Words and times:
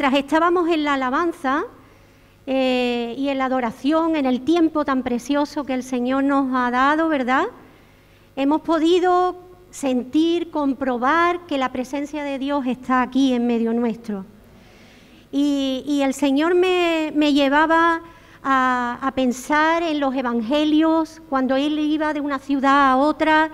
Mientras 0.00 0.22
estábamos 0.22 0.68
en 0.68 0.84
la 0.84 0.94
alabanza 0.94 1.64
eh, 2.46 3.16
y 3.18 3.30
en 3.30 3.38
la 3.38 3.46
adoración, 3.46 4.14
en 4.14 4.26
el 4.26 4.42
tiempo 4.42 4.84
tan 4.84 5.02
precioso 5.02 5.64
que 5.64 5.74
el 5.74 5.82
Señor 5.82 6.22
nos 6.22 6.54
ha 6.54 6.70
dado, 6.70 7.08
¿verdad? 7.08 7.46
Hemos 8.36 8.60
podido 8.60 9.40
sentir, 9.72 10.52
comprobar 10.52 11.46
que 11.46 11.58
la 11.58 11.72
presencia 11.72 12.22
de 12.22 12.38
Dios 12.38 12.64
está 12.68 13.02
aquí 13.02 13.32
en 13.32 13.48
medio 13.48 13.72
nuestro. 13.72 14.24
Y, 15.32 16.00
el 16.04 16.14
Señor 16.14 16.54
me, 16.54 17.10
llevaba 17.32 18.00
a, 18.44 19.12
pensar 19.16 19.82
en 19.82 19.98
los 19.98 20.14
evangelios, 20.14 21.20
cuando 21.28 21.56
Él 21.56 21.76
iba 21.76 22.14
de 22.14 22.20
una 22.20 22.38
ciudad 22.38 22.92
a 22.92 22.96
otra, 22.98 23.50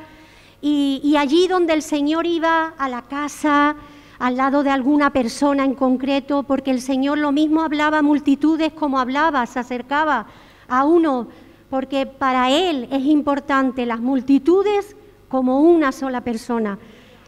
y, 0.61 1.15
allí 1.17 1.49
donde 1.49 1.73
el 1.73 1.81
Señor 1.81 2.27
iba 2.27 2.75
a 2.77 2.89
la 2.91 3.01
casa, 3.01 3.77
al 4.25 4.37
lado 4.37 4.63
de 4.63 4.71
alguna 4.71 5.11
persona 5.11 5.65
en 5.65 5.75
concreto, 5.75 6.45
porque 6.45 6.71
el 6.71 6.81
Señor 6.81 7.19
lo 7.19 7.33
mismo 7.33 7.61
hablaba 7.61 7.99
a 7.99 8.03
multitudes 8.03 8.73
como 8.73 8.99
hablaba, 8.99 9.45
se 9.47 9.59
acercaba 9.59 10.27
a 10.69 10.85
uno, 10.85 11.29
porque 11.69 12.07
para 12.07 12.51
Él 12.51 12.89
es 12.91 13.05
importante 13.05 13.85
las 13.85 14.01
multitudes 14.01 14.97
como 15.29 15.61
una 15.61 15.93
sola 15.93 16.23
persona. 16.23 16.79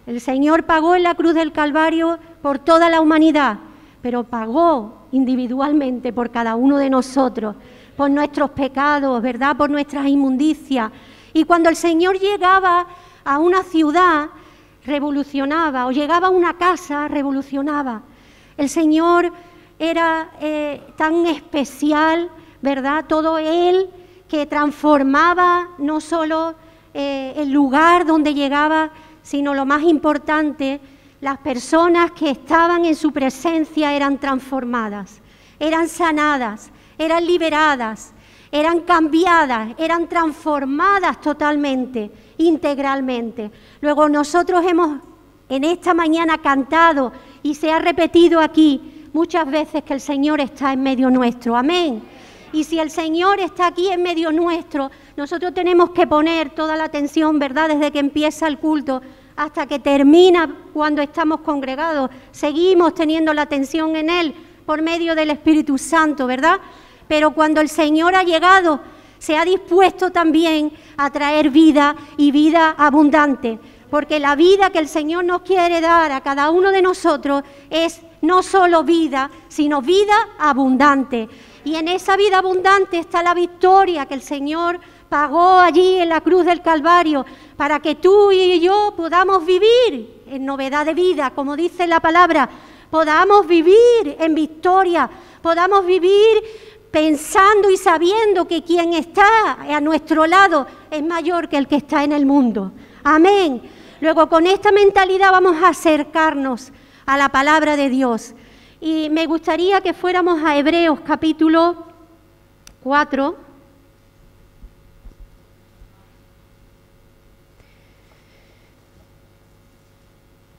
El 0.07 0.21
Señor 0.21 0.65
pagó 0.65 0.95
en 0.95 1.03
la 1.03 1.15
cruz 1.15 1.35
del 1.35 1.53
Calvario 1.53 2.19
por 2.41 2.59
toda 2.59 2.89
la 2.89 3.01
humanidad 3.01 3.59
pero 4.07 4.23
pagó 4.23 5.09
individualmente 5.11 6.13
por 6.13 6.31
cada 6.31 6.55
uno 6.55 6.79
de 6.79 6.89
nosotros, 6.89 7.57
por 7.97 8.09
nuestros 8.09 8.51
pecados, 8.51 9.21
¿verdad? 9.21 9.57
Por 9.57 9.69
nuestras 9.69 10.07
inmundicias. 10.07 10.93
Y 11.33 11.43
cuando 11.43 11.69
el 11.69 11.75
Señor 11.75 12.17
llegaba 12.17 12.87
a 13.25 13.39
una 13.41 13.65
ciudad, 13.65 14.29
revolucionaba, 14.87 15.87
o 15.87 15.91
llegaba 15.91 16.29
a 16.29 16.31
una 16.31 16.55
casa, 16.55 17.09
revolucionaba. 17.09 18.03
El 18.57 18.69
Señor 18.69 19.33
era 19.79 20.31
eh, 20.41 20.81
tan 20.97 21.27
especial, 21.27 22.31
¿verdad? 22.63 23.05
Todo 23.07 23.39
Él 23.39 23.91
que 24.29 24.47
transformaba 24.47 25.69
no 25.79 26.01
solo 26.01 26.55
eh, 26.95 27.35
el 27.37 27.53
lugar 27.53 28.07
donde 28.07 28.33
llegaba, 28.33 28.91
sino 29.23 29.55
lo 29.55 29.67
más 29.67 29.83
importante, 29.83 30.81
las 31.21 31.39
personas 31.39 32.13
que 32.13 32.31
estaban 32.31 32.85
en 32.85 32.95
su 32.95 33.13
presencia 33.13 33.93
eran 33.93 34.19
transformadas, 34.19 35.21
eran 35.59 35.89
sanadas, 35.89 36.71
eran 36.99 37.27
liberadas, 37.27 38.13
eran 38.53 38.81
cambiadas, 38.81 39.75
eran 39.79 40.09
transformadas 40.09 41.21
totalmente, 41.21 42.11
integralmente. 42.39 43.51
Luego 43.81 44.09
nosotros 44.09 44.65
hemos 44.67 45.01
en 45.49 45.65
esta 45.65 45.95
mañana 45.95 46.39
cantado 46.39 47.13
y 47.43 47.55
se 47.55 47.71
ha 47.71 47.79
repetido 47.79 48.41
aquí 48.41 49.09
muchas 49.13 49.51
veces 49.51 49.83
que 49.83 49.95
el 49.95 50.01
Señor 50.01 50.41
está 50.41 50.73
en 50.73 50.83
medio 50.83 51.11
nuestro. 51.11 51.57
Amén. 51.57 52.03
Y 52.53 52.65
si 52.65 52.79
el 52.79 52.91
Señor 52.91 53.41
está 53.41 53.69
aquí 53.69 53.89
en 53.89 54.03
medio 54.03 54.33
nuestro, 54.33 54.91
nosotros 55.17 55.53
tenemos 55.53 55.91
que 55.91 56.07
poner 56.07 56.51
toda 56.51 56.77
la 56.77 56.85
atención, 56.85 57.39
¿verdad? 57.39 57.69
Desde 57.69 57.91
que 57.91 57.99
empieza 57.99 58.47
el 58.47 58.59
culto 58.59 59.03
hasta 59.37 59.67
que 59.67 59.79
termina 59.79 60.55
cuando 60.73 61.03
estamos 61.03 61.41
congregados. 61.41 62.11
Seguimos 62.31 62.95
teniendo 62.95 63.35
la 63.35 63.43
atención 63.43 63.95
en 63.97 64.11
Él 64.11 64.35
por 64.65 64.83
medio 64.83 65.15
del 65.15 65.31
Espíritu 65.31 65.79
Santo, 65.79 66.27
¿verdad? 66.27 66.61
Pero 67.09 67.33
cuando 67.33 67.61
el 67.61 67.69
Señor 67.69 68.15
ha 68.15 68.23
llegado, 68.23 68.81
se 69.27 69.37
ha 69.37 69.45
dispuesto 69.45 70.13
también 70.13 70.71
a 70.97 71.11
traer 71.11 71.51
vida 71.51 71.97
y 72.17 72.31
vida 72.31 72.77
abundante. 72.79 73.59
Porque 73.91 74.21
la 74.21 74.37
vida 74.37 74.71
que 74.71 74.79
el 74.79 74.87
Señor 74.87 75.25
nos 75.25 75.43
quiere 75.43 75.81
dar 75.81 76.13
a 76.13 76.21
cada 76.21 76.51
uno 76.51 76.71
de 76.71 76.81
nosotros 76.81 77.43
es 77.69 78.03
no 78.23 78.45
solo 78.45 78.85
vida, 78.85 79.29
sino 79.49 79.83
vida 79.83 80.15
abundante. 80.39 81.29
Y 81.65 81.75
en 81.75 81.89
esa 81.89 82.17
vida 82.17 82.39
abundante 82.39 83.01
está 83.01 83.25
la 83.25 83.35
victoria 83.35 84.07
que 84.07 84.15
el 84.15 84.23
Señor 84.23 84.79
pagó 85.09 85.59
allí 85.59 85.97
en 85.99 86.09
la 86.09 86.21
cruz 86.21 86.45
del 86.45 86.63
Calvario 86.63 87.27
para 87.57 87.81
que 87.81 87.97
tú 87.97 88.31
y 88.31 88.61
yo 88.61 88.95
podamos 88.97 89.45
vivir 89.45 90.23
en 90.29 90.45
novedad 90.45 90.87
de 90.87 90.95
vida, 90.95 91.33
como 91.35 91.57
dice 91.57 91.89
la 91.89 91.99
palabra, 91.99 92.49
podamos 92.93 93.45
vivir 93.49 94.17
en 94.21 94.37
victoria, 94.37 95.11
podamos 95.43 95.85
vivir 95.85 96.45
pensando 96.97 97.69
y 97.71 97.77
sabiendo 97.77 98.49
que 98.49 98.63
quien 98.63 98.95
está 98.95 99.61
a 99.61 99.83
nuestro 99.83 100.27
lado 100.27 100.67
es 100.91 101.05
mayor 101.05 101.47
que 101.47 101.59
el 101.59 101.69
que 101.69 101.77
está 101.77 102.05
en 102.05 102.13
el 102.13 102.25
mundo. 102.25 102.73
Amén. 103.05 103.61
Luego 104.01 104.31
con 104.31 104.47
esta 104.47 104.73
mentalidad 104.73 105.31
vamos 105.31 105.63
a 105.63 105.69
acercarnos 105.69 106.73
a 107.05 107.19
la 107.19 107.29
palabra 107.29 107.77
de 107.77 107.91
Dios. 107.91 108.33
Y 108.81 109.11
me 109.11 109.27
gustaría 109.27 109.83
que 109.83 109.93
fuéramos 109.93 110.43
a 110.43 110.57
Hebreos 110.57 111.01
capítulo 111.01 111.85
4. 112.83 113.37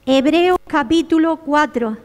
Hebreos 0.06 0.58
capítulo 0.68 1.38
4. 1.38 1.96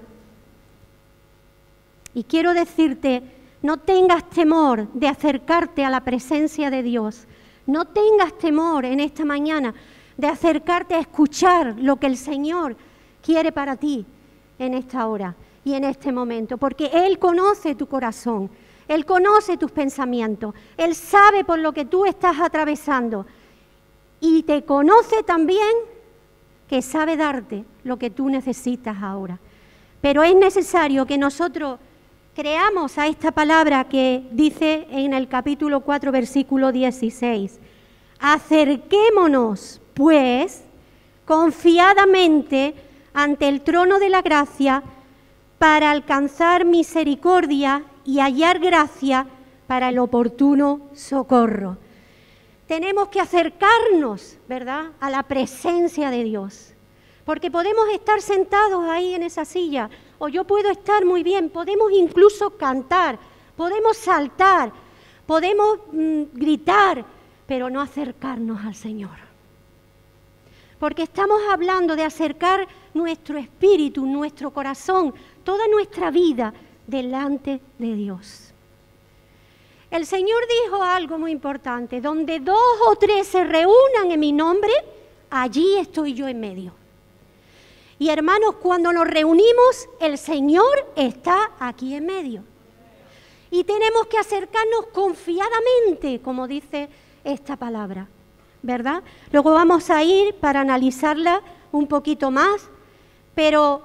Y 2.16 2.24
quiero 2.24 2.56
decirte, 2.56 3.43
no 3.64 3.78
tengas 3.78 4.30
temor 4.30 4.90
de 4.94 5.08
acercarte 5.08 5.84
a 5.84 5.90
la 5.90 6.02
presencia 6.02 6.70
de 6.70 6.84
Dios. 6.84 7.26
No 7.66 7.86
tengas 7.86 8.38
temor 8.38 8.84
en 8.84 9.00
esta 9.00 9.24
mañana 9.24 9.74
de 10.18 10.28
acercarte 10.28 10.96
a 10.96 11.00
escuchar 11.00 11.76
lo 11.80 11.96
que 11.96 12.08
el 12.08 12.18
Señor 12.18 12.76
quiere 13.22 13.54
para 13.54 13.78
ti 13.78 14.06
en 14.60 14.74
esta 14.74 15.08
hora 15.08 15.34
y 15.64 15.74
en 15.74 15.86
este 15.86 16.12
momento, 16.12 16.58
porque 16.58 16.92
Él 16.94 17.18
conoce 17.18 17.74
tu 17.74 17.88
corazón, 17.88 18.50
Él 18.86 19.06
conoce 19.06 19.56
tus 19.56 19.72
pensamientos, 19.72 20.54
Él 20.76 20.94
sabe 20.94 21.46
por 21.46 21.58
lo 21.58 21.72
que 21.72 21.86
tú 21.86 22.06
estás 22.06 22.42
atravesando 22.42 23.26
y 24.20 24.44
te 24.44 24.66
conoce 24.66 25.24
también 25.24 25.74
que 26.68 26.82
sabe 26.82 27.16
darte 27.16 27.64
lo 27.86 27.98
que 27.98 28.10
tú 28.10 28.28
necesitas 28.30 28.98
ahora. 29.02 29.40
Pero 30.02 30.22
es 30.22 30.36
necesario 30.36 31.06
que 31.06 31.18
nosotros 31.18 31.80
creamos 32.34 32.98
a 32.98 33.08
esta 33.08 33.32
palabra 33.32 33.84
que 33.86 34.24
dice 34.32 34.88
en 34.90 35.14
el 35.14 35.28
capítulo 35.28 35.82
4, 35.82 36.12
versículo 36.12 36.72
16. 36.72 37.60
Acerquémonos, 38.20 39.82
pues, 39.94 40.64
confiadamente 41.26 42.74
ante 43.14 43.48
el 43.48 43.62
trono 43.62 44.00
de 44.00 44.10
la 44.10 44.22
gracia 44.22 44.84
para 45.60 45.92
alcanzar 45.92 46.66
misericordia 46.66 47.84
y 48.04 48.20
hallar 48.20 48.60
gracia 48.60 49.28
para 49.68 49.90
el 49.90 50.00
oportuno 50.00 50.90
socorro. 50.94 51.78
Tenemos 52.68 53.10
que 53.10 53.20
acercarnos, 53.20 54.38
¿verdad?, 54.48 54.92
a 55.00 55.10
la 55.10 55.24
presencia 55.24 56.10
de 56.10 56.24
Dios. 56.24 56.74
Porque 57.26 57.52
podemos 57.52 57.88
estar 57.94 58.22
sentados 58.22 58.84
ahí 58.90 59.14
en 59.14 59.24
esa 59.24 59.46
silla, 59.46 59.90
o 60.24 60.30
yo 60.30 60.46
puedo 60.46 60.72
estar 60.72 61.04
muy 61.04 61.22
bien, 61.22 61.50
podemos 61.50 61.92
incluso 61.92 62.52
cantar, 62.52 63.20
podemos 63.58 63.98
saltar, 63.98 64.72
podemos 65.26 65.80
mm, 65.92 66.22
gritar, 66.32 67.04
pero 67.46 67.70
no 67.70 67.82
acercarnos 67.82 68.64
al 68.64 68.74
Señor. 68.74 69.18
Porque 70.80 71.04
estamos 71.04 71.42
hablando 71.52 71.98
de 71.98 72.06
acercar 72.06 72.66
nuestro 72.94 73.38
espíritu, 73.38 74.06
nuestro 74.06 74.52
corazón, 74.52 75.14
toda 75.44 75.68
nuestra 75.68 76.10
vida 76.10 76.54
delante 76.88 77.60
de 77.78 77.94
Dios. 77.94 78.54
El 79.92 80.06
Señor 80.06 80.42
dijo 80.64 80.82
algo 80.82 81.18
muy 81.18 81.32
importante, 81.32 82.00
donde 82.00 82.40
dos 82.40 82.78
o 82.88 82.96
tres 82.96 83.28
se 83.28 83.44
reúnan 83.44 84.10
en 84.10 84.20
mi 84.22 84.32
nombre, 84.32 84.72
allí 85.30 85.80
estoy 85.80 86.14
yo 86.14 86.30
en 86.30 86.40
medio. 86.40 86.83
Y 88.04 88.10
hermanos, 88.10 88.56
cuando 88.56 88.92
nos 88.92 89.08
reunimos, 89.08 89.88
el 90.02 90.18
Señor 90.18 90.92
está 90.98 91.52
aquí 91.58 91.96
en 91.96 92.06
medio. 92.06 92.44
Y 93.50 93.64
tenemos 93.64 94.08
que 94.08 94.18
acercarnos 94.18 94.88
confiadamente, 94.92 96.20
como 96.22 96.46
dice 96.46 96.90
esta 97.24 97.56
palabra, 97.56 98.10
¿verdad? 98.62 99.04
Luego 99.32 99.54
vamos 99.54 99.90
a 99.90 100.04
ir 100.04 100.36
para 100.36 100.60
analizarla 100.60 101.42
un 101.72 101.88
poquito 101.88 102.30
más, 102.30 102.68
pero 103.36 103.84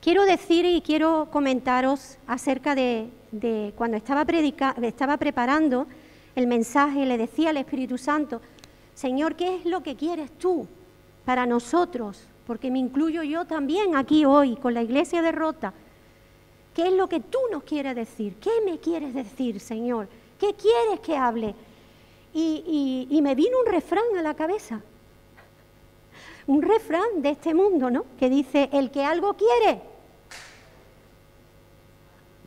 quiero 0.00 0.24
decir 0.24 0.64
y 0.64 0.80
quiero 0.80 1.26
comentaros 1.32 2.18
acerca 2.28 2.76
de, 2.76 3.10
cuando 3.74 3.96
estaba, 3.96 4.24
estaba 4.80 5.16
preparando 5.16 5.88
el 6.36 6.46
mensaje, 6.46 7.04
le 7.04 7.18
decía 7.18 7.50
al 7.50 7.56
Espíritu 7.56 7.98
Santo, 7.98 8.40
Señor, 8.94 9.34
¿qué 9.34 9.56
es 9.56 9.64
lo 9.64 9.82
que 9.82 9.96
quieres 9.96 10.30
tú 10.38 10.68
para 11.24 11.46
nosotros? 11.46 12.28
Porque 12.46 12.70
me 12.70 12.78
incluyo 12.78 13.22
yo 13.22 13.44
también 13.44 13.96
aquí 13.96 14.24
hoy 14.24 14.56
con 14.56 14.74
la 14.74 14.82
iglesia 14.82 15.22
derrota. 15.22 15.72
¿Qué 16.74 16.88
es 16.88 16.92
lo 16.92 17.08
que 17.08 17.20
tú 17.20 17.38
nos 17.50 17.64
quieres 17.64 17.94
decir? 17.94 18.36
¿Qué 18.36 18.50
me 18.64 18.78
quieres 18.78 19.14
decir, 19.14 19.60
Señor? 19.60 20.08
¿Qué 20.38 20.54
quieres 20.54 21.00
que 21.00 21.16
hable? 21.16 21.54
Y, 22.34 23.20
me 23.22 23.34
vino 23.34 23.58
un 23.60 23.70
refrán 23.70 24.04
a 24.18 24.22
la 24.22 24.34
cabeza, 24.34 24.80
un 26.46 26.62
refrán 26.62 27.20
de 27.20 27.30
este 27.30 27.52
mundo, 27.54 27.90
¿no? 27.90 28.06
Que 28.18 28.30
dice, 28.30 28.70
el 28.72 28.90
que 28.90 29.04
algo 29.04 29.34
quiere, 29.34 29.82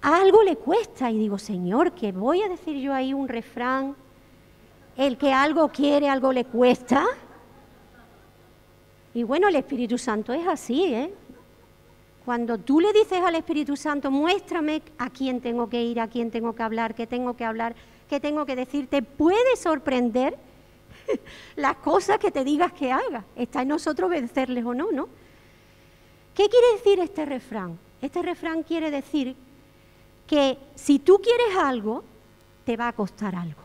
algo 0.02 0.44
le 0.44 0.58
cuesta. 0.58 1.12
Y 1.12 1.20
digo, 1.20 1.38
Señor, 1.38 1.92
que 1.92 2.12
voy 2.12 2.42
a 2.42 2.50
decir 2.50 2.78
yo 2.78 2.94
ahí 2.94 3.14
un 3.14 3.28
refrán, 3.28 3.96
el 4.98 5.18
que 5.18 5.32
algo 5.32 5.70
quiere, 5.70 6.10
algo 6.10 6.34
le 6.34 6.46
cuesta. 6.46 7.06
Y 9.16 9.24
bueno, 9.24 9.48
el 9.48 9.56
Espíritu 9.56 9.98
Santo 9.98 10.34
es 10.34 10.46
así, 10.46 10.94
¿eh? 10.94 11.14
Cuando 12.26 12.58
tú 12.58 12.82
le 12.82 12.92
dices 12.92 13.22
al 13.22 13.36
Espíritu 13.36 13.78
Santo, 13.78 14.12
muéstrame 14.12 14.82
a 14.98 15.10
quién 15.10 15.40
tengo 15.40 15.70
que 15.70 15.82
ir, 15.82 16.02
a 16.02 16.10
quién 16.10 16.30
tengo 16.32 16.54
que 16.54 16.64
hablar, 16.64 16.94
qué 16.94 17.08
tengo 17.08 17.34
que 17.34 17.46
hablar, 17.46 17.76
qué 18.10 18.20
tengo 18.20 18.46
que 18.46 18.58
decir, 18.58 18.88
te 18.88 19.02
puede 19.02 19.56
sorprender 19.56 20.38
las 21.56 21.78
cosas 21.78 22.20
que 22.20 22.30
te 22.30 22.44
digas 22.44 22.74
que 22.74 22.92
haga. 22.92 23.24
Está 23.38 23.62
en 23.62 23.70
nosotros 23.70 24.10
vencerles 24.10 24.66
o 24.66 24.74
no, 24.74 24.92
¿no? 24.92 25.08
¿Qué 26.34 26.50
quiere 26.50 26.74
decir 26.74 27.00
este 27.00 27.24
refrán? 27.24 27.80
Este 28.02 28.22
refrán 28.22 28.64
quiere 28.64 28.92
decir 28.92 29.34
que 30.28 30.58
si 30.76 31.00
tú 31.00 31.22
quieres 31.24 31.56
algo, 31.56 32.04
te 32.66 32.76
va 32.76 32.90
a 32.90 32.94
costar 32.94 33.34
algo. 33.34 33.62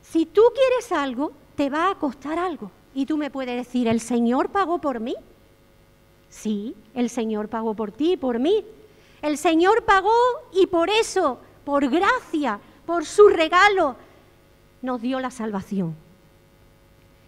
Si 0.00 0.24
tú 0.24 0.42
quieres 0.54 0.90
algo, 0.90 1.32
te 1.62 1.70
va 1.70 1.90
a 1.90 1.94
costar 1.94 2.40
algo. 2.40 2.72
Y 2.92 3.06
tú 3.06 3.16
me 3.16 3.30
puedes 3.30 3.54
decir, 3.54 3.86
¿el 3.86 4.00
Señor 4.00 4.48
pagó 4.48 4.80
por 4.80 4.98
mí? 4.98 5.14
Sí, 6.28 6.74
el 6.92 7.08
Señor 7.08 7.48
pagó 7.48 7.72
por 7.74 7.92
ti 7.92 8.16
por 8.16 8.40
mí. 8.40 8.64
El 9.22 9.38
Señor 9.38 9.84
pagó 9.84 10.10
y 10.52 10.66
por 10.66 10.90
eso, 10.90 11.38
por 11.64 11.88
gracia, 11.88 12.58
por 12.84 13.04
su 13.04 13.28
regalo, 13.28 13.94
nos 14.80 15.00
dio 15.00 15.20
la 15.20 15.30
salvación. 15.30 15.94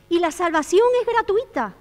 Y 0.09 0.19
la 0.19 0.33
salvación 0.33 0.89
es 1.01 1.07
gratuita. 1.07 1.73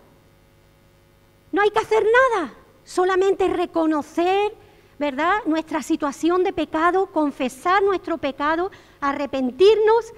No 1.51 1.63
hay 1.63 1.71
que 1.71 1.79
hacer 1.79 2.03
nada, 2.03 2.53
solamente 2.83 3.47
reconocer, 3.47 4.53
¿verdad?, 4.99 5.39
nuestra 5.47 5.81
situación 5.81 6.43
de 6.43 6.53
pecado, 6.53 7.07
confesar 7.07 7.81
nuestro 7.81 8.19
pecado, 8.19 8.69
arrepentirnos 9.01 10.13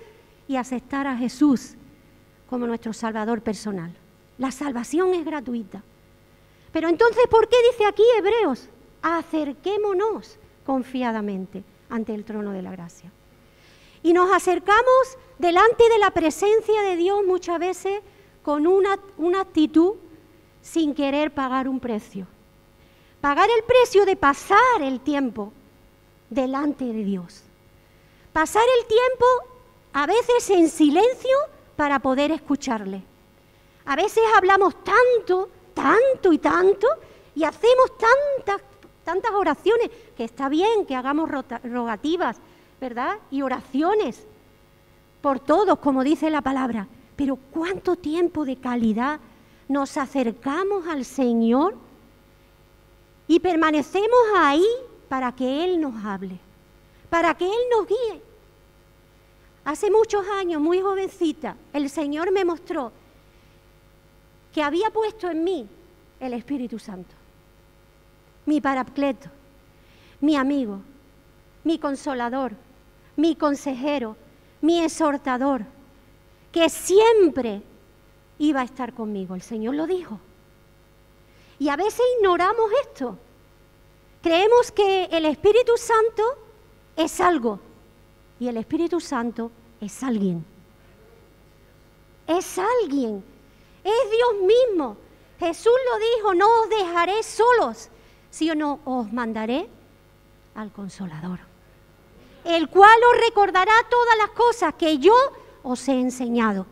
y 0.49 0.57
aceptar 0.57 1.07
a 1.07 1.15
Jesús 1.15 1.77
como 2.49 2.67
nuestro 2.67 2.93
Salvador 2.93 3.41
personal. 3.41 3.91
La 4.37 4.51
salvación 4.51 5.13
es 5.13 5.25
gratuita. 5.25 5.83
Pero 6.71 6.89
entonces, 6.89 7.25
¿por 7.29 7.47
qué 7.47 7.55
dice 7.71 7.85
aquí 7.85 8.03
Hebreos? 8.17 8.67
Acerquémonos 9.01 10.37
confiadamente 10.65 11.63
ante 11.89 12.13
el 12.13 12.25
trono 12.25 12.51
de 12.51 12.61
la 12.61 12.71
gracia. 12.71 13.11
Y 14.03 14.13
nos 14.13 14.31
acercamos 14.31 15.17
delante 15.39 15.87
de 15.89 15.99
la 15.99 16.11
presencia 16.11 16.81
de 16.81 16.95
Dios 16.95 17.25
muchas 17.25 17.59
veces 17.59 18.01
con 18.43 18.67
una, 18.67 18.99
una 19.17 19.41
actitud 19.41 19.93
sin 20.61 20.93
querer 20.93 21.31
pagar 21.31 21.67
un 21.67 21.79
precio. 21.79 22.27
Pagar 23.21 23.49
el 23.49 23.63
precio 23.63 24.05
de 24.05 24.15
pasar 24.15 24.81
el 24.81 24.99
tiempo 24.99 25.53
delante 26.29 26.85
de 26.85 27.03
Dios. 27.03 27.43
Pasar 28.33 28.63
el 28.79 28.85
tiempo 28.85 29.25
a 29.93 30.05
veces 30.05 30.49
en 30.49 30.69
silencio 30.69 31.37
para 31.75 31.99
poder 31.99 32.31
escucharle. 32.31 33.01
A 33.85 33.95
veces 33.95 34.23
hablamos 34.35 34.75
tanto 34.83 35.49
tanto 35.75 36.33
y 36.33 36.39
tanto 36.39 36.87
y 37.35 37.43
hacemos 37.43 37.91
tantas, 37.97 38.65
tantas 39.03 39.31
oraciones, 39.33 39.91
que 40.17 40.23
está 40.23 40.49
bien 40.49 40.85
que 40.87 40.95
hagamos 40.95 41.29
rogativas, 41.63 42.37
¿verdad? 42.81 43.19
Y 43.29 43.43
oraciones 43.43 44.25
por 45.21 45.39
todos, 45.39 45.77
como 45.79 46.03
dice 46.03 46.31
la 46.31 46.41
palabra. 46.41 46.87
Pero 47.15 47.35
¿cuánto 47.51 47.95
tiempo 47.95 48.45
de 48.45 48.55
calidad 48.55 49.19
nos 49.67 49.97
acercamos 49.97 50.87
al 50.87 51.05
Señor 51.05 51.75
y 53.27 53.39
permanecemos 53.39 54.19
ahí 54.37 54.65
para 55.09 55.33
que 55.33 55.65
Él 55.65 55.79
nos 55.79 56.03
hable, 56.03 56.39
para 57.09 57.35
que 57.35 57.45
Él 57.45 57.63
nos 57.71 57.87
guíe? 57.87 58.21
Hace 59.65 59.89
muchos 59.89 60.27
años, 60.27 60.61
muy 60.61 60.79
jovencita, 60.79 61.57
el 61.73 61.89
Señor 61.89 62.31
me 62.31 62.45
mostró 62.45 62.91
que 64.53 64.61
había 64.61 64.91
puesto 64.91 65.29
en 65.29 65.43
mí 65.43 65.67
el 66.19 66.33
Espíritu 66.33 66.77
Santo, 66.77 67.15
mi 68.45 68.61
paracleto, 68.61 69.27
mi 70.21 70.35
amigo, 70.35 70.81
mi 71.63 71.79
consolador, 71.79 72.53
mi 73.15 73.35
consejero, 73.35 74.15
mi 74.61 74.81
exhortador, 74.81 75.65
que 76.51 76.69
siempre 76.69 77.63
iba 78.37 78.61
a 78.61 78.65
estar 78.65 78.93
conmigo. 78.93 79.33
El 79.33 79.41
Señor 79.41 79.75
lo 79.75 79.87
dijo. 79.87 80.19
Y 81.57 81.69
a 81.69 81.75
veces 81.75 82.01
ignoramos 82.17 82.69
esto. 82.83 83.17
Creemos 84.21 84.71
que 84.71 85.05
el 85.05 85.25
Espíritu 85.25 85.73
Santo 85.75 86.23
es 86.95 87.19
algo 87.19 87.59
y 88.39 88.47
el 88.47 88.57
Espíritu 88.57 88.99
Santo 88.99 89.51
es 89.79 90.03
alguien. 90.03 90.45
Es 92.27 92.57
alguien 92.57 93.23
es 93.85 94.11
Dios 94.11 94.47
mismo. 94.47 94.97
Jesús 95.39 95.73
lo 95.91 95.99
dijo, 95.99 96.33
no 96.33 96.61
os 96.61 96.69
dejaré 96.69 97.21
solos, 97.23 97.89
si 98.31 98.49
o 98.49 98.55
no 98.55 98.79
os 98.83 99.13
mandaré 99.13 99.69
al 100.55 100.71
consolador, 100.71 101.39
el 102.43 102.69
cual 102.69 102.97
os 103.13 103.21
recordará 103.25 103.73
todas 103.89 104.17
las 104.17 104.29
cosas 104.29 104.73
que 104.73 104.97
yo 104.97 105.13
os 105.63 105.87
he 105.87 105.99
enseñado. 105.99 106.65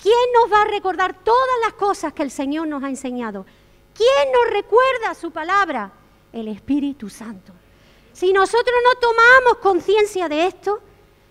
¿Quién 0.00 0.32
nos 0.34 0.52
va 0.52 0.62
a 0.62 0.66
recordar 0.66 1.22
todas 1.24 1.60
las 1.62 1.74
cosas 1.74 2.12
que 2.12 2.22
el 2.22 2.30
Señor 2.30 2.68
nos 2.68 2.82
ha 2.82 2.88
enseñado? 2.88 3.44
¿Quién 3.94 4.32
nos 4.32 4.52
recuerda 4.52 5.14
su 5.14 5.30
palabra? 5.30 5.92
El 6.32 6.48
Espíritu 6.48 7.08
Santo. 7.10 7.52
Si 8.14 8.32
nosotros 8.32 8.76
no 8.84 9.00
tomamos 9.00 9.58
conciencia 9.58 10.28
de 10.28 10.46
esto, 10.46 10.80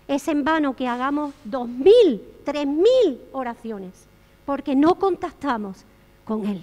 es 0.06 0.28
en 0.28 0.44
vano 0.44 0.76
que 0.76 0.86
hagamos 0.86 1.34
dos 1.42 1.66
mil, 1.66 2.22
tres 2.44 2.66
mil 2.66 3.20
oraciones 3.32 4.06
porque 4.44 4.76
no 4.76 4.96
contactamos 4.96 5.84
con 6.24 6.46
Él. 6.46 6.62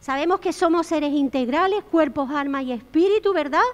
Sabemos 0.00 0.40
que 0.40 0.52
somos 0.52 0.86
seres 0.86 1.12
integrales, 1.12 1.82
cuerpos, 1.90 2.30
alma 2.30 2.62
y 2.62 2.72
espíritu, 2.72 3.32
¿verdad? 3.32 3.64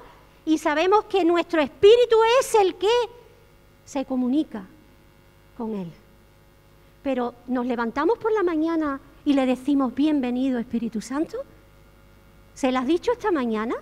Y 0.44 0.58
sabemos 0.58 1.04
que 1.04 1.24
nuestro 1.24 1.60
espíritu 1.60 2.16
es 2.40 2.54
el 2.54 2.74
que 2.76 2.88
se 3.84 4.04
comunica 4.04 4.64
con 5.56 5.74
Él. 5.74 5.92
Pero 7.02 7.34
nos 7.46 7.66
levantamos 7.66 8.18
por 8.18 8.32
la 8.32 8.42
mañana 8.42 9.00
y 9.24 9.34
le 9.34 9.46
decimos, 9.46 9.94
bienvenido 9.94 10.58
Espíritu 10.58 11.00
Santo. 11.00 11.36
¿Se 12.54 12.72
lo 12.72 12.78
has 12.78 12.86
dicho 12.86 13.12
esta 13.12 13.30
mañana? 13.30 13.74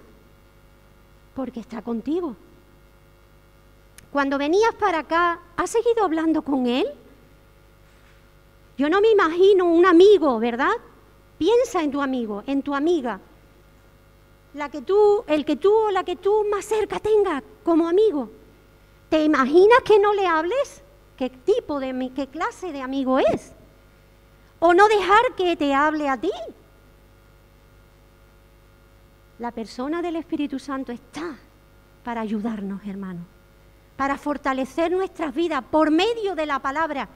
Porque 1.35 1.61
está 1.61 1.83
contigo. 1.83 2.37
Cuando 4.12 4.38
venías 4.38 4.75
para 4.76 5.00
acá, 5.00 5.41
¿has 5.57 5.71
seguido 5.71 6.05
hablando 6.05 6.43
con 6.43 6.67
Él? 6.67 6.87
Yo 8.76 8.88
no 8.88 9.00
me 9.00 9.11
imagino 9.11 9.67
un 9.67 9.87
amigo, 9.87 10.38
¿verdad? 10.38 10.73
Piensa 11.38 11.83
en 11.83 11.91
tu 11.91 12.00
amigo, 12.00 12.43
en 12.47 12.62
tu 12.62 12.75
amiga. 12.75 13.21
La 14.55 14.69
que 14.69 14.83
tú, 14.83 15.25
el 15.26 15.45
que 15.45 15.57
tú 15.57 15.73
o 15.73 15.91
la 15.91 16.05
que 16.05 16.17
tú 16.17 16.47
más 16.50 16.64
cerca 16.64 17.00
tengas 17.00 17.43
como 17.64 17.88
amigo. 17.88 18.31
¿Te 19.09 19.25
imaginas 19.25 19.81
que 19.85 19.99
no 19.99 20.12
le 20.12 20.26
hables? 20.26 20.83
¿Qué 21.17 21.31
tipo 21.31 21.81
de 21.81 22.12
qué 22.14 22.29
clase 22.29 22.73
de 22.73 22.83
amigo 22.83 23.19
es? 23.19 23.53
O 24.61 24.75
no 24.75 24.88
dejar 24.88 25.35
que 25.37 25.57
te 25.57 25.75
hable 25.75 26.09
a 26.09 26.21
ti. 26.21 26.31
La 29.38 29.50
persona 29.50 30.00
del 30.00 30.17
Espíritu 30.17 30.59
Santo 30.59 30.93
está 30.93 31.37
para 32.05 32.21
ayudarnos, 32.21 32.81
hermano, 32.87 33.21
para 33.97 34.17
fortalecer 34.17 34.93
nuestras 34.93 35.35
vidas 35.35 35.62
por 35.71 35.91
medio 35.91 36.35
de 36.35 36.47
la 36.47 36.59
palabra 36.59 37.09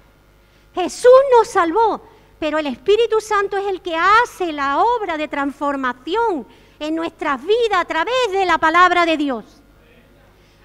Jesús 0.74 1.10
nos 1.36 1.48
salvó, 1.48 2.00
pero 2.38 2.58
el 2.58 2.66
Espíritu 2.66 3.20
Santo 3.20 3.56
es 3.56 3.66
el 3.66 3.82
que 3.82 3.96
hace 3.96 4.52
la 4.52 4.78
obra 4.78 5.16
de 5.16 5.28
transformación 5.28 6.46
en 6.78 6.94
nuestras 6.94 7.42
vidas 7.42 7.80
a 7.80 7.84
través 7.84 8.30
de 8.30 8.46
la 8.46 8.58
palabra 8.58 9.04
de 9.04 9.16
Dios. 9.16 9.44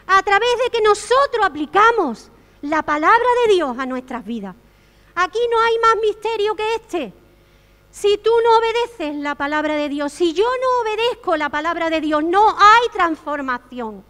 A 0.05 0.21
través 0.21 0.49
de 0.63 0.69
que 0.69 0.83
nosotros 0.83 1.43
aplicamos 1.43 2.29
la 2.61 2.83
palabra 2.83 3.27
de 3.47 3.53
Dios 3.53 3.77
a 3.79 3.85
nuestras 3.85 4.23
vidas. 4.23 4.55
Aquí 5.15 5.39
no 5.51 5.59
hay 5.61 5.73
más 5.79 5.95
misterio 6.01 6.55
que 6.55 6.75
este. 6.75 7.13
Si 7.93 8.17
tú 8.17 8.31
no 8.43 8.57
obedeces 8.57 9.15
la 9.21 9.35
palabra 9.35 9.75
de 9.75 9.87
Dios, 9.87 10.11
si 10.11 10.33
yo 10.33 10.43
no 10.43 10.81
obedezco 10.81 11.37
la 11.37 11.49
palabra 11.49 11.91
de 11.91 12.01
Dios, 12.01 12.23
no 12.23 12.49
hay 12.49 12.89
transformación. 12.91 14.03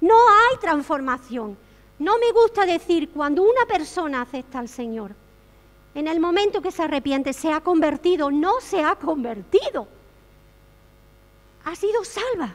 No 0.00 0.14
hay 0.14 0.56
transformación. 0.60 1.58
No 1.98 2.18
me 2.18 2.30
gusta 2.30 2.64
decir 2.64 3.10
cuando 3.10 3.42
una 3.42 3.66
persona 3.66 4.22
acepta 4.22 4.60
al 4.60 4.68
Señor, 4.68 5.16
en 5.96 6.06
el 6.06 6.20
momento 6.20 6.62
que 6.62 6.70
se 6.70 6.84
arrepiente, 6.84 7.32
se 7.32 7.52
ha 7.52 7.60
convertido, 7.60 8.30
no 8.30 8.60
se 8.60 8.84
ha 8.84 8.94
convertido. 8.94 9.88
Ha 11.64 11.74
sido 11.74 12.04
salva 12.04 12.54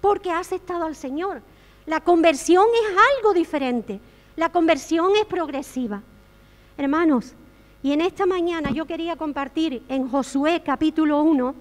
porque 0.00 0.30
ha 0.30 0.38
aceptado 0.38 0.86
al 0.86 0.96
Señor. 0.96 1.42
La 1.84 2.00
conversión 2.00 2.66
es 2.72 2.96
algo 3.18 3.34
diferente. 3.34 4.00
La 4.36 4.50
conversión 4.50 5.14
es 5.16 5.26
progresiva. 5.26 6.02
Hermanos, 6.78 7.34
y 7.84 7.92
en 7.92 8.00
esta 8.00 8.24
mañana 8.24 8.70
yo 8.70 8.86
quería 8.86 9.14
compartir 9.14 9.82
en 9.90 10.08
Josué 10.08 10.62
capítulo 10.64 11.20
1, 11.20 11.54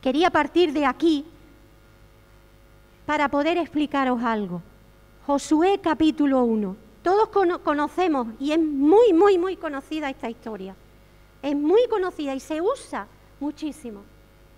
quería 0.00 0.30
partir 0.30 0.72
de 0.72 0.86
aquí 0.86 1.24
para 3.04 3.28
poder 3.28 3.58
explicaros 3.58 4.22
algo. 4.22 4.62
Josué 5.26 5.80
capítulo 5.82 6.44
1. 6.44 6.76
Todos 7.02 7.28
conocemos 7.64 8.28
y 8.38 8.52
es 8.52 8.60
muy, 8.60 9.12
muy, 9.12 9.36
muy 9.36 9.56
conocida 9.56 10.10
esta 10.10 10.30
historia. 10.30 10.76
Es 11.42 11.56
muy 11.56 11.88
conocida 11.90 12.36
y 12.36 12.38
se 12.38 12.60
usa 12.60 13.08
muchísimo. 13.40 14.02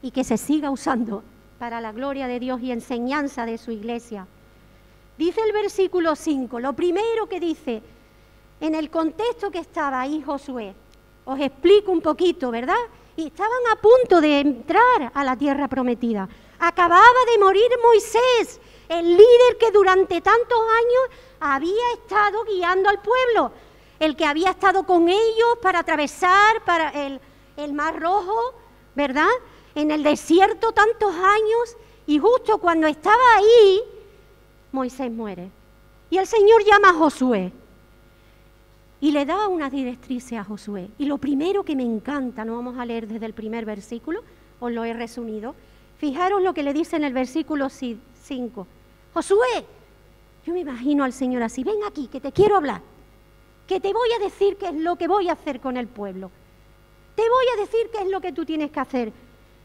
Y 0.02 0.10
que 0.10 0.22
se 0.22 0.36
siga 0.36 0.70
usando 0.70 1.22
para 1.58 1.80
la 1.80 1.92
gloria 1.92 2.28
de 2.28 2.40
Dios 2.40 2.60
y 2.60 2.72
enseñanza 2.72 3.46
de 3.46 3.56
su 3.56 3.70
iglesia. 3.70 4.26
Dice 5.16 5.40
el 5.40 5.52
versículo 5.52 6.14
5, 6.14 6.60
lo 6.60 6.74
primero 6.74 7.26
que 7.26 7.40
dice, 7.40 7.82
en 8.60 8.74
el 8.74 8.90
contexto 8.90 9.50
que 9.50 9.58
estaba 9.58 10.00
ahí 10.00 10.22
Josué, 10.22 10.74
os 11.24 11.40
explico 11.40 11.90
un 11.92 12.00
poquito, 12.00 12.50
¿verdad? 12.50 12.76
Y 13.16 13.26
estaban 13.28 13.58
a 13.72 13.76
punto 13.76 14.20
de 14.20 14.40
entrar 14.40 15.10
a 15.14 15.24
la 15.24 15.36
tierra 15.36 15.68
prometida. 15.68 16.28
Acababa 16.58 17.24
de 17.32 17.42
morir 17.42 17.70
Moisés, 17.82 18.60
el 18.88 19.16
líder 19.16 19.56
que 19.58 19.70
durante 19.70 20.20
tantos 20.20 20.58
años 20.58 21.18
había 21.40 21.92
estado 21.94 22.44
guiando 22.44 22.90
al 22.90 23.00
pueblo, 23.00 23.52
el 23.98 24.16
que 24.16 24.26
había 24.26 24.50
estado 24.50 24.84
con 24.84 25.08
ellos 25.08 25.58
para 25.62 25.80
atravesar 25.80 26.64
para 26.64 26.90
el, 26.90 27.20
el 27.56 27.72
mar 27.72 27.98
rojo, 27.98 28.54
¿verdad? 28.94 29.30
En 29.74 29.90
el 29.90 30.02
desierto 30.02 30.72
tantos 30.72 31.14
años 31.14 31.76
y 32.06 32.18
justo 32.18 32.58
cuando 32.58 32.86
estaba 32.86 33.22
ahí, 33.36 33.82
Moisés 34.72 35.10
muere. 35.10 35.50
Y 36.10 36.18
el 36.18 36.26
Señor 36.26 36.64
llama 36.64 36.90
a 36.90 36.94
Josué 36.94 37.52
y 39.00 39.12
le 39.12 39.24
da 39.24 39.48
unas 39.48 39.72
directrices 39.72 40.38
a 40.38 40.44
Josué. 40.44 40.90
Y 40.98 41.06
lo 41.06 41.18
primero 41.18 41.64
que 41.64 41.74
me 41.74 41.82
encanta, 41.82 42.44
no 42.44 42.56
vamos 42.56 42.78
a 42.78 42.84
leer 42.84 43.06
desde 43.06 43.26
el 43.26 43.32
primer 43.32 43.64
versículo, 43.64 44.22
os 44.60 44.70
lo 44.70 44.84
he 44.84 44.92
resumido. 44.92 45.54
Fijaros 45.96 46.42
lo 46.42 46.52
que 46.52 46.62
le 46.62 46.72
dice 46.72 46.96
en 46.96 47.04
el 47.04 47.12
versículo 47.12 47.68
5. 47.70 48.66
Josué, 49.14 49.66
yo 50.46 50.52
me 50.52 50.60
imagino 50.60 51.04
al 51.04 51.12
Señor 51.12 51.42
así, 51.42 51.64
ven 51.64 51.82
aquí, 51.86 52.08
que 52.08 52.20
te 52.20 52.32
quiero 52.32 52.56
hablar, 52.56 52.82
que 53.66 53.80
te 53.80 53.92
voy 53.92 54.08
a 54.18 54.22
decir 54.22 54.56
qué 54.56 54.68
es 54.68 54.74
lo 54.74 54.96
que 54.96 55.08
voy 55.08 55.28
a 55.28 55.32
hacer 55.32 55.60
con 55.60 55.76
el 55.76 55.88
pueblo. 55.88 56.30
Te 57.14 57.22
voy 57.22 57.46
a 57.54 57.60
decir 57.60 57.90
qué 57.92 58.02
es 58.02 58.08
lo 58.08 58.20
que 58.20 58.32
tú 58.32 58.44
tienes 58.44 58.70
que 58.70 58.80
hacer. 58.80 59.12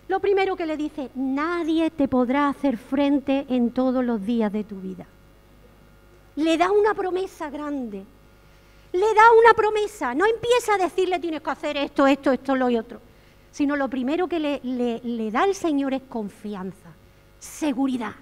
Lo 0.08 0.20
primero 0.20 0.56
que 0.56 0.65
le 0.65 0.77
dice, 0.77 1.10
nadie 1.15 1.89
te 1.89 2.08
podrá 2.08 2.50
hacer 2.50 2.77
frente 2.77 3.46
en 3.50 3.72
todos 3.72 4.04
los 4.04 4.25
días 4.25 4.51
de 4.51 4.63
tu 4.63 4.75
vida. 4.80 5.06
Le 6.36 6.58
da 6.58 6.72
una 6.72 6.94
promesa 6.94 7.50
grande 7.50 8.06
le 8.96 9.14
da 9.14 9.24
una 9.40 9.54
promesa, 9.54 10.14
no 10.14 10.25
empieza 10.25 10.75
a 10.75 10.78
decirle 10.78 11.20
tienes 11.20 11.42
que 11.42 11.50
hacer 11.50 11.78
esto, 11.78 12.08
esto, 12.08 12.32
esto, 12.32 12.56
lo 12.56 12.70
y 12.70 12.78
otro, 12.78 13.00
sino 13.52 13.75
lo 13.75 13.90
primero 13.90 14.28
que 14.28 14.40
le, 14.40 14.60
le 14.64 15.32
da 15.32 15.46
el 15.46 15.56
Señor 15.56 15.94
es 15.94 16.04
confianza, 16.04 16.90
seguridad. 17.40 18.14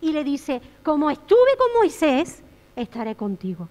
Y 0.00 0.12
le 0.12 0.22
dice, 0.22 0.60
como 0.82 1.10
estuve 1.10 1.56
con 1.58 1.80
Moisés, 1.80 2.42
estaré 2.76 3.16
contigo. 3.16 3.68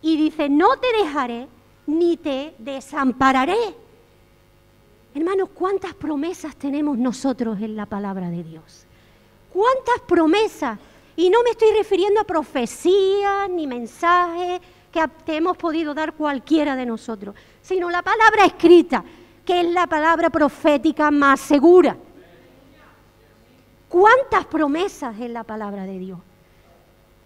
Y 0.00 0.16
dice, 0.16 0.48
no 0.48 0.76
te 0.76 0.86
dejaré 0.96 1.48
ni 1.86 2.16
te 2.16 2.54
desampararé. 2.58 3.74
Hermanos, 5.14 5.48
¿cuántas 5.54 5.94
promesas 5.94 6.54
tenemos 6.54 6.96
nosotros 6.96 7.60
en 7.60 7.74
la 7.74 7.86
palabra 7.86 8.30
de 8.30 8.44
Dios? 8.44 8.86
¿Cuántas 9.52 10.00
promesas? 10.06 10.78
Y 11.16 11.30
no 11.30 11.42
me 11.42 11.50
estoy 11.50 11.72
refiriendo 11.72 12.20
a 12.20 12.24
profecías 12.24 13.50
ni 13.50 13.66
mensajes 13.66 14.60
que 14.90 15.00
te 15.24 15.36
hemos 15.36 15.56
podido 15.56 15.94
dar 15.94 16.14
cualquiera 16.14 16.76
de 16.76 16.86
nosotros, 16.86 17.34
sino 17.60 17.90
la 17.90 18.02
palabra 18.02 18.44
escrita, 18.46 19.04
que 19.44 19.60
es 19.60 19.66
la 19.66 19.86
palabra 19.86 20.30
profética 20.30 21.10
más 21.10 21.40
segura. 21.40 21.96
¿Cuántas 23.88 24.46
promesas 24.46 25.18
en 25.20 25.32
la 25.32 25.44
palabra 25.44 25.84
de 25.84 25.98
Dios? 25.98 26.18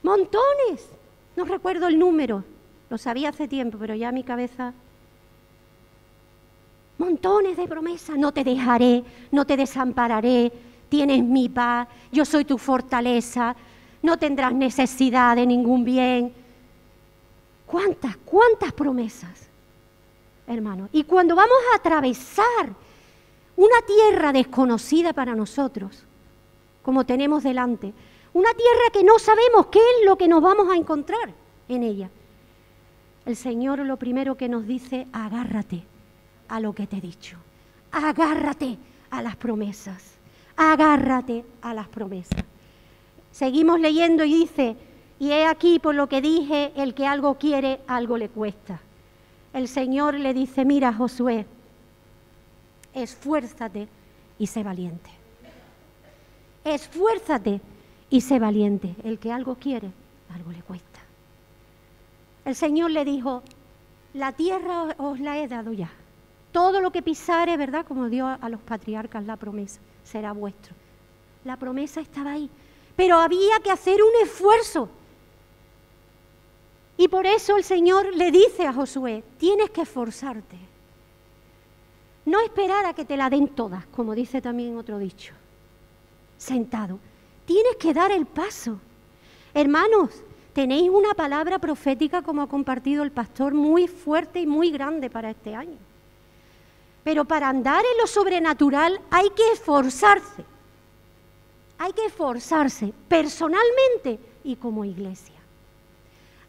Montones. 0.03 0.89
No 1.35 1.45
recuerdo 1.45 1.89
el 1.89 1.99
número, 1.99 2.45
lo 2.91 2.99
sabía 2.99 3.31
hace 3.31 3.49
tiempo, 3.49 3.79
pero 3.79 3.95
ya 3.95 4.13
mi 4.13 4.23
cabeza... 4.23 4.73
Montones 6.99 7.57
de 7.57 7.67
promesas. 7.67 8.17
No 8.17 8.31
te 8.33 8.45
dejaré, 8.45 9.03
no 9.33 9.45
te 9.45 9.57
desampararé, 9.57 10.53
tienes 10.89 11.25
mi 11.25 11.49
paz, 11.49 11.89
yo 12.13 12.25
soy 12.25 12.45
tu 12.45 12.59
fortaleza, 12.59 13.57
no 14.03 14.19
tendrás 14.19 14.53
necesidad 14.53 15.35
de 15.35 15.47
ningún 15.47 15.85
bien, 15.85 16.33
¿Cuántas, 17.73 18.19
cuántas 18.19 18.71
promesas, 18.75 19.49
hermano? 20.47 20.91
Y 20.93 21.05
cuando 21.05 21.35
vamos 21.35 21.57
a 21.73 21.77
atravesar 21.77 22.75
una 23.57 23.81
tierra 23.87 24.31
desconocida 24.31 25.15
para 25.15 25.35
nosotros, 25.35 26.05
como 26.83 27.07
tenemos 27.07 27.43
delante, 27.43 27.95
una 28.35 28.53
tierra 28.53 28.91
que 28.93 29.03
no 29.03 29.19
sabemos 29.19 29.69
qué 29.69 29.79
es 29.79 30.07
lo 30.07 30.19
que 30.19 30.29
nos 30.29 30.43
vamos 30.43 30.71
a 30.71 30.77
encontrar 30.77 31.33
en 31.67 31.83
ella, 31.83 32.11
el 33.25 33.37
Señor 33.37 33.79
lo 33.79 33.97
primero 33.97 34.37
que 34.37 34.51
nos 34.51 34.67
dice, 34.67 35.07
agárrate 35.11 35.83
a 36.49 36.61
lo 36.61 36.75
que 36.75 36.87
te 36.87 36.99
he 36.99 37.01
dicho, 37.01 37.39
agárrate 37.91 38.77
a 39.09 39.23
las 39.23 39.37
promesas, 39.37 40.17
agárrate 40.57 41.47
a 41.63 41.73
las 41.73 41.89
promesas. 41.89 42.45
Seguimos 43.31 43.81
leyendo 43.81 44.25
y 44.25 44.35
dice, 44.41 44.77
y 45.23 45.31
he 45.31 45.47
aquí 45.47 45.79
por 45.79 45.95
lo 45.95 46.09
que 46.09 46.21
dije, 46.21 46.73
el 46.75 46.95
que 46.95 47.07
algo 47.07 47.39
quiere, 47.39 47.79
algo 47.87 48.19
le 48.19 48.29
cuesta. 48.29 48.81
El 49.53 49.69
Señor 49.69 50.15
le 50.15 50.35
dice, 50.35 50.65
mira 50.65 50.93
Josué, 50.93 51.47
esfuérzate 52.93 53.87
y 54.37 54.49
sé 54.49 54.65
valiente. 54.65 55.11
Esfuérzate 56.65 57.61
y 58.11 58.21
sé 58.21 58.41
valiente. 58.41 58.97
El 59.05 59.21
que 59.21 59.31
algo 59.31 59.55
quiere, 59.55 59.93
algo 60.35 60.51
le 60.51 60.61
cuesta. 60.61 60.99
El 62.45 62.57
Señor 62.57 62.91
le 62.91 63.05
dijo, 63.05 63.45
la 64.15 64.33
tierra 64.33 64.97
os 64.99 65.21
la 65.21 65.39
he 65.39 65.47
dado 65.47 65.73
ya. 65.73 65.93
Todo 66.51 66.81
lo 66.81 66.91
que 66.91 67.01
pisare, 67.01 67.57
¿verdad? 67.57 67.87
Como 67.87 68.09
dio 68.09 68.27
a 68.27 68.49
los 68.49 68.61
patriarcas 68.61 69.25
la 69.25 69.37
promesa, 69.37 69.81
será 70.03 70.33
vuestro. 70.33 70.75
La 71.45 71.57
promesa 71.57 72.01
estaba 72.01 72.33
ahí. 72.33 72.51
Pero 72.97 73.19
había 73.19 73.61
que 73.63 73.71
hacer 73.71 74.03
un 74.03 74.27
esfuerzo. 74.27 74.89
Y 76.97 77.09
por 77.09 77.27
eso 77.27 77.57
el 77.57 77.65
Señor 77.65 78.15
le 78.15 78.31
dice 78.31 78.67
a 78.67 78.73
Josué, 78.73 79.25
tienes 79.39 79.71
que 79.71 79.83
esforzarte. 79.83 80.57
No 82.25 82.41
esperar 82.41 82.87
a 82.87 82.95
que 82.95 83.05
te 83.05 83.17
la 83.17 83.31
den 83.31 83.49
todas, 83.49 83.87
como 83.87 84.15
dice 84.15 84.41
también 84.41 84.77
otro 84.77 84.99
dicho. 84.99 85.35
Sentado. 86.39 86.99
Tienes 87.45 87.77
que 87.77 87.93
dar 87.93 88.13
el 88.13 88.27
paso. 88.27 88.79
Hermanos, 89.55 90.11
tenéis 90.53 90.89
una 90.89 91.15
palabra 91.15 91.59
profética, 91.59 92.23
como 92.23 92.43
ha 92.43 92.49
compartido 92.49 93.03
el 93.03 93.11
pastor, 93.11 93.55
muy 93.55 93.89
fuerte 93.89 94.41
y 94.41 94.47
muy 94.47 94.71
grande 94.71 95.11
para 95.11 95.31
este 95.31 95.55
año. 95.55 95.79
Pero 97.03 97.25
para 97.25 97.49
andar 97.49 97.85
en 97.85 98.01
lo 98.01 98.07
sobrenatural 98.07 99.01
hay 99.11 99.29
que 99.31 99.53
esforzarse. 99.53 100.45
Hay 101.79 101.93
que 101.93 102.07
esforzarse 102.07 102.93
personalmente 103.09 104.21
y 104.45 104.55
como 104.55 104.85
iglesia. 104.85 105.32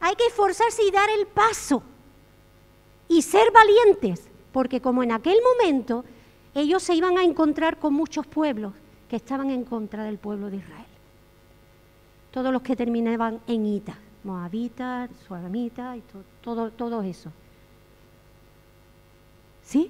Hay 0.03 0.15
que 0.15 0.25
esforzarse 0.25 0.83
y 0.83 0.91
dar 0.91 1.09
el 1.17 1.27
paso 1.27 1.81
y 3.07 3.21
ser 3.21 3.53
valientes, 3.53 4.27
porque 4.51 4.81
como 4.81 5.01
en 5.01 5.13
aquel 5.13 5.37
momento 5.41 6.03
ellos 6.53 6.83
se 6.83 6.93
iban 6.93 7.17
a 7.17 7.23
encontrar 7.23 7.79
con 7.79 7.93
muchos 7.93 8.27
pueblos 8.27 8.73
que 9.09 9.15
estaban 9.15 9.49
en 9.49 9.63
contra 9.63 10.03
del 10.03 10.17
pueblo 10.17 10.49
de 10.49 10.57
Israel. 10.57 10.85
Todos 12.31 12.51
los 12.51 12.61
que 12.63 12.75
terminaban 12.75 13.39
en 13.47 13.65
Ita, 13.65 13.97
Moabita, 14.25 15.07
Suadamita 15.25 15.95
y 15.95 16.01
todo, 16.01 16.23
todo, 16.41 16.71
todo 16.71 17.01
eso. 17.01 17.31
¿Sí? 19.63 19.89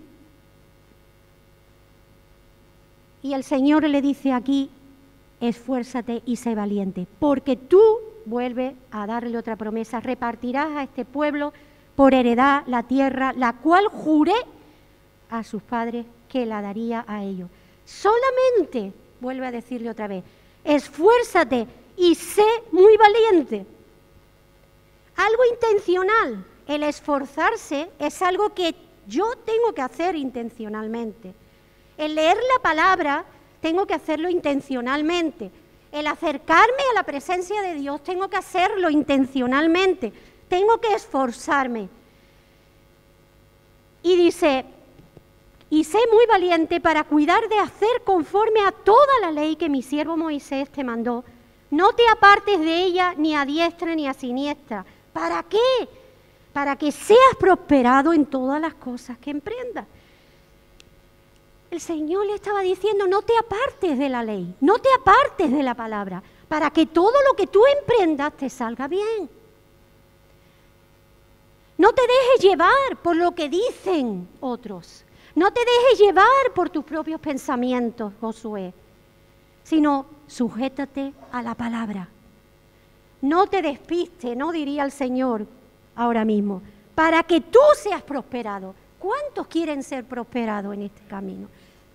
Y 3.24 3.34
el 3.34 3.44
Señor 3.44 3.90
le 3.90 4.00
dice 4.00 4.32
aquí, 4.32 4.70
esfuérzate 5.42 6.22
y 6.24 6.36
sé 6.36 6.54
valiente, 6.54 7.08
porque 7.20 7.56
tú 7.56 8.03
vuelve 8.26 8.76
a 8.92 9.06
darle 9.08 9.38
otra 9.38 9.56
promesa, 9.56 10.00
repartirás 10.00 10.72
a 10.76 10.84
este 10.84 11.06
pueblo 11.06 11.54
por 11.96 12.14
heredad 12.14 12.64
la 12.68 12.84
tierra, 12.84 13.34
la 13.34 13.54
cual 13.54 13.88
juré 13.88 14.36
a 15.30 15.44
sus 15.44 15.62
padres 15.62 16.06
que 16.30 16.46
la 16.46 16.62
daría 16.62 17.06
a 17.08 17.24
ellos. 17.24 17.50
Solamente, 17.86 18.94
vuelve 19.20 19.48
a 19.48 19.52
decirle 19.52 19.90
otra 19.90 20.08
vez, 20.08 20.24
esfuérzate 20.64 21.68
y 21.98 22.16
sé 22.16 22.46
muy 22.72 22.98
valiente. 22.98 23.66
Algo 25.16 25.44
intencional, 25.52 26.46
el 26.68 26.84
esforzarse 26.84 27.90
es 28.00 28.22
algo 28.22 28.54
que 28.54 28.76
yo 29.08 29.36
tengo 29.46 29.74
que 29.74 29.82
hacer 29.82 30.16
intencionalmente. 30.16 31.34
El 31.98 32.16
leer 32.16 32.38
la 32.38 32.64
palabra 32.64 33.26
tengo 33.62 33.86
que 33.86 33.94
hacerlo 33.94 34.30
intencionalmente 34.30 35.52
el 35.94 36.08
acercarme 36.08 36.84
a 36.90 36.96
la 36.96 37.04
presencia 37.04 37.62
de 37.62 37.76
Dios, 37.76 38.04
tengo 38.04 38.28
que 38.28 38.38
hacerlo 38.38 38.90
intencionalmente, 38.90 40.12
tengo 40.50 40.82
que 40.82 40.92
esforzarme. 40.96 41.88
Y 44.02 44.18
dice, 44.18 44.66
y 45.70 45.84
sé 45.84 46.00
muy 46.12 46.26
valiente 46.26 46.82
para 46.82 47.04
cuidar 47.04 47.48
de 47.48 47.60
hacer 47.60 48.02
conforme 48.04 48.62
a 48.62 48.72
toda 48.72 49.20
la 49.22 49.32
ley 49.32 49.56
que 49.56 49.70
mi 49.70 49.84
siervo 49.84 50.18
Moisés 50.18 50.68
te 50.72 50.84
mandó. 50.84 51.24
No 51.70 51.94
te 51.94 52.08
apartes 52.08 52.60
de 52.60 52.84
ella 52.84 53.14
ni 53.16 53.36
a 53.36 53.46
diestra 53.46 53.94
ni 53.94 54.08
a 54.08 54.16
siniestra. 54.16 54.84
¿Para 55.14 55.44
qué? 55.44 55.88
Para 56.54 56.76
que 56.76 56.92
seas 56.92 57.36
prosperado 57.40 58.14
en 58.14 58.26
todas 58.26 58.60
las 58.60 58.74
cosas 58.74 59.20
que 59.20 59.30
emprendas. 59.30 59.86
El 61.74 61.82
Señor 61.82 62.28
le 62.28 62.36
estaba 62.36 62.62
diciendo, 62.62 63.08
no 63.08 63.24
te 63.24 63.36
apartes 63.36 63.98
de 63.98 64.08
la 64.08 64.22
ley, 64.22 64.56
no 64.62 64.78
te 64.78 64.90
apartes 64.94 65.52
de 65.52 65.64
la 65.64 65.74
palabra, 65.74 66.22
para 66.48 66.70
que 66.70 66.86
todo 66.86 67.16
lo 67.28 67.36
que 67.36 67.48
tú 67.48 67.64
emprendas 67.80 68.32
te 68.38 68.48
salga 68.48 68.88
bien. 68.88 69.28
No 71.76 71.92
te 71.92 72.04
dejes 72.04 72.44
llevar 72.48 72.98
por 73.02 73.16
lo 73.16 73.32
que 73.32 73.50
dicen 73.50 74.30
otros. 74.40 75.04
No 75.34 75.52
te 75.52 75.62
dejes 75.62 76.00
llevar 76.00 76.54
por 76.54 76.70
tus 76.70 76.84
propios 76.84 77.20
pensamientos, 77.20 78.14
Josué, 78.22 78.72
sino 79.64 80.06
sujétate 80.28 81.12
a 81.32 81.42
la 81.42 81.56
palabra. 81.56 82.08
No 83.20 83.48
te 83.48 83.64
despiste, 83.64 84.36
no 84.36 84.52
diría 84.52 84.84
el 84.84 84.92
Señor 84.92 85.48
ahora 85.96 86.24
mismo, 86.24 86.62
para 86.94 87.24
que 87.24 87.42
tú 87.42 87.58
seas 87.76 88.04
prosperado. 88.04 88.76
¿Cuántos 89.04 89.48
quieren 89.48 89.84
ser 89.84 90.06
prosperados 90.06 90.74
en 90.74 90.84
este 90.84 91.02
camino? 91.10 91.50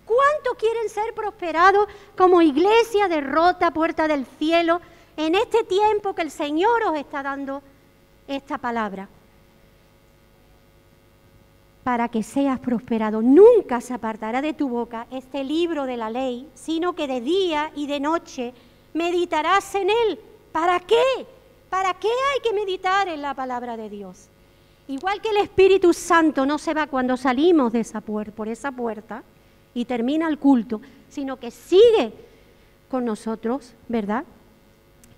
¿Cuántos 0.05 0.59
quieren 0.59 0.91
ser 0.91 1.15
prosperados 1.15 1.89
como 2.15 2.43
iglesia 2.43 3.09
de 3.09 3.23
rota, 3.23 3.71
puerta 3.71 4.07
del 4.07 4.27
cielo, 4.39 4.83
en 5.17 5.35
este 5.35 5.65
tiempo 5.65 6.15
que 6.15 6.21
el 6.21 6.31
Señor 6.31 6.83
os 6.83 6.99
está 6.99 7.23
dando 7.23 7.63
esta 8.27 8.59
palabra? 8.59 9.09
para 11.83 12.11
que 12.11 12.23
seas 12.23 12.61
prosperado. 12.61 13.23
Nunca 13.23 13.81
se 13.81 13.95
apartará 13.95 14.43
de 14.43 14.53
tu 14.53 14.69
boca 14.69 15.07
este 15.11 15.43
libro 15.43 15.87
de 15.87 15.97
la 15.97 16.11
ley, 16.11 16.47
sino 16.55 16.95
que 16.95 17.07
de 17.07 17.23
día 17.23 17.73
y 17.75 17.87
de 17.87 17.99
noche 17.99 18.53
meditarás 18.93 19.75
en 19.75 19.89
él. 19.89 20.21
¿Para 20.53 20.81
qué? 20.81 21.03
¿Para 21.71 21.95
qué 21.95 22.09
hay 22.09 22.41
que 22.43 22.53
meditar 22.53 23.09
en 23.09 23.23
la 23.23 23.33
palabra 23.33 23.79
de 23.79 23.89
Dios? 23.89 24.29
Igual 24.89 25.21
que 25.21 25.29
el 25.29 25.37
Espíritu 25.37 25.93
Santo 25.93 26.47
no 26.47 26.59
se 26.59 26.73
va 26.73 26.87
cuando 26.87 27.17
salimos 27.17 27.73
de 27.73 27.81
esa 27.81 28.01
puerta, 28.01 28.33
por 28.35 28.49
esa 28.49 28.73
puerta 28.73 29.23
y 29.75 29.85
termina 29.85 30.27
el 30.29 30.39
culto, 30.39 30.81
sino 31.11 31.37
que 31.37 31.51
sigue 31.51 32.13
con 32.91 33.05
nosotros, 33.05 33.75
¿verdad? 33.87 34.25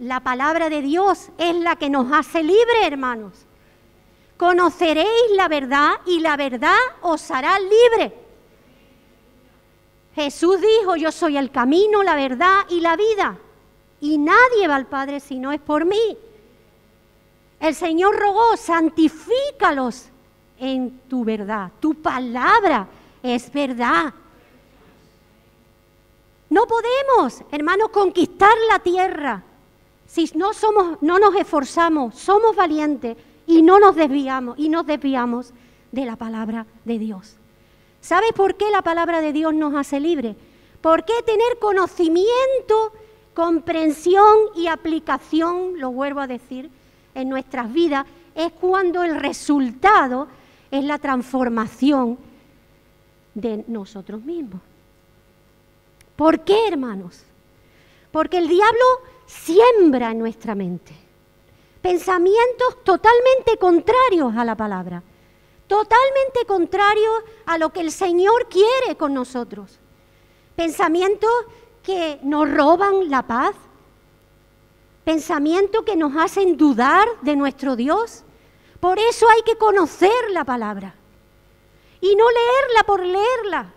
La 0.00 0.20
palabra 0.20 0.70
de 0.70 0.82
Dios 0.82 1.28
es 1.38 1.54
la 1.54 1.76
que 1.76 1.88
nos 1.88 2.10
hace 2.12 2.42
libres, 2.42 2.82
hermanos. 2.84 3.46
Conoceréis 4.36 5.30
la 5.36 5.46
verdad 5.46 5.92
y 6.04 6.18
la 6.18 6.36
verdad 6.36 6.78
os 7.02 7.30
hará 7.30 7.58
libre. 7.60 8.12
Jesús 10.14 10.56
dijo, 10.60 10.96
yo 10.96 11.12
soy 11.12 11.36
el 11.36 11.50
camino, 11.50 12.02
la 12.02 12.16
verdad 12.16 12.60
y 12.70 12.80
la 12.80 12.96
vida. 12.96 13.38
Y 14.00 14.18
nadie 14.18 14.66
va 14.66 14.76
al 14.76 14.86
Padre 14.86 15.20
si 15.20 15.38
no 15.38 15.52
es 15.52 15.60
por 15.60 15.84
mí. 15.84 16.16
El 17.60 17.74
Señor 17.74 18.16
rogó, 18.18 18.56
santifícalos 18.56 20.06
en 20.58 21.00
tu 21.08 21.24
verdad. 21.24 21.70
Tu 21.78 21.94
palabra 21.94 22.88
es 23.22 23.52
verdad. 23.52 24.12
No 26.48 26.66
podemos, 26.66 27.42
hermanos, 27.52 27.90
conquistar 27.90 28.54
la 28.68 28.78
tierra 28.80 29.44
si 30.10 30.28
no 30.34 30.52
somos, 30.52 30.98
no 31.02 31.20
nos 31.20 31.36
esforzamos, 31.36 32.16
somos 32.16 32.56
valientes 32.56 33.16
y 33.46 33.62
no 33.62 33.78
nos 33.78 33.94
desviamos 33.94 34.58
y 34.58 34.68
nos 34.68 34.84
desviamos 34.84 35.52
de 35.92 36.04
la 36.04 36.16
palabra 36.16 36.66
de 36.84 36.98
Dios. 36.98 37.36
¿Sabes 38.00 38.32
por 38.32 38.56
qué 38.56 38.72
la 38.72 38.82
palabra 38.82 39.20
de 39.20 39.32
Dios 39.32 39.54
nos 39.54 39.72
hace 39.74 40.00
libre? 40.00 40.34
Porque 40.80 41.12
tener 41.24 41.58
conocimiento, 41.60 42.92
comprensión 43.34 44.36
y 44.56 44.66
aplicación, 44.66 45.78
lo 45.78 45.92
vuelvo 45.92 46.18
a 46.18 46.26
decir, 46.26 46.70
en 47.14 47.28
nuestras 47.28 47.72
vidas, 47.72 48.06
es 48.34 48.52
cuando 48.52 49.02
el 49.02 49.16
resultado 49.16 50.28
es 50.70 50.84
la 50.84 50.98
transformación 50.98 52.18
de 53.34 53.64
nosotros 53.66 54.22
mismos. 54.22 54.60
¿Por 56.16 56.40
qué, 56.40 56.68
hermanos? 56.68 57.24
Porque 58.12 58.38
el 58.38 58.48
diablo 58.48 58.84
siembra 59.26 60.10
en 60.10 60.18
nuestra 60.18 60.54
mente 60.54 61.00
pensamientos 61.80 62.84
totalmente 62.84 63.56
contrarios 63.58 64.36
a 64.36 64.44
la 64.44 64.54
palabra, 64.54 65.02
totalmente 65.66 66.44
contrarios 66.46 67.22
a 67.46 67.58
lo 67.58 67.70
que 67.70 67.80
el 67.80 67.90
Señor 67.90 68.48
quiere 68.48 68.96
con 68.96 69.14
nosotros. 69.14 69.78
Pensamientos 70.56 71.30
que 71.82 72.18
nos 72.22 72.50
roban 72.52 73.08
la 73.08 73.22
paz, 73.22 73.54
pensamientos 75.10 75.82
que 75.82 75.96
nos 75.96 76.14
hacen 76.16 76.56
dudar 76.56 77.04
de 77.22 77.34
nuestro 77.34 77.74
Dios. 77.74 78.22
Por 78.78 78.96
eso 79.00 79.26
hay 79.28 79.42
que 79.42 79.56
conocer 79.56 80.30
la 80.30 80.44
palabra 80.44 80.94
y 82.00 82.14
no 82.14 82.24
leerla 82.30 82.84
por 82.86 83.04
leerla, 83.04 83.72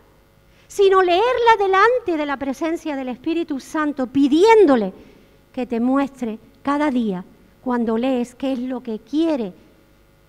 sino 0.68 1.02
leerla 1.02 1.58
delante 1.58 2.18
de 2.18 2.26
la 2.28 2.38
presencia 2.38 2.96
del 2.96 3.10
Espíritu 3.10 3.60
Santo, 3.60 4.06
pidiéndole 4.06 4.94
que 5.52 5.66
te 5.66 5.80
muestre 5.80 6.38
cada 6.62 6.92
día 6.92 7.26
cuando 7.64 7.98
lees 7.98 8.36
qué 8.36 8.54
es 8.54 8.60
lo 8.60 8.84
que 8.84 9.00
quiere 9.00 9.54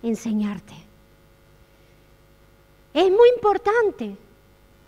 enseñarte. 0.02 0.74
Es 2.94 3.10
muy 3.10 3.28
importante 3.36 4.16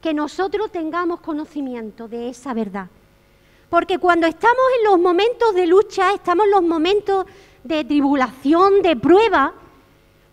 que 0.01 0.15
nosotros 0.15 0.73
tengamos 0.73 1.21
conocimiento 1.21 2.09
de 2.09 2.31
esa 2.31 2.55
verdad. 2.55 2.89
Porque 3.69 3.99
cuando 3.99 4.27
estamos 4.27 4.65
en 4.79 4.85
los 4.91 4.99
momentos 4.99 5.55
de 5.55 5.67
lucha, 5.67 6.13
estamos 6.13 6.47
en 6.47 6.53
los 6.53 6.63
momentos 6.63 7.27
de 7.65 7.85
tribulación, 7.85 8.83
de 8.83 8.97
prueba, 8.97 9.53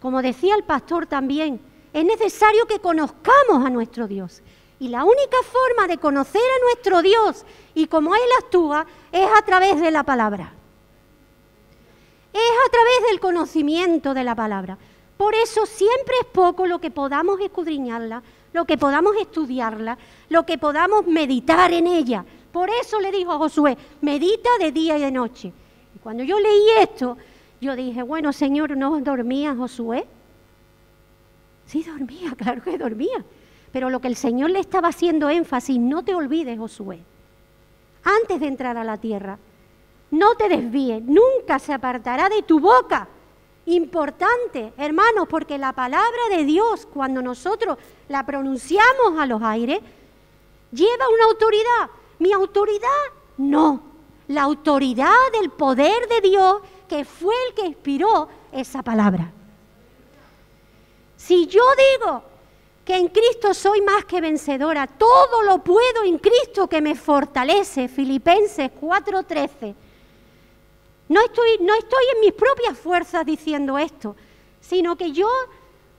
como 0.02 0.22
decía 0.22 0.56
el 0.56 0.64
pastor 0.64 1.08
también, 1.08 1.60
es 1.94 2.06
necesario 2.06 2.66
que 2.66 2.80
conozcamos 2.80 3.66
a 3.66 3.70
nuestro 3.70 4.08
Dios. 4.08 4.42
Y 4.80 4.90
la 4.90 5.04
única 5.04 5.38
forma 5.44 5.88
de 5.88 5.98
conocer 5.98 6.42
a 6.42 6.64
nuestro 6.66 7.02
Dios 7.02 7.46
y 7.74 7.88
cómo 7.88 8.14
Él 8.16 8.22
actúa 8.40 8.86
es 9.12 9.28
a 9.38 9.42
través 9.44 9.80
de 9.80 9.92
la 9.92 10.04
palabra 10.04 10.54
es 12.34 12.40
a 12.66 12.72
través 12.72 13.12
del 13.12 13.20
conocimiento 13.20 14.14
de 14.14 14.24
la 14.24 14.36
palabra. 14.36 14.78
Por 15.18 15.36
eso 15.36 15.66
siempre 15.66 16.16
es 16.22 16.26
poco 16.26 16.66
lo 16.66 16.80
que 16.80 16.90
podamos 16.90 17.40
escudriñarla, 17.40 18.24
lo 18.52 18.66
que 18.66 18.78
podamos 18.78 19.16
estudiarla, 19.18 19.98
lo 20.30 20.44
que 20.44 20.58
podamos 20.58 21.06
meditar 21.06 21.72
en 21.72 21.86
ella. 21.88 22.26
Por 22.54 22.70
eso 22.70 23.00
le 23.00 23.12
dijo 23.12 23.32
a 23.32 23.40
Josué, 23.40 23.76
medita 24.02 24.50
de 24.60 24.72
día 24.72 24.96
y 25.00 25.02
de 25.02 25.12
noche. 25.12 25.52
Y 25.96 26.00
cuando 26.00 26.24
yo 26.24 26.40
leí 26.40 26.70
esto, 26.80 27.18
yo 27.60 27.76
dije, 27.76 28.04
bueno, 28.04 28.32
Señor, 28.32 28.78
¿no 28.78 29.02
dormía 29.02 29.56
Josué? 29.56 30.06
Sí, 31.66 31.84
dormía, 31.84 32.34
claro 32.38 32.62
que 32.62 32.78
dormía. 32.78 33.26
Pero 33.72 33.90
lo 33.90 34.00
que 34.00 34.08
el 34.08 34.16
Señor 34.16 34.52
le 34.52 34.60
estaba 34.60 34.90
haciendo 34.90 35.32
énfasis, 35.32 35.80
no 35.80 36.04
te 36.04 36.14
olvides, 36.14 36.60
Josué, 36.60 37.00
antes 38.04 38.40
de 38.40 38.46
entrar 38.46 38.78
a 38.78 38.84
la 38.84 38.98
tierra, 38.98 39.40
no 40.12 40.36
te 40.36 40.48
desvíes, 40.48 41.02
nunca 41.02 41.58
se 41.58 41.74
apartará 41.74 42.30
de 42.30 42.44
tu 42.44 42.60
boca. 42.60 43.08
Importante, 43.66 44.74
hermanos, 44.78 45.28
porque 45.28 45.58
la 45.58 45.74
palabra 45.74 46.30
de 46.30 46.44
Dios, 46.44 46.86
cuando 46.86 47.24
nosotros 47.24 47.80
la 48.10 48.24
pronunciamos 48.24 49.18
a 49.18 49.26
los 49.26 49.42
aires, 49.42 49.80
lleva 50.72 51.10
una 51.10 51.26
autoridad. 51.26 51.90
Mi 52.24 52.32
autoridad, 52.32 53.04
no. 53.36 53.82
La 54.30 54.44
autoridad 54.44 55.10
del 55.34 55.50
poder 55.50 56.08
de 56.08 56.22
Dios, 56.22 56.62
que 56.88 57.04
fue 57.04 57.36
el 57.50 57.54
que 57.54 57.66
inspiró 57.66 58.30
esa 58.50 58.82
palabra. 58.82 59.30
Si 61.18 61.48
yo 61.48 61.64
digo 61.92 62.24
que 62.86 62.96
en 62.96 63.10
Cristo 63.10 63.54
soy 63.54 63.82
más 63.82 64.06
que 64.06 64.22
vencedora, 64.22 64.88
todo 64.88 65.44
lo 65.44 65.62
puedo 65.66 66.06
en 66.06 66.18
Cristo 66.18 66.70
que 66.70 66.82
me 66.82 66.96
fortalece, 66.96 67.90
Filipenses 67.90 68.72
4:13 68.72 69.76
no 71.10 71.20
estoy, 71.20 71.58
no 71.60 71.76
estoy 71.76 72.04
en 72.16 72.22
mis 72.22 72.32
propias 72.32 72.78
fuerzas 72.78 73.26
diciendo 73.26 73.78
esto, 73.78 74.16
sino 74.62 74.96
que 74.96 75.12
yo 75.12 75.28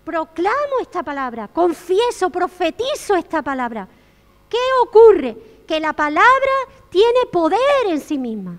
proclamo 0.07 0.81
esta 0.81 1.03
palabra, 1.03 1.49
confieso, 1.49 2.31
profetizo 2.31 3.15
esta 3.15 3.43
palabra. 3.43 3.87
¿Qué 4.49 4.59
ocurre? 4.83 5.54
Que 5.67 5.81
la 5.81 5.93
palabra 5.93 6.53
tiene 6.91 7.27
poder 7.33 7.59
en 7.87 8.01
sí 8.01 8.19
misma. 8.19 8.59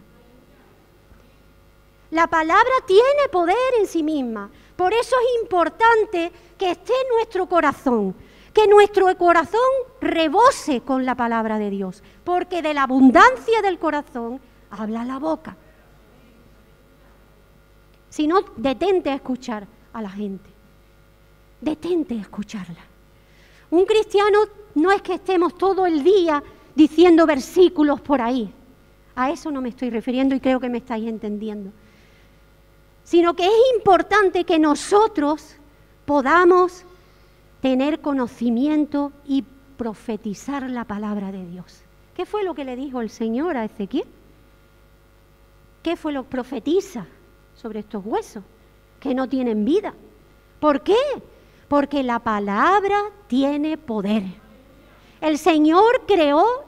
La 2.11 2.27
palabra 2.27 2.73
tiene 2.85 3.29
poder 3.31 3.55
en 3.79 3.87
sí 3.87 4.03
misma. 4.03 4.49
Por 4.75 4.93
eso 4.93 5.15
es 5.15 5.41
importante 5.41 6.31
que 6.57 6.71
esté 6.71 6.93
en 6.93 7.15
nuestro 7.15 7.47
corazón, 7.47 8.15
que 8.53 8.67
nuestro 8.67 9.15
corazón 9.17 9.61
rebose 10.01 10.81
con 10.81 11.05
la 11.05 11.15
palabra 11.15 11.59
de 11.59 11.69
Dios, 11.69 12.03
porque 12.23 12.61
de 12.61 12.73
la 12.73 12.83
abundancia 12.83 13.61
del 13.61 13.79
corazón 13.79 14.39
habla 14.69 15.05
la 15.05 15.19
boca 15.19 15.57
sino 18.15 18.39
detente 18.55 19.09
a 19.09 19.15
escuchar 19.15 19.67
a 19.91 20.01
la 20.01 20.09
gente. 20.09 20.49
Detente 21.59 22.13
a 22.13 22.21
escucharla. 22.21 22.79
Un 23.71 23.85
cristiano 23.85 24.39
no 24.75 24.89
es 24.89 25.01
que 25.01 25.15
estemos 25.15 25.57
todo 25.57 25.85
el 25.85 26.01
día 26.01 26.41
diciendo 26.75 27.25
versículos 27.25 28.01
por 28.01 28.21
ahí. 28.21 28.53
A 29.15 29.31
eso 29.31 29.49
no 29.49 29.61
me 29.61 29.69
estoy 29.69 29.89
refiriendo 29.89 30.35
y 30.35 30.39
creo 30.39 30.59
que 30.59 30.69
me 30.69 30.79
estáis 30.79 31.07
entendiendo. 31.07 31.71
Sino 33.03 33.35
que 33.35 33.45
es 33.45 33.75
importante 33.75 34.43
que 34.43 34.59
nosotros 34.59 35.55
podamos 36.05 36.83
tener 37.61 38.01
conocimiento 38.01 39.11
y 39.25 39.43
profetizar 39.77 40.69
la 40.69 40.83
palabra 40.83 41.31
de 41.31 41.45
Dios. 41.45 41.81
¿Qué 42.15 42.25
fue 42.25 42.43
lo 42.43 42.53
que 42.53 42.65
le 42.65 42.75
dijo 42.75 43.01
el 43.01 43.09
Señor 43.09 43.57
a 43.57 43.65
Ezequiel? 43.65 44.05
¿Qué 45.81 45.95
fue 45.95 46.13
lo 46.13 46.23
que 46.23 46.29
profetiza 46.29 47.05
sobre 47.55 47.79
estos 47.79 48.05
huesos 48.05 48.43
que 48.99 49.13
no 49.13 49.27
tienen 49.29 49.65
vida? 49.65 49.93
¿Por 50.59 50.81
qué? 50.81 50.95
Porque 51.67 52.03
la 52.03 52.19
palabra 52.19 52.99
tiene 53.27 53.77
poder. 53.77 54.23
El 55.21 55.37
Señor 55.37 56.03
creó 56.07 56.64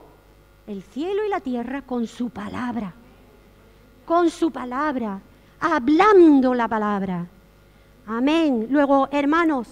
el 0.68 0.84
cielo 0.84 1.26
y 1.26 1.30
la 1.30 1.40
tierra 1.40 1.82
con 1.82 2.08
su 2.08 2.30
palabra, 2.30 2.94
con 4.06 4.30
su 4.30 4.52
palabra, 4.52 5.22
hablando 5.60 6.54
la 6.54 6.68
palabra. 6.68 7.26
Amén. 8.06 8.68
Luego, 8.70 9.08
hermanos, 9.12 9.68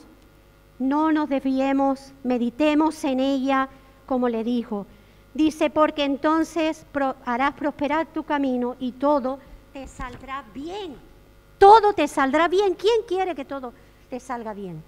no 0.79 1.11
nos 1.11 1.29
desviemos, 1.29 2.13
meditemos 2.23 3.03
en 3.03 3.19
ella 3.19 3.69
como 4.05 4.29
le 4.29 4.43
dijo. 4.43 4.85
Dice, 5.33 5.69
porque 5.69 6.05
entonces 6.05 6.85
harás 7.25 7.53
prosperar 7.53 8.07
tu 8.07 8.23
camino 8.23 8.75
y 8.79 8.93
todo 8.93 9.39
te 9.73 9.87
saldrá 9.87 10.45
bien. 10.53 10.95
Todo 11.57 11.93
te 11.93 12.07
saldrá 12.07 12.47
bien. 12.47 12.73
¿Quién 12.75 13.03
quiere 13.07 13.35
que 13.35 13.43
todo 13.43 13.73
te 14.09 14.19
salga 14.19 14.53
bien? 14.53 14.81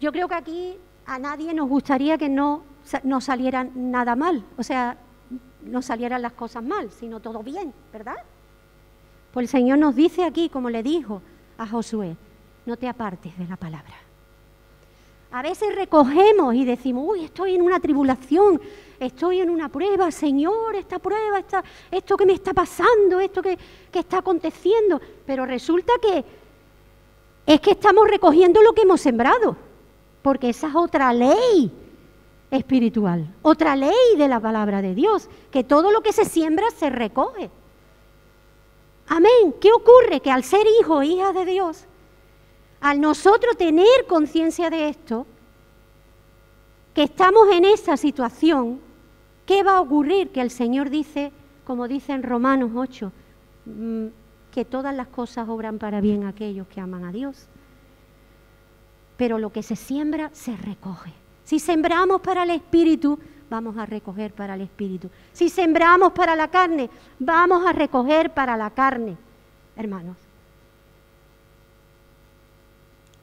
Yo 0.00 0.10
creo 0.10 0.26
que 0.28 0.34
aquí 0.34 0.76
a 1.06 1.18
nadie 1.18 1.54
nos 1.54 1.68
gustaría 1.68 2.18
que 2.18 2.28
no, 2.28 2.62
no 3.02 3.20
saliera 3.20 3.64
nada 3.74 4.16
mal, 4.16 4.44
o 4.56 4.62
sea, 4.62 4.96
no 5.62 5.82
salieran 5.82 6.22
las 6.22 6.32
cosas 6.32 6.62
mal, 6.62 6.90
sino 6.90 7.20
todo 7.20 7.42
bien, 7.42 7.72
¿verdad? 7.92 8.16
Pues 9.32 9.44
el 9.44 9.48
Señor 9.48 9.78
nos 9.78 9.96
dice 9.96 10.24
aquí, 10.24 10.48
como 10.48 10.70
le 10.70 10.82
dijo 10.82 11.22
a 11.58 11.66
Josué, 11.66 12.16
no 12.66 12.76
te 12.76 12.88
apartes 12.88 13.36
de 13.38 13.46
la 13.46 13.56
palabra. 13.56 13.94
A 15.32 15.42
veces 15.42 15.74
recogemos 15.74 16.54
y 16.54 16.64
decimos, 16.64 17.04
uy, 17.08 17.24
estoy 17.24 17.56
en 17.56 17.62
una 17.62 17.80
tribulación, 17.80 18.60
estoy 19.00 19.40
en 19.40 19.50
una 19.50 19.68
prueba, 19.68 20.10
Señor, 20.12 20.76
esta 20.76 21.00
prueba, 21.00 21.40
esta, 21.40 21.64
esto 21.90 22.16
que 22.16 22.24
me 22.24 22.34
está 22.34 22.54
pasando, 22.54 23.18
esto 23.18 23.42
que, 23.42 23.58
que 23.90 23.98
está 23.98 24.18
aconteciendo. 24.18 25.00
Pero 25.26 25.44
resulta 25.44 25.92
que 26.00 26.24
es 27.46 27.60
que 27.60 27.72
estamos 27.72 28.08
recogiendo 28.08 28.62
lo 28.62 28.72
que 28.74 28.82
hemos 28.82 29.00
sembrado, 29.00 29.56
porque 30.22 30.50
esa 30.50 30.68
es 30.68 30.74
otra 30.76 31.12
ley 31.12 31.72
espiritual, 32.50 33.34
otra 33.42 33.76
ley 33.76 34.16
de 34.16 34.28
la 34.28 34.40
palabra 34.40 34.82
de 34.82 34.94
Dios, 34.94 35.28
que 35.50 35.64
todo 35.64 35.90
lo 35.90 36.02
que 36.02 36.12
se 36.12 36.24
siembra 36.24 36.70
se 36.70 36.90
recoge. 36.90 37.50
Amén. 39.06 39.54
¿Qué 39.60 39.72
ocurre? 39.72 40.20
Que 40.20 40.30
al 40.30 40.44
ser 40.44 40.66
hijo 40.80 40.96
o 40.96 41.02
hija 41.02 41.32
de 41.32 41.44
Dios, 41.44 41.84
al 42.80 43.00
nosotros 43.00 43.56
tener 43.56 44.06
conciencia 44.08 44.70
de 44.70 44.88
esto, 44.88 45.26
que 46.94 47.02
estamos 47.02 47.48
en 47.52 47.64
esa 47.64 47.96
situación, 47.96 48.80
¿qué 49.46 49.62
va 49.62 49.78
a 49.78 49.80
ocurrir? 49.80 50.30
Que 50.30 50.40
el 50.40 50.50
Señor 50.50 50.90
dice, 50.90 51.32
como 51.64 51.88
dice 51.88 52.12
en 52.12 52.22
Romanos 52.22 52.70
8, 52.74 53.12
mm, 53.66 54.06
que 54.52 54.64
todas 54.64 54.94
las 54.94 55.08
cosas 55.08 55.48
obran 55.48 55.78
para 55.78 56.00
bien 56.00 56.24
aquellos 56.24 56.68
que 56.68 56.80
aman 56.80 57.04
a 57.04 57.12
Dios. 57.12 57.48
Pero 59.16 59.38
lo 59.38 59.50
que 59.50 59.62
se 59.62 59.76
siembra 59.76 60.30
se 60.32 60.56
recoge. 60.56 61.12
Si 61.44 61.58
sembramos 61.58 62.20
para 62.20 62.42
el 62.42 62.50
Espíritu, 62.50 63.18
vamos 63.50 63.76
a 63.76 63.86
recoger 63.86 64.32
para 64.32 64.54
el 64.54 64.62
Espíritu. 64.62 65.10
Si 65.32 65.48
sembramos 65.48 66.12
para 66.12 66.34
la 66.34 66.48
carne, 66.48 66.90
vamos 67.18 67.66
a 67.66 67.72
recoger 67.72 68.30
para 68.30 68.56
la 68.56 68.70
carne, 68.70 69.16
hermanos. 69.76 70.16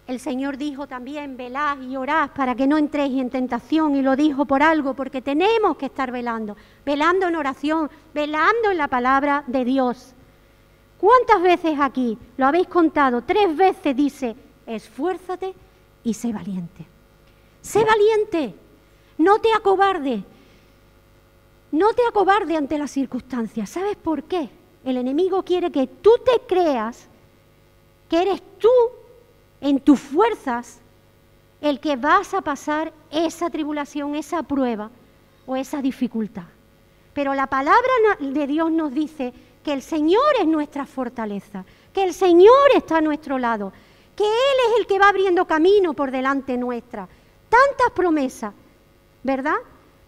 El 0.07 0.19
Señor 0.19 0.57
dijo 0.57 0.87
también, 0.87 1.37
velad 1.37 1.79
y 1.81 1.95
orad 1.95 2.31
para 2.31 2.53
que 2.53 2.67
no 2.67 2.77
entréis 2.77 3.19
en 3.19 3.29
tentación, 3.29 3.95
y 3.95 4.01
lo 4.01 4.15
dijo 4.15 4.45
por 4.45 4.61
algo, 4.61 4.93
porque 4.93 5.21
tenemos 5.21 5.77
que 5.77 5.85
estar 5.85 6.11
velando, 6.11 6.57
velando 6.85 7.27
en 7.27 7.35
oración, 7.35 7.89
velando 8.13 8.71
en 8.71 8.77
la 8.77 8.89
palabra 8.89 9.43
de 9.47 9.63
Dios. 9.63 10.13
¿Cuántas 10.99 11.41
veces 11.41 11.79
aquí, 11.79 12.17
lo 12.35 12.45
habéis 12.45 12.67
contado, 12.67 13.23
tres 13.23 13.55
veces 13.55 13.95
dice, 13.95 14.35
esfuérzate 14.65 15.55
y 16.03 16.13
sé 16.13 16.33
valiente? 16.33 16.90
Sé 17.61 17.83
valiente, 17.83 18.55
no 19.17 19.39
te 19.39 19.53
acobarde, 19.53 20.23
no 21.71 21.93
te 21.93 22.05
acobarde 22.07 22.57
ante 22.57 22.77
las 22.77 22.91
circunstancias. 22.91 23.69
¿Sabes 23.69 23.95
por 23.95 24.23
qué? 24.23 24.49
El 24.83 24.97
enemigo 24.97 25.43
quiere 25.43 25.71
que 25.71 25.87
tú 25.87 26.11
te 26.25 26.41
creas 26.47 27.07
que 28.09 28.21
eres 28.21 28.41
tú 28.57 28.69
en 29.61 29.79
tus 29.79 29.99
fuerzas 29.99 30.79
el 31.61 31.79
que 31.79 31.95
vas 31.95 32.33
a 32.33 32.41
pasar 32.41 32.91
esa 33.11 33.49
tribulación, 33.49 34.15
esa 34.15 34.43
prueba 34.43 34.89
o 35.45 35.55
esa 35.55 35.81
dificultad. 35.81 36.45
Pero 37.13 37.33
la 37.33 37.47
palabra 37.47 37.91
de 38.19 38.47
Dios 38.47 38.71
nos 38.71 38.93
dice 38.93 39.33
que 39.63 39.73
el 39.73 39.81
Señor 39.81 40.23
es 40.39 40.47
nuestra 40.47 40.85
fortaleza, 40.85 41.63
que 41.93 42.03
el 42.03 42.13
Señor 42.13 42.71
está 42.75 42.97
a 42.97 43.01
nuestro 43.01 43.37
lado, 43.37 43.71
que 44.15 44.23
Él 44.23 44.57
es 44.69 44.79
el 44.79 44.87
que 44.87 44.97
va 44.97 45.09
abriendo 45.09 45.45
camino 45.45 45.93
por 45.93 46.09
delante 46.09 46.57
nuestra. 46.57 47.07
Tantas 47.51 47.91
promesas, 47.93 48.53
¿verdad? 49.23 49.57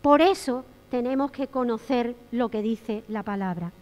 Por 0.02 0.22
eso 0.22 0.64
tenemos 0.90 1.30
que 1.30 1.50
conocer 1.50 2.16
lo 2.32 2.48
que 2.48 2.62
dice 2.62 3.04
la 3.10 3.22
palabra. 3.22 3.74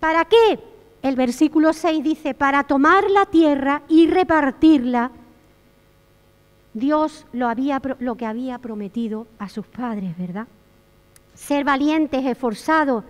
¿Para 0.00 0.24
qué? 0.24 0.58
El 1.02 1.14
versículo 1.14 1.74
6 1.74 2.02
dice, 2.02 2.32
para 2.32 2.64
tomar 2.64 3.10
la 3.10 3.26
tierra 3.26 3.82
y 3.86 4.06
repartirla, 4.06 5.10
Dios 6.72 7.26
lo, 7.34 7.48
había, 7.48 7.82
lo 7.98 8.16
que 8.16 8.24
había 8.24 8.58
prometido 8.60 9.26
a 9.38 9.50
sus 9.50 9.66
padres, 9.66 10.16
¿verdad? 10.16 10.46
Ser 11.34 11.64
valientes, 11.64 12.24
esforzados, 12.24 13.04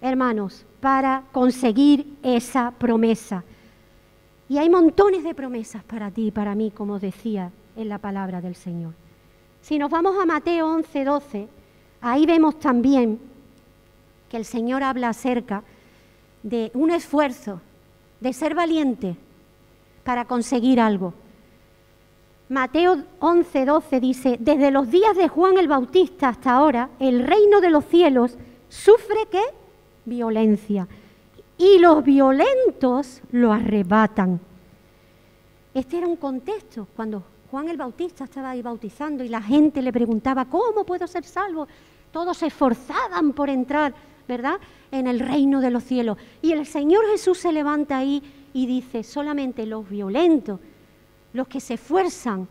hermanos, 0.00 0.64
para 0.80 1.24
conseguir 1.32 2.16
esa 2.22 2.70
promesa. 2.70 3.44
Y 4.48 4.56
hay 4.56 4.70
montones 4.70 5.22
de 5.22 5.34
promesas 5.34 5.84
para 5.84 6.10
ti 6.10 6.28
y 6.28 6.30
para 6.30 6.54
mí, 6.54 6.70
como 6.70 6.98
decía 6.98 7.52
en 7.76 7.88
la 7.88 7.98
palabra 7.98 8.40
del 8.40 8.54
Señor. 8.54 8.94
Si 9.60 9.78
nos 9.78 9.90
vamos 9.90 10.16
a 10.20 10.26
Mateo 10.26 10.66
11, 10.66 11.04
12, 11.04 11.48
ahí 12.00 12.26
vemos 12.26 12.58
también 12.58 13.20
que 14.28 14.36
el 14.36 14.44
Señor 14.44 14.82
habla 14.82 15.10
acerca 15.10 15.62
de 16.42 16.70
un 16.74 16.90
esfuerzo, 16.90 17.60
de 18.20 18.32
ser 18.32 18.54
valiente 18.54 19.16
para 20.04 20.24
conseguir 20.24 20.80
algo. 20.80 21.14
Mateo 22.48 23.02
11, 23.20 23.64
12 23.64 24.00
dice, 24.00 24.36
desde 24.40 24.70
los 24.70 24.90
días 24.90 25.16
de 25.16 25.28
Juan 25.28 25.58
el 25.58 25.68
Bautista 25.68 26.28
hasta 26.28 26.52
ahora, 26.52 26.90
el 26.98 27.26
reino 27.26 27.60
de 27.60 27.70
los 27.70 27.84
cielos 27.86 28.36
sufre 28.68 29.26
qué? 29.30 29.42
Violencia. 30.04 30.88
Y 31.56 31.78
los 31.78 32.02
violentos 32.02 33.22
lo 33.30 33.52
arrebatan. 33.52 34.40
Este 35.72 35.98
era 35.98 36.06
un 36.06 36.16
contexto 36.16 36.86
cuando 36.96 37.22
Juan 37.52 37.68
el 37.68 37.76
Bautista 37.76 38.24
estaba 38.24 38.50
ahí 38.50 38.62
bautizando 38.62 39.22
y 39.22 39.28
la 39.28 39.40
gente 39.40 39.80
le 39.80 39.92
preguntaba, 39.92 40.46
¿cómo 40.46 40.84
puedo 40.84 41.06
ser 41.06 41.22
salvo? 41.22 41.68
Todos 42.10 42.38
se 42.38 42.46
esforzaban 42.46 43.32
por 43.32 43.48
entrar 43.48 43.94
¿verdad? 44.26 44.58
En 44.90 45.06
el 45.06 45.20
reino 45.20 45.60
de 45.60 45.70
los 45.70 45.84
cielos. 45.84 46.16
Y 46.40 46.52
el 46.52 46.64
Señor 46.64 47.04
Jesús 47.10 47.38
se 47.38 47.52
levanta 47.52 47.98
ahí 47.98 48.22
y 48.54 48.66
dice, 48.66 49.02
solamente 49.02 49.66
los 49.66 49.86
violentos, 49.88 50.60
los 51.34 51.48
que 51.48 51.60
se 51.60 51.74
esfuerzan, 51.74 52.48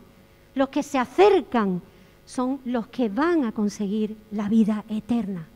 los 0.54 0.68
que 0.68 0.84
se 0.84 0.98
acercan, 0.98 1.82
son 2.24 2.60
los 2.64 2.86
que 2.86 3.08
van 3.08 3.44
a 3.44 3.50
conseguir 3.50 4.16
la 4.30 4.48
vida 4.48 4.84
eterna. 4.88 5.48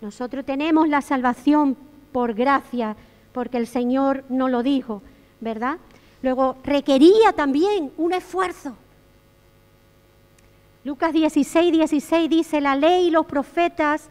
Nosotros 0.00 0.44
tenemos 0.44 0.88
la 0.88 1.00
salvación 1.00 1.76
por 2.12 2.34
gracia, 2.34 2.96
porque 3.32 3.56
el 3.56 3.66
Señor 3.66 4.24
no 4.28 4.48
lo 4.48 4.62
dijo, 4.62 5.02
¿verdad? 5.40 5.78
Luego 6.22 6.56
requería 6.64 7.32
también 7.34 7.92
un 7.96 8.12
esfuerzo. 8.12 8.76
Lucas 10.84 11.12
16, 11.12 11.72
16 11.72 12.30
dice, 12.30 12.60
la 12.60 12.74
ley 12.74 13.08
y 13.08 13.10
los 13.10 13.26
profetas 13.26 14.08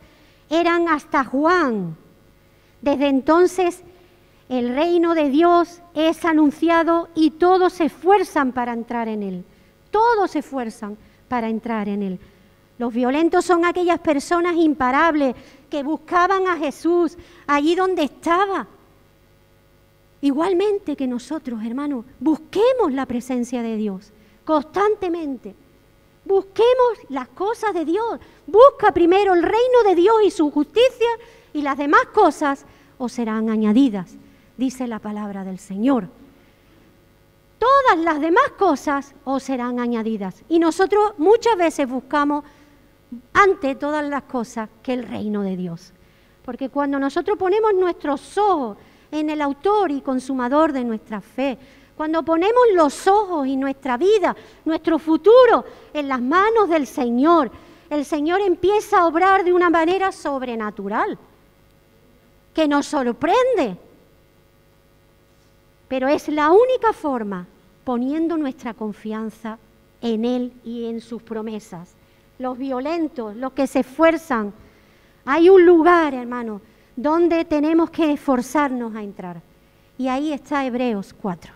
eran 0.49 0.87
hasta 0.87 1.23
Juan. 1.23 1.97
Desde 2.81 3.07
entonces 3.07 3.83
el 4.49 4.75
reino 4.75 5.15
de 5.15 5.29
Dios 5.29 5.81
es 5.93 6.25
anunciado 6.25 7.07
y 7.15 7.31
todos 7.31 7.73
se 7.73 7.85
esfuerzan 7.85 8.51
para 8.51 8.73
entrar 8.73 9.07
en 9.07 9.23
él. 9.23 9.45
Todos 9.91 10.31
se 10.31 10.39
esfuerzan 10.39 10.97
para 11.27 11.47
entrar 11.47 11.87
en 11.87 12.03
él. 12.03 12.19
Los 12.77 12.93
violentos 12.93 13.45
son 13.45 13.63
aquellas 13.63 13.99
personas 13.99 14.55
imparables 14.55 15.35
que 15.69 15.83
buscaban 15.83 16.47
a 16.47 16.57
Jesús 16.57 17.17
allí 17.47 17.75
donde 17.75 18.03
estaba. 18.03 18.67
Igualmente 20.21 20.95
que 20.95 21.07
nosotros, 21.07 21.63
hermanos, 21.65 22.05
busquemos 22.19 22.91
la 22.91 23.05
presencia 23.05 23.61
de 23.61 23.75
Dios. 23.75 24.11
constantemente. 24.43 25.55
Busquemos 26.25 26.97
las 27.09 27.27
cosas 27.29 27.73
de 27.73 27.85
Dios. 27.85 28.19
Busca 28.47 28.91
primero 28.91 29.33
el 29.33 29.43
reino 29.43 29.83
de 29.85 29.95
Dios 29.95 30.15
y 30.25 30.31
su 30.31 30.51
justicia 30.51 31.07
y 31.53 31.61
las 31.61 31.77
demás 31.77 32.05
cosas 32.13 32.65
os 32.97 33.11
serán 33.11 33.49
añadidas, 33.49 34.15
dice 34.57 34.87
la 34.87 34.99
palabra 34.99 35.43
del 35.43 35.57
Señor. 35.57 36.07
Todas 37.57 38.03
las 38.03 38.19
demás 38.19 38.51
cosas 38.57 39.13
os 39.23 39.43
serán 39.43 39.79
añadidas. 39.79 40.43
Y 40.49 40.59
nosotros 40.59 41.13
muchas 41.17 41.55
veces 41.55 41.87
buscamos 41.87 42.43
ante 43.33 43.75
todas 43.75 44.03
las 44.03 44.23
cosas 44.23 44.69
que 44.83 44.93
el 44.93 45.03
reino 45.03 45.43
de 45.43 45.55
Dios. 45.55 45.93
Porque 46.43 46.69
cuando 46.69 46.99
nosotros 46.99 47.37
ponemos 47.37 47.73
nuestros 47.73 48.37
ojos 48.37 48.77
en 49.11 49.29
el 49.29 49.41
autor 49.41 49.91
y 49.91 50.01
consumador 50.01 50.71
de 50.73 50.83
nuestra 50.83 51.21
fe, 51.21 51.57
cuando 51.95 52.23
ponemos 52.23 52.63
los 52.73 53.07
ojos 53.07 53.45
y 53.45 53.55
nuestra 53.55 53.97
vida, 53.97 54.35
nuestro 54.65 54.97
futuro 54.97 55.65
en 55.93 56.07
las 56.07 56.21
manos 56.21 56.69
del 56.69 56.87
Señor, 56.87 57.51
el 57.89 58.05
Señor 58.05 58.41
empieza 58.41 58.99
a 58.99 59.07
obrar 59.07 59.43
de 59.43 59.53
una 59.53 59.69
manera 59.69 60.11
sobrenatural, 60.11 61.17
que 62.53 62.67
nos 62.67 62.87
sorprende. 62.87 63.77
Pero 65.87 66.07
es 66.07 66.27
la 66.29 66.51
única 66.51 66.93
forma 66.93 67.45
poniendo 67.83 68.37
nuestra 68.37 68.73
confianza 68.73 69.59
en 70.01 70.25
Él 70.25 70.53
y 70.63 70.85
en 70.85 71.01
sus 71.01 71.21
promesas. 71.21 71.93
Los 72.39 72.57
violentos, 72.57 73.35
los 73.35 73.51
que 73.51 73.67
se 73.67 73.81
esfuerzan, 73.81 74.53
hay 75.25 75.49
un 75.49 75.65
lugar, 75.65 76.13
hermano, 76.13 76.61
donde 77.01 77.45
tenemos 77.45 77.89
que 77.89 78.11
esforzarnos 78.11 78.95
a 78.95 79.01
entrar. 79.01 79.41
Y 79.97 80.07
ahí 80.07 80.31
está 80.31 80.65
Hebreos 80.65 81.15
4. 81.19 81.51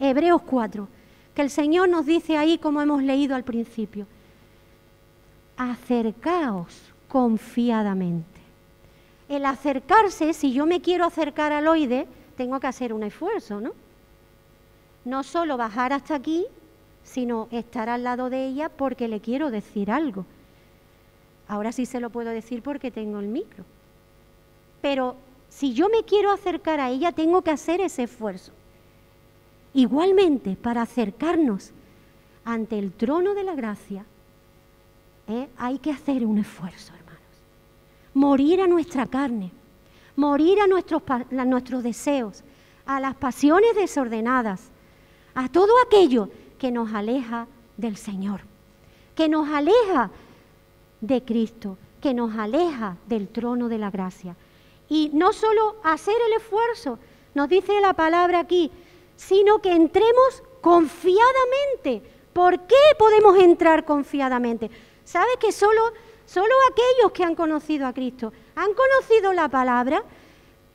Hebreos 0.00 0.42
4, 0.42 0.88
que 1.34 1.42
el 1.42 1.50
Señor 1.50 1.88
nos 1.88 2.06
dice 2.06 2.36
ahí, 2.36 2.56
como 2.58 2.80
hemos 2.80 3.02
leído 3.02 3.34
al 3.34 3.44
principio, 3.44 4.06
acercaos 5.56 6.74
confiadamente. 7.08 8.40
El 9.28 9.44
acercarse, 9.44 10.32
si 10.32 10.52
yo 10.52 10.66
me 10.66 10.80
quiero 10.80 11.04
acercar 11.04 11.52
al 11.52 11.68
oide, 11.68 12.06
tengo 12.36 12.58
que 12.60 12.66
hacer 12.66 12.92
un 12.92 13.02
esfuerzo, 13.02 13.60
¿no? 13.60 13.72
No 15.04 15.22
solo 15.22 15.56
bajar 15.56 15.92
hasta 15.92 16.14
aquí, 16.14 16.46
sino 17.04 17.48
estar 17.50 17.88
al 17.88 18.04
lado 18.04 18.30
de 18.30 18.46
ella 18.46 18.68
porque 18.68 19.08
le 19.08 19.20
quiero 19.20 19.50
decir 19.50 19.90
algo. 19.90 20.24
Ahora 21.48 21.72
sí 21.72 21.86
se 21.86 22.00
lo 22.00 22.10
puedo 22.10 22.30
decir 22.30 22.62
porque 22.62 22.90
tengo 22.90 23.20
el 23.20 23.28
micro. 23.28 23.64
Pero 24.86 25.16
si 25.48 25.74
yo 25.74 25.88
me 25.88 26.04
quiero 26.04 26.30
acercar 26.30 26.78
a 26.78 26.90
ella, 26.90 27.10
tengo 27.10 27.42
que 27.42 27.50
hacer 27.50 27.80
ese 27.80 28.04
esfuerzo. 28.04 28.52
Igualmente, 29.74 30.54
para 30.54 30.82
acercarnos 30.82 31.72
ante 32.44 32.78
el 32.78 32.92
trono 32.92 33.34
de 33.34 33.42
la 33.42 33.56
gracia, 33.56 34.04
¿eh? 35.26 35.48
hay 35.58 35.80
que 35.80 35.90
hacer 35.90 36.24
un 36.24 36.38
esfuerzo, 36.38 36.92
hermanos. 36.94 37.20
Morir 38.14 38.60
a 38.60 38.68
nuestra 38.68 39.06
carne, 39.06 39.50
morir 40.14 40.60
a 40.60 40.68
nuestros, 40.68 41.02
a 41.10 41.44
nuestros 41.44 41.82
deseos, 41.82 42.44
a 42.86 43.00
las 43.00 43.16
pasiones 43.16 43.74
desordenadas, 43.74 44.70
a 45.34 45.48
todo 45.48 45.72
aquello 45.84 46.30
que 46.60 46.70
nos 46.70 46.94
aleja 46.94 47.48
del 47.76 47.96
Señor, 47.96 48.42
que 49.16 49.28
nos 49.28 49.48
aleja 49.48 50.12
de 51.00 51.24
Cristo, 51.24 51.76
que 52.00 52.14
nos 52.14 52.38
aleja 52.38 52.98
del 53.08 53.26
trono 53.26 53.68
de 53.68 53.78
la 53.78 53.90
gracia. 53.90 54.36
Y 54.88 55.10
no 55.12 55.32
solo 55.32 55.76
hacer 55.82 56.14
el 56.26 56.34
esfuerzo, 56.34 56.98
nos 57.34 57.48
dice 57.48 57.80
la 57.80 57.92
palabra 57.92 58.40
aquí, 58.40 58.70
sino 59.16 59.60
que 59.60 59.72
entremos 59.72 60.42
confiadamente. 60.60 62.02
¿Por 62.32 62.60
qué 62.66 62.74
podemos 62.98 63.38
entrar 63.38 63.84
confiadamente? 63.84 64.70
¿Sabe 65.04 65.30
que 65.40 65.52
solo, 65.52 65.92
solo 66.26 66.54
aquellos 66.70 67.12
que 67.12 67.24
han 67.24 67.34
conocido 67.34 67.86
a 67.86 67.92
Cristo, 67.92 68.32
han 68.54 68.74
conocido 68.74 69.32
la 69.32 69.48
palabra, 69.48 70.02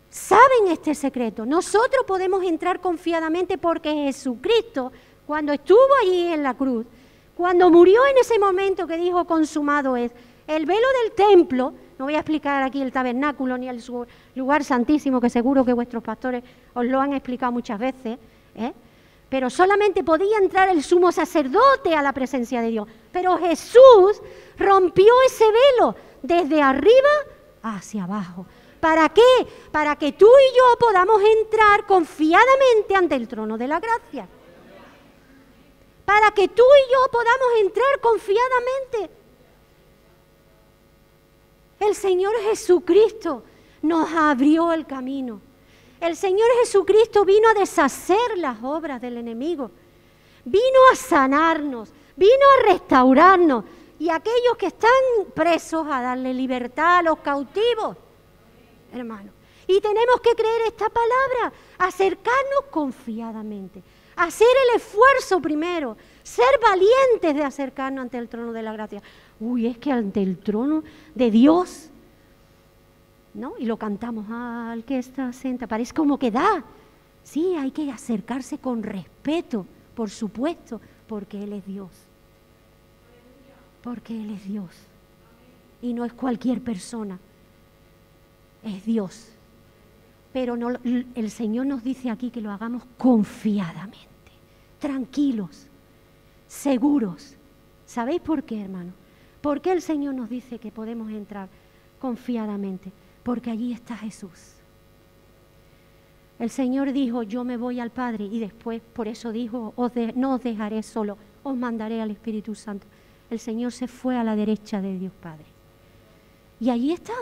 saben 0.10 0.67
este 0.67 0.95
secreto? 0.95 1.45
Nosotros 1.45 2.06
podemos 2.06 2.43
entrar 2.43 2.80
confiadamente 2.80 3.58
porque 3.58 3.91
Jesucristo, 3.91 4.91
cuando 5.28 5.54
estuvo 5.54 5.80
allí 6.02 6.34
en 6.34 6.43
la 6.43 6.54
cruz, 6.56 6.86
cuando 7.36 7.69
murió 7.69 8.06
en 8.08 8.17
ese 8.17 8.38
momento 8.39 8.88
que 8.88 8.97
dijo 8.97 9.26
consumado 9.26 9.95
es, 9.95 10.12
el 10.47 10.65
velo 10.65 10.88
del 11.04 11.12
templo, 11.13 11.74
no 12.02 12.06
voy 12.06 12.16
a 12.16 12.22
explicar 12.22 12.64
aquí 12.64 12.82
el 12.82 12.92
tabernáculo 12.92 13.60
ni 13.60 13.70
el 13.70 13.80
lugar 14.34 14.64
santísimo, 14.64 15.22
que 15.22 15.30
seguro 15.30 15.64
que 15.64 15.72
vuestros 15.72 16.02
pastores 16.02 16.44
os 16.74 16.84
lo 16.84 17.00
han 17.00 17.14
explicado 17.14 17.52
muchas 17.52 17.78
veces, 17.78 18.18
¿eh? 18.56 18.74
pero 19.30 19.52
solamente 19.52 20.04
podía 20.04 20.40
entrar 20.40 20.70
el 20.70 20.82
sumo 20.82 21.12
sacerdote 21.12 21.94
a 21.94 22.02
la 22.02 22.12
presencia 22.12 22.60
de 22.60 22.70
Dios. 22.70 22.88
Pero 23.12 23.38
Jesús 23.38 24.20
rompió 24.58 25.14
ese 25.28 25.46
velo 25.46 25.96
desde 26.24 26.60
arriba 26.60 27.12
hacia 27.62 28.06
abajo. 28.06 28.48
¿Para 28.80 29.08
qué? 29.10 29.22
Para 29.72 29.96
que 29.96 30.14
tú 30.14 30.26
y 30.26 30.58
yo 30.58 30.80
podamos 30.80 31.22
entrar 31.40 31.86
confiadamente 31.86 32.96
ante 32.96 33.14
el 33.14 33.28
trono 33.28 33.60
de 33.60 33.68
la 33.68 33.80
gracia. 33.80 34.28
Para 36.04 36.32
que 36.32 36.48
tú 36.48 36.64
y 36.64 36.92
yo 36.92 37.12
podamos 37.12 37.48
entrar 37.62 38.00
confiadamente 38.02 39.21
el 41.82 41.96
Señor 41.96 42.34
Jesucristo 42.44 43.44
nos 43.82 44.10
abrió 44.12 44.72
el 44.72 44.86
camino. 44.86 45.41
El 46.00 46.15
Señor 46.15 46.48
Jesucristo 46.60 47.26
vino 47.26 47.50
a 47.50 47.54
deshacer 47.54 48.38
las 48.38 48.63
obras 48.63 49.02
del 49.02 49.17
enemigo. 49.17 49.72
Vino 50.46 50.80
a 50.91 50.96
sanarnos, 50.96 51.91
vino 52.15 52.46
a 52.60 52.72
restaurarnos. 52.72 53.65
Y 53.98 54.10
aquellos 54.10 54.58
que 54.58 54.67
están 54.67 54.91
presos 55.34 55.86
a 55.89 56.02
darle 56.02 56.34
libertad 56.34 56.98
a 56.98 57.02
los 57.04 57.20
cautivos, 57.20 57.98
hermano. 58.94 59.32
Y 59.67 59.80
tenemos 59.80 60.22
que 60.22 60.36
creer 60.36 60.62
esta 60.67 60.89
palabra, 60.89 61.54
acercarnos 61.78 62.65
confiadamente, 62.70 63.84
hacer 64.15 64.48
el 64.70 64.78
esfuerzo 64.78 65.39
primero, 65.39 65.98
ser 66.24 66.60
valientes 66.62 67.36
de 67.36 67.44
acercarnos 67.44 68.04
ante 68.04 68.17
el 68.17 68.28
trono 68.28 68.52
de 68.54 68.63
la 68.63 68.74
gracia. 68.74 69.02
Uy, 69.42 69.66
es 69.66 69.80
que 69.80 69.92
ante 69.92 70.22
el 70.22 70.38
trono 70.38 70.84
de 71.16 71.32
Dios, 71.32 71.90
¿no? 73.34 73.54
Y 73.58 73.66
lo 73.66 73.76
cantamos, 73.76 74.30
al 74.30 74.86
que 74.86 75.00
está 75.00 75.34
sentado, 75.34 75.68
parece 75.68 75.96
como 75.96 76.20
que 76.20 76.30
da. 76.30 76.64
Sí, 77.24 77.56
hay 77.58 77.72
que 77.72 77.92
acercarse 77.92 78.60
con 78.60 78.84
respeto, 78.84 79.66
por 79.96 80.12
supuesto, 80.12 80.80
porque 81.08 81.44
Él 81.44 81.54
es 81.54 81.66
Dios. 81.66 81.90
Porque 83.82 84.14
Él 84.14 84.30
es 84.30 84.46
Dios. 84.48 84.70
Y 85.82 85.96
no 85.96 86.06
es 86.06 86.14
cualquier 86.14 86.62
persona, 86.62 87.18
es 88.62 88.86
Dios. 88.86 89.30
Pero 90.32 90.56
el 90.56 91.32
Señor 91.32 91.66
nos 91.66 91.84
dice 91.84 92.12
aquí 92.12 92.30
que 92.30 92.42
lo 92.42 92.52
hagamos 92.52 92.84
confiadamente, 93.00 93.98
tranquilos, 94.78 95.68
seguros. 96.48 97.36
¿Sabéis 97.88 98.22
por 98.22 98.44
qué, 98.44 98.62
hermano? 98.62 99.01
¿Por 99.42 99.62
qué 99.62 99.72
el 99.72 99.82
Señor 99.82 100.14
nos 100.14 100.30
dice 100.30 100.60
que 100.60 100.72
podemos 100.72 101.12
entrar 101.12 101.50
confiadamente? 102.00 102.92
Porque 103.24 103.52
allí 103.52 103.74
está 103.74 103.98
Jesús. 103.98 104.56
El 106.40 106.50
Señor 106.50 106.92
dijo, 106.92 107.24
yo 107.24 107.44
me 107.44 107.58
voy 107.58 107.80
al 107.80 107.92
Padre 107.92 108.26
y 108.26 108.40
después 108.40 108.82
por 108.94 109.08
eso 109.08 109.32
dijo, 109.32 109.74
no 110.16 110.34
os 110.36 110.44
dejaré 110.44 110.82
solo, 110.82 111.18
os 111.44 111.56
mandaré 111.56 112.02
al 112.02 112.12
Espíritu 112.12 112.56
Santo. 112.56 112.88
El 113.30 113.40
Señor 113.40 113.72
se 113.72 113.88
fue 113.88 114.18
a 114.18 114.24
la 114.24 114.36
derecha 114.36 114.82
de 114.82 114.98
Dios 114.98 115.14
Padre. 115.22 115.46
Y 116.60 116.70
allí 116.70 116.92
está. 116.92 117.14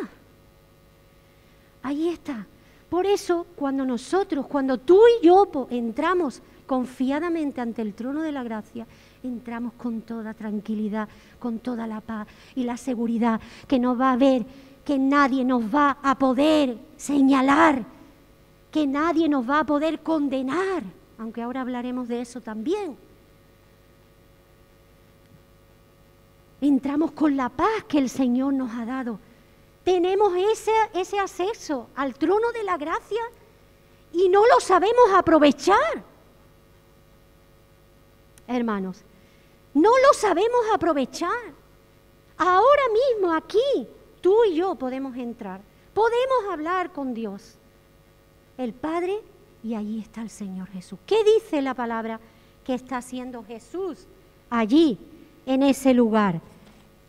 Allí 1.83 2.09
está. 2.09 2.47
Por 2.89 3.05
eso, 3.05 3.45
cuando 3.55 3.85
nosotros, 3.85 4.47
cuando 4.47 4.77
tú 4.77 5.01
y 5.19 5.25
yo 5.25 5.67
entramos 5.69 6.41
confiadamente 6.65 7.61
ante 7.61 7.81
el 7.81 7.93
trono 7.93 8.21
de 8.21 8.31
la 8.31 8.43
gracia, 8.43 8.87
entramos 9.23 9.73
con 9.73 10.01
toda 10.01 10.33
tranquilidad, 10.33 11.09
con 11.39 11.59
toda 11.59 11.87
la 11.87 12.01
paz 12.01 12.27
y 12.55 12.63
la 12.63 12.77
seguridad 12.77 13.39
que 13.67 13.79
no 13.79 13.97
va 13.97 14.11
a 14.11 14.13
haber, 14.13 14.45
que 14.85 14.97
nadie 14.97 15.43
nos 15.43 15.63
va 15.63 15.97
a 16.01 16.17
poder 16.17 16.77
señalar, 16.97 17.83
que 18.71 18.87
nadie 18.87 19.27
nos 19.27 19.49
va 19.49 19.59
a 19.59 19.65
poder 19.65 20.01
condenar, 20.01 20.83
aunque 21.17 21.41
ahora 21.41 21.61
hablaremos 21.61 22.07
de 22.07 22.21
eso 22.21 22.41
también. 22.41 22.95
Entramos 26.61 27.11
con 27.11 27.37
la 27.37 27.49
paz 27.49 27.85
que 27.87 27.99
el 27.99 28.09
Señor 28.09 28.53
nos 28.53 28.71
ha 28.71 28.85
dado. 28.85 29.19
Tenemos 29.83 30.33
ese, 30.35 30.71
ese 30.93 31.19
acceso 31.19 31.87
al 31.95 32.15
trono 32.15 32.51
de 32.51 32.63
la 32.63 32.77
gracia 32.77 33.21
y 34.11 34.27
no 34.29 34.45
lo 34.45 34.59
sabemos 34.59 35.11
aprovechar. 35.15 36.03
Hermanos, 38.47 39.03
no 39.73 39.89
lo 39.89 40.13
sabemos 40.13 40.61
aprovechar. 40.73 41.53
Ahora 42.37 42.83
mismo 42.93 43.33
aquí, 43.33 43.87
tú 44.21 44.35
y 44.45 44.55
yo 44.55 44.75
podemos 44.75 45.15
entrar. 45.17 45.61
Podemos 45.93 46.51
hablar 46.51 46.91
con 46.91 47.13
Dios, 47.13 47.55
el 48.57 48.73
Padre, 48.73 49.19
y 49.63 49.75
allí 49.75 49.99
está 49.99 50.21
el 50.21 50.29
Señor 50.29 50.69
Jesús. 50.69 50.99
¿Qué 51.05 51.23
dice 51.23 51.61
la 51.61 51.73
palabra? 51.73 52.19
que 52.69 52.75
está 52.75 52.97
haciendo 52.97 53.43
Jesús 53.43 54.05
allí, 54.47 54.99
en 55.47 55.63
ese 55.63 55.91
lugar. 55.91 56.39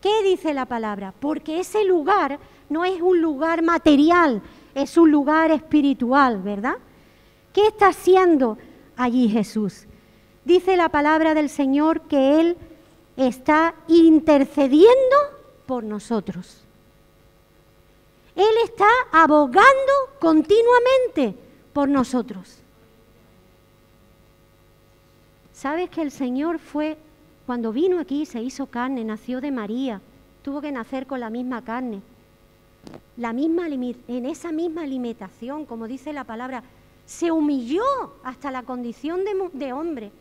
¿Qué 0.01 0.23
dice 0.25 0.55
la 0.55 0.64
palabra? 0.64 1.12
Porque 1.20 1.61
ese 1.61 1.85
lugar 1.85 2.38
no 2.70 2.83
es 2.87 2.99
un 3.03 3.20
lugar 3.20 3.62
material, 3.62 4.40
es 4.75 4.96
un 4.96 5.11
lugar 5.11 5.51
espiritual, 5.51 6.40
¿verdad? 6.40 6.77
¿Qué 7.53 7.66
está 7.66 7.88
haciendo 7.88 8.57
allí 8.96 9.29
Jesús? 9.29 9.87
Dice 10.44 10.76
la 10.76 10.88
palabra 10.88 11.35
del 11.35 11.50
Señor 11.50 12.03
que 12.03 12.40
Él 12.40 12.57
está 13.16 13.74
intercediendo 13.88 15.16
por 15.66 15.85
nosotros. 15.85 16.62
Él 18.35 18.55
está 18.64 18.88
abogando 19.12 19.92
continuamente 20.18 21.35
por 21.72 21.88
nosotros. 21.88 22.59
¿Sabes 25.53 25.90
que 25.90 26.00
el 26.00 26.11
Señor 26.11 26.59
fue, 26.59 26.96
cuando 27.44 27.70
vino 27.72 28.00
aquí, 28.00 28.24
se 28.24 28.40
hizo 28.40 28.66
carne, 28.66 29.05
nació 29.05 29.42
de 29.42 29.50
María, 29.50 30.00
tuvo 30.42 30.62
que 30.62 30.72
nacer 30.72 31.07
con 31.07 31.20
la 31.20 31.29
misma 31.29 31.62
carne, 31.62 32.00
la 33.18 33.35
misma 33.35 33.66
en 33.68 34.24
esa 34.24 34.53
misma 34.53 34.87
limitación, 34.87 35.66
como 35.66 35.87
dice 35.87 36.14
la 36.14 36.24
palabra, 36.24 36.62
se 37.05 37.31
humilló 37.31 37.85
hasta 38.24 38.50
la 38.50 38.62
condición 38.62 39.24
de, 39.24 39.50
de 39.53 39.72
hombre. 39.74 40.12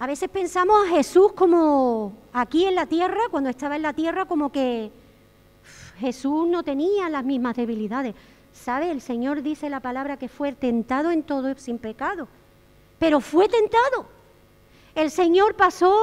A 0.00 0.08
veces 0.08 0.28
pensamos 0.28 0.84
a 0.84 0.88
Jesús 0.88 1.32
como 1.34 2.12
aquí 2.32 2.64
en 2.64 2.74
la 2.74 2.86
tierra, 2.86 3.20
cuando 3.30 3.48
estaba 3.50 3.76
en 3.76 3.82
la 3.82 3.92
tierra, 3.92 4.24
como 4.24 4.50
que 4.50 4.90
Jesús 5.98 6.48
no 6.48 6.64
tenía 6.64 7.08
las 7.08 7.24
mismas 7.24 7.54
debilidades. 7.54 8.16
¿Sabe? 8.52 8.90
El 8.90 9.00
Señor 9.00 9.42
dice 9.42 9.70
la 9.70 9.78
palabra 9.78 10.16
que 10.16 10.28
fue 10.28 10.52
tentado 10.52 11.12
en 11.12 11.22
todo 11.22 11.54
sin 11.56 11.78
pecado 11.78 12.26
pero 13.00 13.20
fue 13.20 13.48
tentado. 13.48 14.06
El 14.94 15.10
Señor 15.10 15.54
pasó 15.56 15.98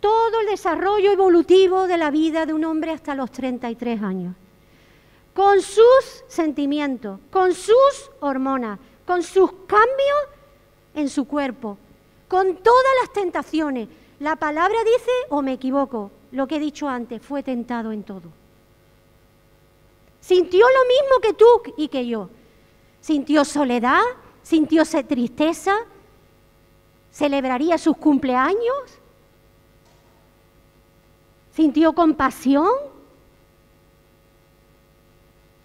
todo 0.00 0.40
el 0.40 0.46
desarrollo 0.48 1.12
evolutivo 1.12 1.86
de 1.86 1.96
la 1.96 2.10
vida 2.10 2.44
de 2.44 2.52
un 2.52 2.64
hombre 2.64 2.90
hasta 2.90 3.14
los 3.14 3.30
33 3.30 4.02
años, 4.02 4.34
con 5.32 5.62
sus 5.62 6.24
sentimientos, 6.26 7.20
con 7.30 7.54
sus 7.54 8.10
hormonas, 8.18 8.80
con 9.06 9.22
sus 9.22 9.52
cambios 9.68 10.18
en 10.94 11.08
su 11.08 11.26
cuerpo, 11.26 11.78
con 12.28 12.56
todas 12.56 12.92
las 13.02 13.12
tentaciones. 13.12 13.88
La 14.18 14.36
palabra 14.36 14.78
dice, 14.84 15.10
o 15.28 15.42
me 15.42 15.54
equivoco, 15.54 16.10
lo 16.32 16.46
que 16.46 16.56
he 16.56 16.60
dicho 16.60 16.88
antes, 16.88 17.22
fue 17.22 17.42
tentado 17.42 17.92
en 17.92 18.02
todo. 18.02 18.30
Sintió 20.20 20.66
lo 20.66 20.88
mismo 20.88 21.20
que 21.22 21.34
tú 21.34 21.74
y 21.76 21.88
que 21.88 22.06
yo. 22.06 22.28
Sintió 23.00 23.44
soledad, 23.44 24.00
sintióse 24.42 25.04
tristeza, 25.04 25.76
celebraría 27.12 27.78
sus 27.78 27.96
cumpleaños, 27.96 28.98
sintió 31.54 31.92
compasión. 31.92 32.68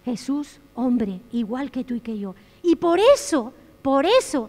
Jesús, 0.04 0.60
hombre, 0.74 1.20
igual 1.32 1.70
que 1.70 1.84
tú 1.84 1.94
y 1.94 2.00
que 2.00 2.18
yo. 2.18 2.34
Y 2.62 2.76
por 2.76 3.00
eso, 3.00 3.52
por 3.82 4.06
eso, 4.06 4.48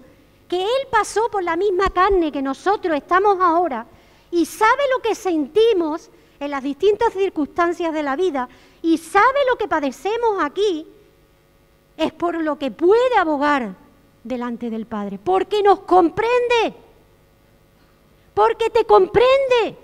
que 0.54 0.62
Él 0.62 0.88
pasó 0.92 1.30
por 1.32 1.44
la 1.44 1.56
misma 1.56 1.90
carne 1.90 2.32
que 2.32 2.44
nosotros 2.44 2.96
estamos 2.96 3.40
ahora 3.42 3.88
y 4.30 4.46
sabe 4.46 4.84
lo 4.96 5.02
que 5.02 5.16
sentimos 5.16 6.12
en 6.40 6.52
las 6.52 6.62
distintas 6.62 7.12
circunstancias 7.12 7.92
de 7.92 8.04
la 8.04 8.16
vida 8.16 8.48
y 8.84 9.00
sabe 9.00 9.40
lo 9.50 9.58
que 9.58 9.68
padecemos 9.68 10.44
aquí, 10.44 10.86
es 11.98 12.14
por 12.14 12.36
lo 12.36 12.60
que 12.60 12.70
puede 12.70 13.18
abogar 13.18 13.74
delante 14.24 14.70
del 14.70 14.86
Padre, 14.86 15.18
porque 15.18 15.64
nos 15.64 15.80
comprende, 15.80 16.76
porque 18.36 18.70
te 18.70 18.86
comprende, 18.86 19.76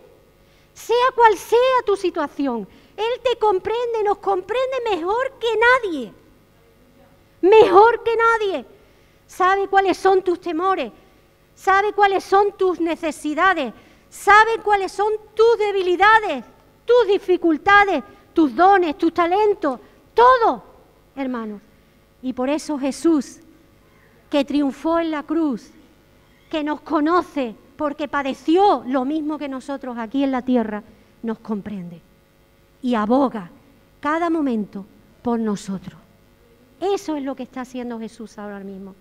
sea 0.75 1.07
cual 1.15 1.35
sea 1.35 1.83
tu 1.83 1.95
situación. 1.95 2.67
Él 2.95 3.21
te 3.23 3.39
comprende, 3.39 4.03
nos 4.05 4.19
comprende 4.19 4.77
mejor 4.91 5.31
que 5.39 5.47
nadie, 5.57 6.13
mejor 7.41 8.03
que 8.03 8.15
nadie. 8.15 8.78
Sabe 9.29 9.67
cuáles 9.67 9.95
son 9.95 10.23
tus 10.23 10.41
temores, 10.41 10.91
sabe 11.53 11.93
cuáles 11.93 12.23
son 12.23 12.51
tus 12.57 12.81
necesidades, 12.81 13.71
sabe 14.09 14.57
cuáles 14.63 14.91
son 14.91 15.13
tus 15.35 15.55
debilidades, 15.59 16.43
tus 16.83 17.07
dificultades, 17.07 18.03
tus 18.33 18.55
dones, 18.55 18.97
tus 18.97 19.13
talentos, 19.13 19.79
todo, 20.15 20.63
hermanos. 21.15 21.61
Y 22.23 22.33
por 22.33 22.49
eso 22.49 22.79
Jesús 22.79 23.39
que 24.31 24.43
triunfó 24.45 24.99
en 24.99 25.11
la 25.11 25.21
cruz, 25.21 25.69
que 26.49 26.63
nos 26.63 26.81
conoce 26.81 27.55
porque 27.77 28.07
padeció 28.07 28.83
lo 28.87 29.05
mismo 29.05 29.37
que 29.37 29.47
nosotros 29.47 29.95
aquí 29.99 30.23
en 30.23 30.31
la 30.31 30.41
tierra, 30.41 30.81
nos 31.21 31.37
comprende 31.37 32.01
y 32.81 32.95
aboga 32.95 33.51
cada 33.99 34.31
momento 34.31 34.87
por 35.21 35.39
nosotros. 35.39 35.99
Eso 36.81 37.15
es 37.15 37.23
lo 37.23 37.35
que 37.35 37.43
está 37.43 37.61
haciendo 37.61 37.99
Jesús 37.99 38.39
ahora 38.39 38.61
mismo. 38.61 38.95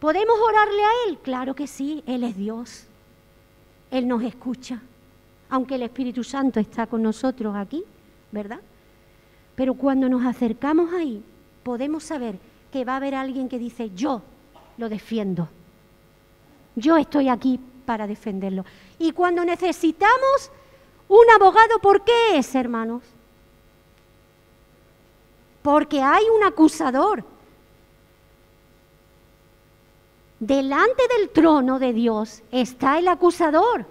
¿Podemos 0.00 0.38
orarle 0.40 0.82
a 0.82 0.90
Él? 1.06 1.18
Claro 1.18 1.54
que 1.54 1.66
sí, 1.66 2.02
Él 2.06 2.24
es 2.24 2.36
Dios. 2.36 2.86
Él 3.90 4.08
nos 4.08 4.22
escucha, 4.22 4.80
aunque 5.50 5.74
el 5.74 5.82
Espíritu 5.82 6.24
Santo 6.24 6.58
está 6.58 6.86
con 6.86 7.02
nosotros 7.02 7.54
aquí, 7.54 7.84
¿verdad? 8.32 8.60
Pero 9.54 9.74
cuando 9.74 10.08
nos 10.08 10.24
acercamos 10.24 10.92
ahí, 10.94 11.22
podemos 11.62 12.04
saber 12.04 12.38
que 12.72 12.84
va 12.84 12.94
a 12.94 12.96
haber 12.96 13.14
alguien 13.14 13.48
que 13.48 13.58
dice, 13.58 13.90
yo 13.94 14.22
lo 14.78 14.88
defiendo. 14.88 15.48
Yo 16.76 16.96
estoy 16.96 17.28
aquí 17.28 17.60
para 17.84 18.06
defenderlo. 18.06 18.64
Y 18.98 19.12
cuando 19.12 19.44
necesitamos 19.44 20.50
un 21.08 21.30
abogado, 21.34 21.78
¿por 21.82 22.04
qué 22.04 22.38
es, 22.38 22.54
hermanos? 22.54 23.02
Porque 25.60 26.00
hay 26.00 26.24
un 26.34 26.44
acusador. 26.44 27.24
Delante 30.40 31.02
del 31.16 31.28
trono 31.28 31.78
de 31.78 31.92
Dios 31.92 32.42
está 32.50 32.98
el 32.98 33.08
acusador. 33.08 33.84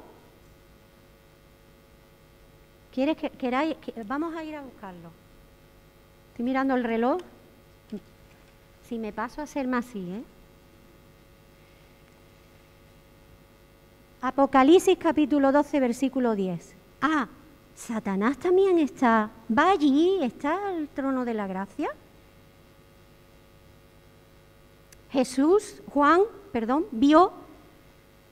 ¿Quieres 2.92 3.18
que, 3.18 3.30
queráis? 3.30 3.78
vamos 4.06 4.36
a 4.36 4.44
ir 4.44 4.56
a 4.56 4.62
buscarlo. 4.62 5.12
Estoy 6.32 6.46
mirando 6.46 6.74
el 6.74 6.84
reloj. 6.84 7.22
Si 8.88 8.98
me 8.98 9.14
paso 9.14 9.44
a 9.44 9.46
ser 9.46 9.68
más 9.68 9.86
así, 9.86 10.00
¿eh? 10.12 10.24
Apocalipsis 14.22 14.98
capítulo 14.98 15.52
12, 15.52 15.80
versículo 15.80 16.36
10. 16.36 16.74
Ah, 17.02 17.28
Satanás 17.76 18.38
también 18.38 18.80
está, 18.80 19.30
va 19.56 19.70
allí, 19.70 20.20
está 20.24 20.74
el 20.74 20.90
trono 20.90 21.24
de 21.24 21.34
la 21.36 21.46
gracia. 21.46 21.90
Jesús, 25.12 25.82
Juan, 25.94 26.22
perdón, 26.52 26.86
vio 26.92 27.32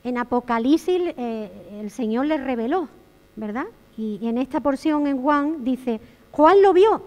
en 0.04 0.18
Apocalipsis, 0.18 1.14
eh, 1.18 1.80
el 1.82 1.92
Señor 1.92 2.28
le 2.28 2.38
reveló, 2.38 2.88
¿verdad? 3.36 3.66
Y, 3.98 4.20
y 4.22 4.28
en 4.28 4.38
esta 4.38 4.60
porción 4.60 5.08
en 5.08 5.22
Juan 5.22 5.64
dice, 5.64 6.00
Juan 6.32 6.62
lo 6.62 6.74
vio. 6.74 7.02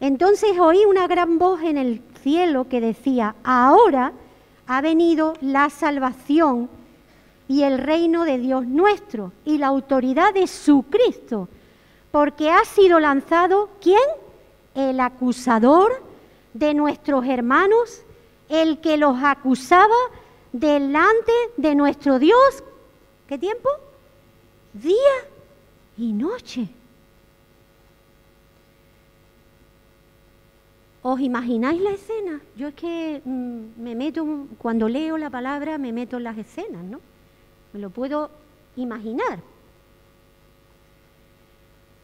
Entonces 0.00 0.58
oí 0.58 0.84
una 0.84 1.06
gran 1.06 1.38
voz 1.38 1.62
en 1.62 1.76
el 1.76 2.02
cielo 2.22 2.68
que 2.68 2.80
decía, 2.80 3.34
ahora 3.44 4.12
ha 4.66 4.80
venido 4.80 5.34
la 5.40 5.68
salvación 5.70 6.68
y 7.48 7.64
el 7.64 7.78
reino 7.78 8.24
de 8.24 8.38
Dios 8.38 8.64
nuestro 8.64 9.32
y 9.44 9.58
la 9.58 9.66
autoridad 9.66 10.32
de 10.32 10.46
su 10.46 10.84
Cristo, 10.84 11.48
porque 12.12 12.50
ha 12.50 12.64
sido 12.64 13.00
lanzado, 13.00 13.70
¿quién? 13.80 13.98
El 14.74 15.00
acusador 15.00 16.02
de 16.54 16.74
nuestros 16.74 17.26
hermanos, 17.26 18.02
el 18.48 18.80
que 18.80 18.96
los 18.96 19.16
acusaba 19.22 19.96
delante 20.52 21.32
de 21.56 21.74
nuestro 21.74 22.18
Dios. 22.18 22.62
¿Qué 23.26 23.38
tiempo? 23.38 23.68
Día 24.72 24.94
y 25.96 26.12
noche. 26.12 26.68
¿Os 31.02 31.20
imagináis 31.20 31.80
la 31.80 31.92
escena? 31.92 32.40
Yo 32.56 32.68
es 32.68 32.74
que 32.74 33.22
mm, 33.24 33.82
me 33.82 33.94
meto, 33.94 34.46
cuando 34.58 34.88
leo 34.88 35.16
la 35.16 35.30
palabra, 35.30 35.78
me 35.78 35.92
meto 35.92 36.18
en 36.18 36.24
las 36.24 36.36
escenas, 36.36 36.84
¿no? 36.84 37.00
Me 37.72 37.80
lo 37.80 37.88
puedo 37.88 38.30
imaginar. 38.76 39.40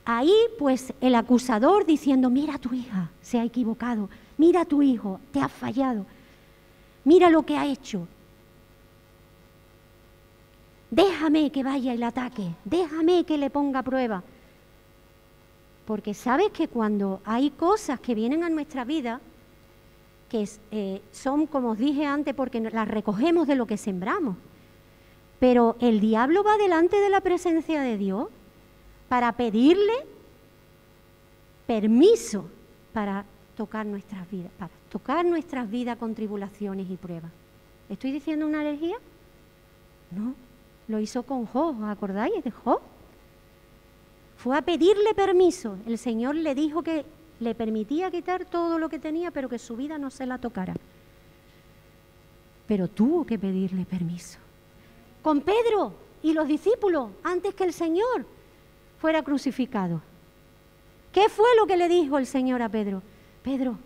Ahí, 0.04 0.32
pues, 0.58 0.94
el 1.00 1.14
acusador 1.14 1.84
diciendo, 1.84 2.30
mira 2.30 2.58
tu 2.58 2.72
hija, 2.72 3.10
se 3.20 3.38
ha 3.38 3.44
equivocado, 3.44 4.08
mira 4.38 4.62
a 4.62 4.64
tu 4.64 4.80
hijo, 4.80 5.20
te 5.32 5.40
ha 5.40 5.48
fallado, 5.48 6.06
mira 7.04 7.28
lo 7.28 7.42
que 7.42 7.58
ha 7.58 7.66
hecho. 7.66 8.06
Déjame 10.90 11.50
que 11.50 11.62
vaya 11.62 11.92
el 11.92 12.02
ataque, 12.02 12.54
déjame 12.64 13.24
que 13.24 13.38
le 13.38 13.50
ponga 13.50 13.82
prueba. 13.82 14.22
Porque 15.84 16.14
sabes 16.14 16.50
que 16.50 16.68
cuando 16.68 17.20
hay 17.24 17.50
cosas 17.50 18.00
que 18.00 18.14
vienen 18.14 18.44
a 18.44 18.50
nuestra 18.50 18.84
vida, 18.84 19.20
que 20.28 20.48
eh, 20.70 21.02
son, 21.12 21.46
como 21.46 21.70
os 21.70 21.78
dije 21.78 22.04
antes, 22.06 22.34
porque 22.34 22.60
las 22.60 22.88
recogemos 22.88 23.46
de 23.46 23.56
lo 23.56 23.66
que 23.66 23.76
sembramos. 23.76 24.36
Pero 25.38 25.76
el 25.80 26.00
diablo 26.00 26.42
va 26.42 26.56
delante 26.56 26.96
de 26.96 27.10
la 27.10 27.20
presencia 27.20 27.80
de 27.82 27.96
Dios 27.96 28.28
para 29.08 29.32
pedirle 29.32 29.94
permiso 31.66 32.46
para 32.92 33.24
tocar 33.56 33.86
nuestras 33.86 34.28
vidas, 34.30 34.50
para 34.58 34.70
tocar 34.90 35.24
nuestras 35.24 35.70
vidas 35.70 35.98
con 35.98 36.14
tribulaciones 36.14 36.88
y 36.90 36.96
pruebas. 36.96 37.30
¿Estoy 37.88 38.12
diciendo 38.12 38.46
una 38.46 38.62
herejía? 38.62 38.96
No, 40.10 40.34
lo 40.88 41.00
hizo 41.00 41.22
con 41.22 41.46
Job, 41.46 41.84
¿acordáis 41.84 42.42
de 42.44 42.50
Job? 42.50 42.80
Fue 44.36 44.56
a 44.56 44.62
pedirle 44.62 45.14
permiso. 45.14 45.76
El 45.86 45.98
Señor 45.98 46.34
le 46.34 46.54
dijo 46.54 46.82
que 46.82 47.04
le 47.40 47.54
permitía 47.54 48.10
quitar 48.10 48.44
todo 48.44 48.78
lo 48.78 48.88
que 48.88 48.98
tenía, 48.98 49.30
pero 49.30 49.48
que 49.48 49.58
su 49.58 49.76
vida 49.76 49.98
no 49.98 50.10
se 50.10 50.26
la 50.26 50.38
tocara. 50.38 50.74
Pero 52.66 52.88
tuvo 52.88 53.24
que 53.24 53.38
pedirle 53.38 53.84
permiso. 53.84 54.38
Con 55.22 55.40
Pedro 55.40 55.94
y 56.22 56.32
los 56.32 56.46
discípulos, 56.46 57.10
antes 57.22 57.54
que 57.54 57.64
el 57.64 57.72
Señor 57.72 58.26
fuera 58.98 59.22
crucificado. 59.22 60.00
¿Qué 61.12 61.28
fue 61.28 61.48
lo 61.58 61.66
que 61.66 61.76
le 61.76 61.88
dijo 61.88 62.18
el 62.18 62.26
Señor 62.26 62.62
a 62.62 62.68
Pedro? 62.68 63.02
Pedro, 63.42 63.78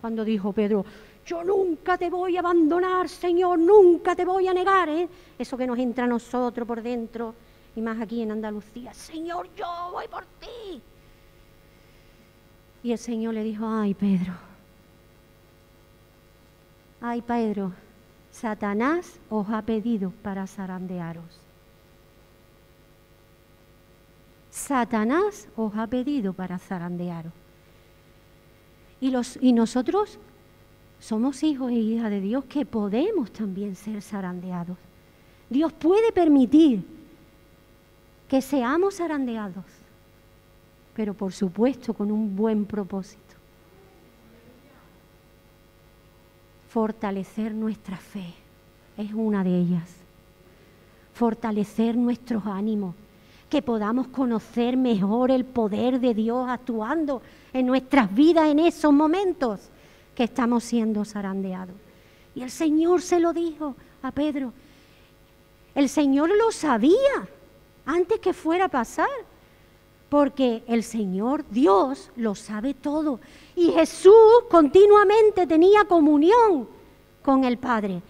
cuando 0.00 0.24
dijo 0.24 0.52
Pedro, 0.52 0.84
yo 1.24 1.44
nunca 1.44 1.96
te 1.96 2.10
voy 2.10 2.36
a 2.36 2.40
abandonar, 2.40 3.08
Señor, 3.08 3.58
nunca 3.58 4.16
te 4.16 4.24
voy 4.24 4.48
a 4.48 4.54
negar, 4.54 4.88
¿eh? 4.88 5.08
Eso 5.38 5.56
que 5.56 5.66
nos 5.66 5.78
entra 5.78 6.04
a 6.04 6.08
nosotros 6.08 6.66
por 6.66 6.82
dentro, 6.82 7.34
y 7.76 7.80
más 7.80 8.00
aquí 8.00 8.22
en 8.22 8.32
Andalucía, 8.32 8.92
Señor, 8.92 9.48
yo 9.54 9.90
voy 9.92 10.08
por 10.08 10.24
ti. 10.24 10.82
Y 12.82 12.92
el 12.92 12.98
Señor 12.98 13.34
le 13.34 13.44
dijo, 13.44 13.66
ay 13.66 13.94
Pedro, 13.94 14.32
ay 17.00 17.22
Pedro, 17.22 17.72
Satanás 18.32 19.20
os 19.30 19.48
ha 19.50 19.62
pedido 19.62 20.10
para 20.22 20.46
zarandearos. 20.46 21.40
Satanás 24.50 25.48
os 25.56 25.74
ha 25.76 25.86
pedido 25.86 26.32
para 26.32 26.58
zarandearos. 26.58 27.32
Y, 29.00 29.10
los, 29.10 29.38
y 29.40 29.52
nosotros 29.52 30.18
somos 31.02 31.42
hijos 31.42 31.70
e 31.70 31.74
hijas 31.74 32.10
de 32.10 32.20
Dios 32.22 32.44
que 32.46 32.64
podemos 32.64 33.30
también 33.30 33.74
ser 33.76 34.00
zarandeados. 34.00 34.78
Dios 35.50 35.70
puede 35.74 36.12
permitir 36.12 36.82
que 38.28 38.40
seamos 38.40 38.96
zarandeados 38.96 39.82
pero 40.94 41.14
por 41.14 41.32
supuesto 41.32 41.94
con 41.94 42.10
un 42.10 42.36
buen 42.36 42.64
propósito. 42.64 43.20
Fortalecer 46.68 47.54
nuestra 47.54 47.96
fe 47.96 48.34
es 48.96 49.12
una 49.12 49.44
de 49.44 49.58
ellas. 49.58 49.90
Fortalecer 51.14 51.96
nuestros 51.96 52.46
ánimos, 52.46 52.94
que 53.50 53.60
podamos 53.60 54.08
conocer 54.08 54.76
mejor 54.76 55.30
el 55.30 55.44
poder 55.44 56.00
de 56.00 56.14
Dios 56.14 56.48
actuando 56.48 57.20
en 57.52 57.66
nuestras 57.66 58.14
vidas 58.14 58.46
en 58.46 58.58
esos 58.58 58.92
momentos 58.92 59.70
que 60.14 60.24
estamos 60.24 60.64
siendo 60.64 61.04
zarandeados. 61.04 61.74
Y 62.34 62.42
el 62.42 62.50
Señor 62.50 63.02
se 63.02 63.20
lo 63.20 63.32
dijo 63.32 63.76
a 64.02 64.10
Pedro. 64.10 64.52
El 65.74 65.88
Señor 65.88 66.30
lo 66.36 66.52
sabía 66.52 67.28
antes 67.86 68.20
que 68.20 68.32
fuera 68.32 68.66
a 68.66 68.68
pasar 68.68 69.08
porque 70.12 70.62
el 70.66 70.84
Señor 70.84 71.42
Dios 71.48 72.10
lo 72.16 72.34
sabe 72.34 72.74
todo. 72.74 73.18
Y 73.56 73.70
Jesús 73.70 74.44
continuamente 74.50 75.46
tenía 75.46 75.84
comunión 75.86 76.68
con 77.22 77.44
el 77.44 77.56
Padre. 77.56 78.02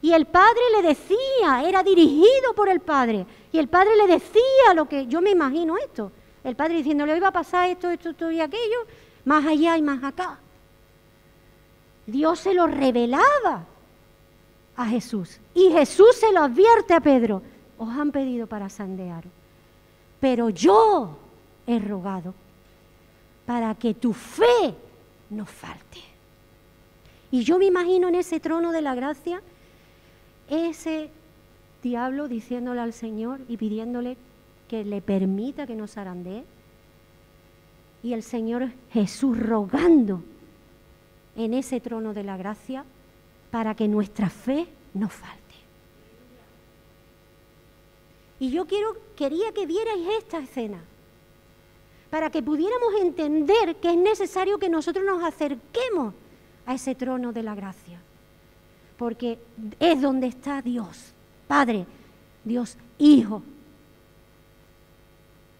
Y 0.00 0.12
el 0.12 0.26
Padre 0.26 0.60
le 0.76 0.88
decía, 0.88 1.64
era 1.66 1.82
dirigido 1.82 2.54
por 2.54 2.68
el 2.68 2.78
Padre. 2.78 3.26
Y 3.50 3.58
el 3.58 3.66
Padre 3.66 3.96
le 3.96 4.06
decía 4.06 4.74
lo 4.76 4.88
que 4.88 5.06
yo 5.08 5.20
me 5.20 5.30
imagino 5.30 5.76
esto. 5.76 6.12
El 6.44 6.54
Padre 6.54 6.76
diciéndole, 6.76 7.14
hoy 7.14 7.20
va 7.20 7.28
a 7.28 7.32
pasar 7.32 7.68
esto, 7.68 7.90
esto, 7.90 8.10
esto 8.10 8.30
y 8.30 8.40
aquello, 8.40 8.86
más 9.24 9.44
allá 9.44 9.76
y 9.76 9.82
más 9.82 10.04
acá. 10.04 10.38
Dios 12.06 12.40
se 12.40 12.54
lo 12.54 12.66
revelaba 12.66 13.64
a 14.76 14.86
Jesús. 14.86 15.40
Y 15.54 15.70
Jesús 15.70 16.16
se 16.16 16.32
lo 16.32 16.42
advierte 16.42 16.94
a 16.94 17.00
Pedro. 17.00 17.42
Os 17.78 17.88
han 17.88 18.12
pedido 18.12 18.46
para 18.46 18.68
sandear. 18.68 19.24
Pero 20.20 20.50
yo 20.50 21.16
he 21.66 21.78
rogado 21.78 22.34
para 23.46 23.74
que 23.74 23.94
tu 23.94 24.12
fe 24.12 24.74
no 25.30 25.46
falte. 25.46 26.00
Y 27.30 27.42
yo 27.42 27.58
me 27.58 27.66
imagino 27.66 28.08
en 28.08 28.14
ese 28.14 28.40
trono 28.40 28.72
de 28.72 28.82
la 28.82 28.94
gracia 28.94 29.42
ese 30.48 31.10
diablo 31.82 32.28
diciéndole 32.28 32.80
al 32.80 32.92
Señor 32.92 33.40
y 33.48 33.56
pidiéndole 33.56 34.16
que 34.68 34.84
le 34.84 35.00
permita 35.00 35.66
que 35.66 35.74
nos 35.74 35.96
arandee. 35.96 36.44
Y 38.02 38.12
el 38.12 38.22
Señor 38.22 38.70
Jesús 38.92 39.38
rogando 39.38 40.22
en 41.36 41.54
ese 41.54 41.80
trono 41.80 42.14
de 42.14 42.24
la 42.24 42.36
gracia 42.36 42.84
para 43.50 43.74
que 43.74 43.88
nuestra 43.88 44.30
fe 44.30 44.66
no 44.94 45.08
falte. 45.08 45.42
Y 48.40 48.50
yo 48.50 48.66
quería 49.16 49.52
que 49.52 49.66
vierais 49.66 50.06
esta 50.18 50.38
escena 50.38 50.82
para 52.10 52.30
que 52.30 52.42
pudiéramos 52.42 52.94
entender 53.00 53.76
que 53.76 53.90
es 53.90 53.96
necesario 53.96 54.58
que 54.58 54.68
nosotros 54.68 55.04
nos 55.04 55.22
acerquemos 55.24 56.14
a 56.64 56.74
ese 56.74 56.94
trono 56.94 57.32
de 57.32 57.42
la 57.42 57.56
gracia. 57.56 58.00
Porque 58.96 59.38
es 59.80 60.00
donde 60.00 60.28
está 60.28 60.62
Dios, 60.62 61.12
Padre, 61.48 61.86
Dios 62.44 62.76
Hijo. 62.98 63.42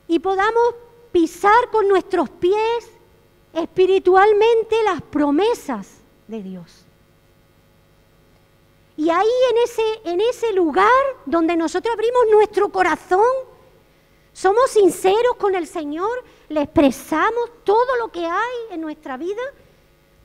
Y 0.07 0.21
podamos 0.21 0.75
pisar 1.11 1.71
con 1.73 1.89
nuestros 1.89 2.31
pies 2.31 2.91
espiritualmente 3.55 4.83
las 4.85 5.03
promesas 5.03 5.99
de 6.29 6.43
Dios. 6.43 6.85
Y 8.97 9.11
ahí 9.11 9.27
en 9.51 9.59
ese, 9.65 9.83
en 10.05 10.21
ese 10.21 10.53
lugar 10.53 10.89
donde 11.27 11.57
nosotros 11.57 11.93
abrimos 11.93 12.23
nuestro 12.31 12.69
corazón, 12.69 13.21
somos 14.33 14.71
sinceros 14.71 15.37
con 15.39 15.55
el 15.55 15.67
Señor, 15.67 16.25
le 16.49 16.63
expresamos 16.63 17.51
todo 17.65 17.97
lo 17.99 18.09
que 18.11 18.27
hay 18.27 18.57
en 18.71 18.81
nuestra 18.81 19.17
vida, 19.17 19.43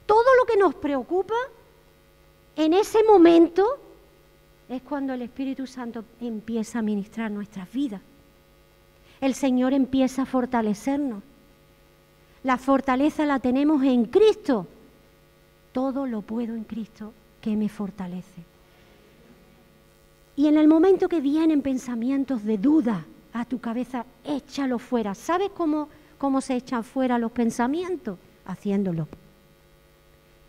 todo 0.06 0.36
lo 0.40 0.46
que 0.46 0.58
nos 0.58 0.76
preocupa, 0.76 1.36
en 2.56 2.74
ese 2.74 3.04
momento 3.04 3.80
es 4.68 4.82
cuando 4.84 5.14
el 5.14 5.22
Espíritu 5.22 5.66
Santo 5.66 6.04
empieza 6.20 6.80
a 6.80 6.82
ministrar 6.82 7.32
nuestras 7.32 7.72
vidas. 7.72 8.02
El 9.22 9.34
Señor 9.34 9.74
empieza 9.74 10.24
a 10.24 10.26
fortalecernos. 10.26 11.24
La 12.44 12.58
fortaleza 12.58 13.26
la 13.26 13.40
tenemos 13.40 13.84
en 13.84 14.06
Cristo. 14.06 14.68
Todo 15.72 16.06
lo 16.06 16.22
puedo 16.22 16.56
en 16.56 16.64
Cristo 16.64 17.14
que 17.42 17.56
me 17.56 17.70
fortalece. 17.70 18.44
Y 20.36 20.48
en 20.48 20.58
el 20.58 20.68
momento 20.68 21.10
que 21.10 21.22
vienen 21.22 21.62
pensamientos 21.62 22.44
de 22.44 22.58
duda 22.58 23.06
a 23.34 23.46
tu 23.46 23.60
cabeza, 23.60 24.06
échalo 24.24 24.80
fuera. 24.80 25.14
¿Sabes 25.14 25.50
cómo 25.56 25.90
¿Cómo 26.20 26.42
se 26.42 26.58
echan 26.58 26.84
fuera 26.84 27.18
los 27.18 27.32
pensamientos? 27.32 28.20
Haciéndolo. 28.46 29.08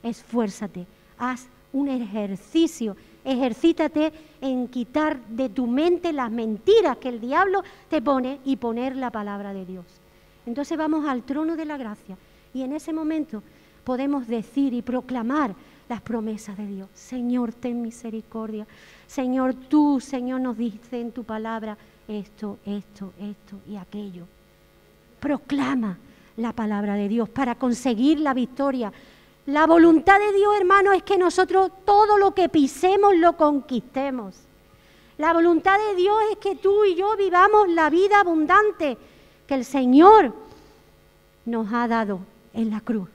Esfuérzate, 0.03 0.85
haz 1.17 1.47
un 1.73 1.89
ejercicio, 1.89 2.97
ejercítate 3.25 4.13
en 4.41 4.67
quitar 4.67 5.25
de 5.29 5.49
tu 5.49 5.69
mente 5.69 6.13
las 6.13 6.31
mentiras 6.31 6.97
que 6.97 7.09
el 7.09 7.21
diablo 7.21 7.63
te 7.89 8.03
pone 8.03 8.41
y 8.45 8.57
poner 8.57 8.97
la 8.97 9.13
palabra 9.13 9.55
de 9.55 9.65
Dios. 9.65 9.85
Entonces 10.47 10.77
vamos 10.77 11.07
al 11.07 11.23
trono 11.23 11.57
de 11.57 11.65
la 11.65 11.77
gracia 11.77 12.17
y 12.53 12.63
en 12.63 12.73
ese 12.73 12.93
momento 12.93 13.43
podemos 13.85 14.27
decir 14.27 14.73
y 14.73 14.83
proclamar 14.83 15.55
las 15.89 16.01
promesas 16.01 16.57
de 16.57 16.67
Dios. 16.67 16.89
Señor, 16.95 17.53
ten 17.53 17.83
misericordia. 17.83 18.67
Señor, 19.07 19.55
tú, 19.55 20.01
Señor, 20.01 20.41
nos 20.41 20.57
dice 20.57 21.01
en 21.01 21.13
tu 21.13 21.25
palabra 21.25 21.77
esto, 22.07 22.59
esto, 22.65 23.13
esto 23.19 23.57
y 23.69 23.77
aquello 23.77 24.27
proclama 25.21 25.99
la 26.37 26.53
palabra 26.53 26.95
de 26.95 27.09
Dios 27.09 27.29
para 27.29 27.55
conseguir 27.55 28.19
la 28.19 28.35
victoria. 28.35 28.93
La 29.47 29.67
voluntad 29.67 30.19
de 30.19 30.33
Dios, 30.33 30.57
hermano, 30.59 30.93
es 30.93 31.03
que 31.03 31.19
nosotros 31.19 31.71
todo 31.85 32.19
lo 32.19 32.35
que 32.35 32.49
pisemos 32.49 33.15
lo 33.17 33.37
conquistemos. 33.37 34.35
La 35.19 35.33
voluntad 35.35 35.79
de 35.91 35.97
Dios 35.97 36.17
es 36.33 36.39
que 36.39 36.57
tú 36.57 36.85
y 36.85 36.95
yo 36.95 37.15
vivamos 37.17 37.69
la 37.69 37.91
vida 37.91 38.21
abundante 38.21 38.97
que 39.51 39.57
el 39.57 39.65
Señor 39.65 40.33
nos 41.45 41.73
ha 41.73 41.89
dado 41.89 42.21
en 42.55 42.71
la 42.71 42.81
cruz. 42.81 43.09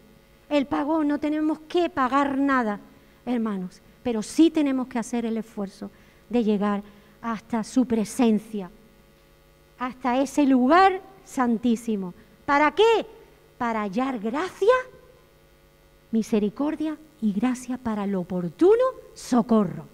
El 0.50 0.66
pago 0.66 1.02
no 1.06 1.18
tenemos 1.18 1.60
que 1.70 1.90
pagar 1.90 2.38
nada, 2.38 2.82
hermanos, 3.26 3.80
pero 4.04 4.22
sí 4.22 4.50
tenemos 4.50 4.90
que 4.90 5.00
hacer 5.00 5.26
el 5.26 5.38
esfuerzo 5.38 5.92
de 6.30 6.44
llegar 6.44 6.84
hasta 7.22 7.64
su 7.64 7.86
presencia, 7.86 8.70
hasta 9.80 10.20
ese 10.20 10.46
lugar 10.46 11.00
santísimo. 11.24 12.14
¿Para 12.46 12.72
qué? 12.72 13.06
Para 13.58 13.84
hallar 13.84 14.20
gracia, 14.20 14.76
misericordia 16.12 16.98
y 17.22 17.32
gracia 17.32 17.78
para 17.78 18.04
el 18.04 18.14
oportuno 18.14 18.84
socorro. 19.14 19.86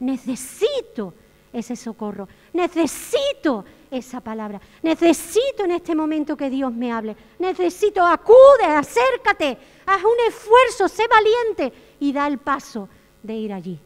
Necesito 0.00 1.14
ese 1.50 1.76
socorro. 1.76 2.28
Necesito 2.52 3.64
esa 3.92 4.20
palabra. 4.20 4.60
Necesito 4.82 5.64
en 5.64 5.72
este 5.72 5.94
momento 5.94 6.36
que 6.36 6.50
Dios 6.50 6.72
me 6.72 6.90
hable. 6.90 7.16
Necesito, 7.38 8.04
acude, 8.04 8.64
acércate, 8.64 9.56
haz 9.86 10.02
un 10.02 10.28
esfuerzo, 10.28 10.88
sé 10.88 11.04
valiente 11.08 11.72
y 12.00 12.12
da 12.12 12.26
el 12.26 12.38
paso 12.38 12.88
de 13.22 13.34
ir 13.34 13.52
allí. 13.52 13.78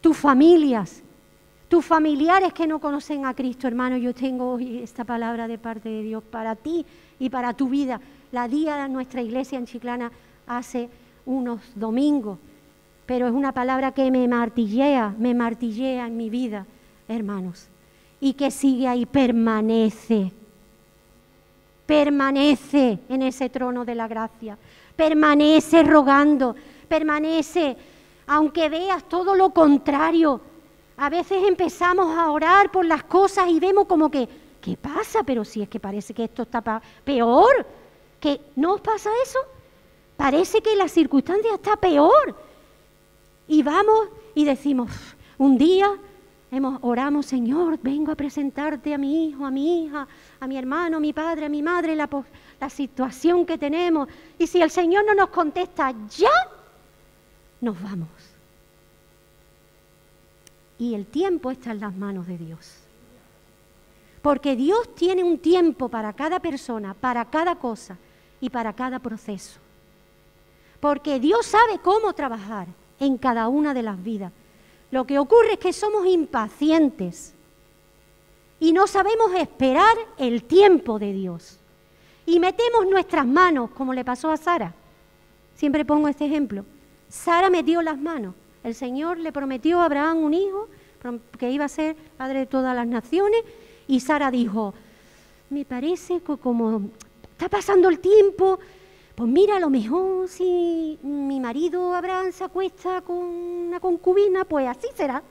Tus 0.00 0.16
familias, 0.16 1.02
tus 1.68 1.84
familiares 1.84 2.52
que 2.52 2.66
no 2.66 2.80
conocen 2.80 3.26
a 3.26 3.34
Cristo, 3.34 3.66
hermano, 3.66 3.98
yo 3.98 4.14
tengo 4.14 4.52
hoy 4.52 4.82
esta 4.82 5.04
palabra 5.04 5.46
de 5.46 5.58
parte 5.58 5.88
de 5.88 6.02
Dios 6.02 6.22
para 6.22 6.56
ti 6.56 6.86
y 7.18 7.28
para 7.28 7.52
tu 7.52 7.68
vida. 7.68 8.00
La 8.32 8.48
día 8.48 8.76
de 8.76 8.88
nuestra 8.88 9.20
iglesia 9.20 9.58
en 9.58 9.66
Chiclana 9.66 10.10
hace 10.46 10.88
unos 11.26 11.60
domingos 11.74 12.38
pero 13.10 13.26
es 13.26 13.34
una 13.34 13.50
palabra 13.50 13.90
que 13.90 14.08
me 14.12 14.28
martillea, 14.28 15.16
me 15.18 15.34
martillea 15.34 16.06
en 16.06 16.16
mi 16.16 16.30
vida, 16.30 16.64
hermanos, 17.08 17.66
y 18.20 18.34
que 18.34 18.50
sigue 18.50 18.86
ahí, 18.86 19.06
permanece, 19.06 20.30
permanece 21.86 22.98
en 23.08 23.22
ese 23.22 23.48
trono 23.48 23.84
de 23.84 23.94
la 23.94 24.06
gracia, 24.06 24.58
permanece 24.94 25.82
rogando, 25.82 26.54
permanece, 26.86 27.76
aunque 28.26 28.68
veas 28.68 29.08
todo 29.08 29.34
lo 29.34 29.50
contrario. 29.50 30.40
A 30.98 31.08
veces 31.08 31.42
empezamos 31.48 32.16
a 32.16 32.30
orar 32.30 32.70
por 32.70 32.84
las 32.84 33.04
cosas 33.04 33.48
y 33.48 33.58
vemos 33.58 33.86
como 33.86 34.10
que, 34.10 34.28
¿qué 34.60 34.76
pasa? 34.76 35.22
Pero 35.24 35.44
si 35.44 35.62
es 35.62 35.68
que 35.68 35.80
parece 35.80 36.12
que 36.12 36.24
esto 36.24 36.42
está 36.42 36.82
peor, 37.02 37.66
que 38.20 38.40
no 38.56 38.74
os 38.74 38.80
pasa 38.82 39.08
eso, 39.24 39.38
parece 40.18 40.60
que 40.60 40.76
la 40.76 40.88
circunstancia 40.88 41.54
está 41.54 41.76
peor. 41.76 42.36
Y 43.48 43.62
vamos 43.62 44.08
y 44.34 44.44
decimos, 44.44 44.90
un 45.38 45.56
día 45.56 45.90
hemos, 46.50 46.78
oramos, 46.82 47.26
Señor, 47.26 47.78
vengo 47.82 48.12
a 48.12 48.16
presentarte 48.16 48.92
a 48.94 48.98
mi 48.98 49.26
hijo, 49.26 49.46
a 49.46 49.50
mi 49.50 49.84
hija, 49.84 50.06
a 50.38 50.46
mi 50.46 50.56
hermano, 50.56 50.96
a 50.96 51.00
mi 51.00 51.12
padre, 51.12 51.46
a 51.46 51.48
mi 51.48 51.62
madre, 51.62 51.94
la, 51.94 52.08
la 52.60 52.70
situación 52.70 53.46
que 53.46 53.58
tenemos. 53.58 54.08
Y 54.38 54.46
si 54.46 54.60
el 54.60 54.70
Señor 54.70 55.04
no 55.04 55.14
nos 55.14 55.28
contesta 55.30 55.92
ya, 56.08 56.30
nos 57.60 57.80
vamos. 57.82 58.08
Y 60.78 60.94
el 60.94 61.06
tiempo 61.06 61.50
está 61.50 61.72
en 61.72 61.80
las 61.80 61.94
manos 61.94 62.26
de 62.26 62.38
Dios. 62.38 62.76
Porque 64.22 64.56
Dios 64.56 64.94
tiene 64.94 65.24
un 65.24 65.38
tiempo 65.38 65.88
para 65.88 66.12
cada 66.12 66.40
persona, 66.40 66.94
para 66.94 67.24
cada 67.26 67.56
cosa 67.56 67.96
y 68.40 68.50
para 68.50 68.72
cada 68.72 68.98
proceso. 68.98 69.60
Porque 70.80 71.20
Dios 71.20 71.46
sabe 71.46 71.78
cómo 71.82 72.12
trabajar 72.12 72.66
en 72.98 73.18
cada 73.18 73.48
una 73.48 73.74
de 73.74 73.82
las 73.82 74.02
vidas. 74.02 74.32
Lo 74.90 75.06
que 75.06 75.18
ocurre 75.18 75.52
es 75.52 75.58
que 75.58 75.72
somos 75.72 76.06
impacientes 76.06 77.34
y 78.58 78.72
no 78.72 78.86
sabemos 78.86 79.32
esperar 79.34 79.96
el 80.18 80.44
tiempo 80.44 80.98
de 80.98 81.12
Dios. 81.12 81.58
Y 82.26 82.38
metemos 82.38 82.86
nuestras 82.88 83.26
manos, 83.26 83.70
como 83.70 83.94
le 83.94 84.04
pasó 84.04 84.30
a 84.30 84.36
Sara. 84.36 84.74
Siempre 85.54 85.84
pongo 85.84 86.08
este 86.08 86.26
ejemplo. 86.26 86.64
Sara 87.08 87.50
metió 87.50 87.82
las 87.82 87.98
manos. 87.98 88.34
El 88.62 88.74
Señor 88.74 89.18
le 89.18 89.32
prometió 89.32 89.80
a 89.80 89.86
Abraham 89.86 90.18
un 90.18 90.34
hijo 90.34 90.68
que 91.38 91.50
iba 91.50 91.64
a 91.64 91.68
ser 91.68 91.96
padre 92.16 92.40
de 92.40 92.46
todas 92.46 92.76
las 92.76 92.86
naciones. 92.86 93.42
Y 93.88 94.00
Sara 94.00 94.30
dijo, 94.30 94.74
me 95.48 95.64
parece 95.64 96.20
que 96.20 96.36
como 96.36 96.90
está 97.32 97.48
pasando 97.48 97.88
el 97.88 97.98
tiempo, 97.98 98.60
pues 99.20 99.30
mira, 99.30 99.56
a 99.56 99.60
lo 99.60 99.68
mejor 99.68 100.28
si 100.28 100.98
mi 101.02 101.40
marido 101.40 101.92
Abraham 101.92 102.32
se 102.32 102.42
acuesta 102.42 103.02
con 103.02 103.18
una 103.18 103.78
concubina, 103.78 104.46
pues 104.46 104.66
así 104.66 104.86
será. 104.94 105.22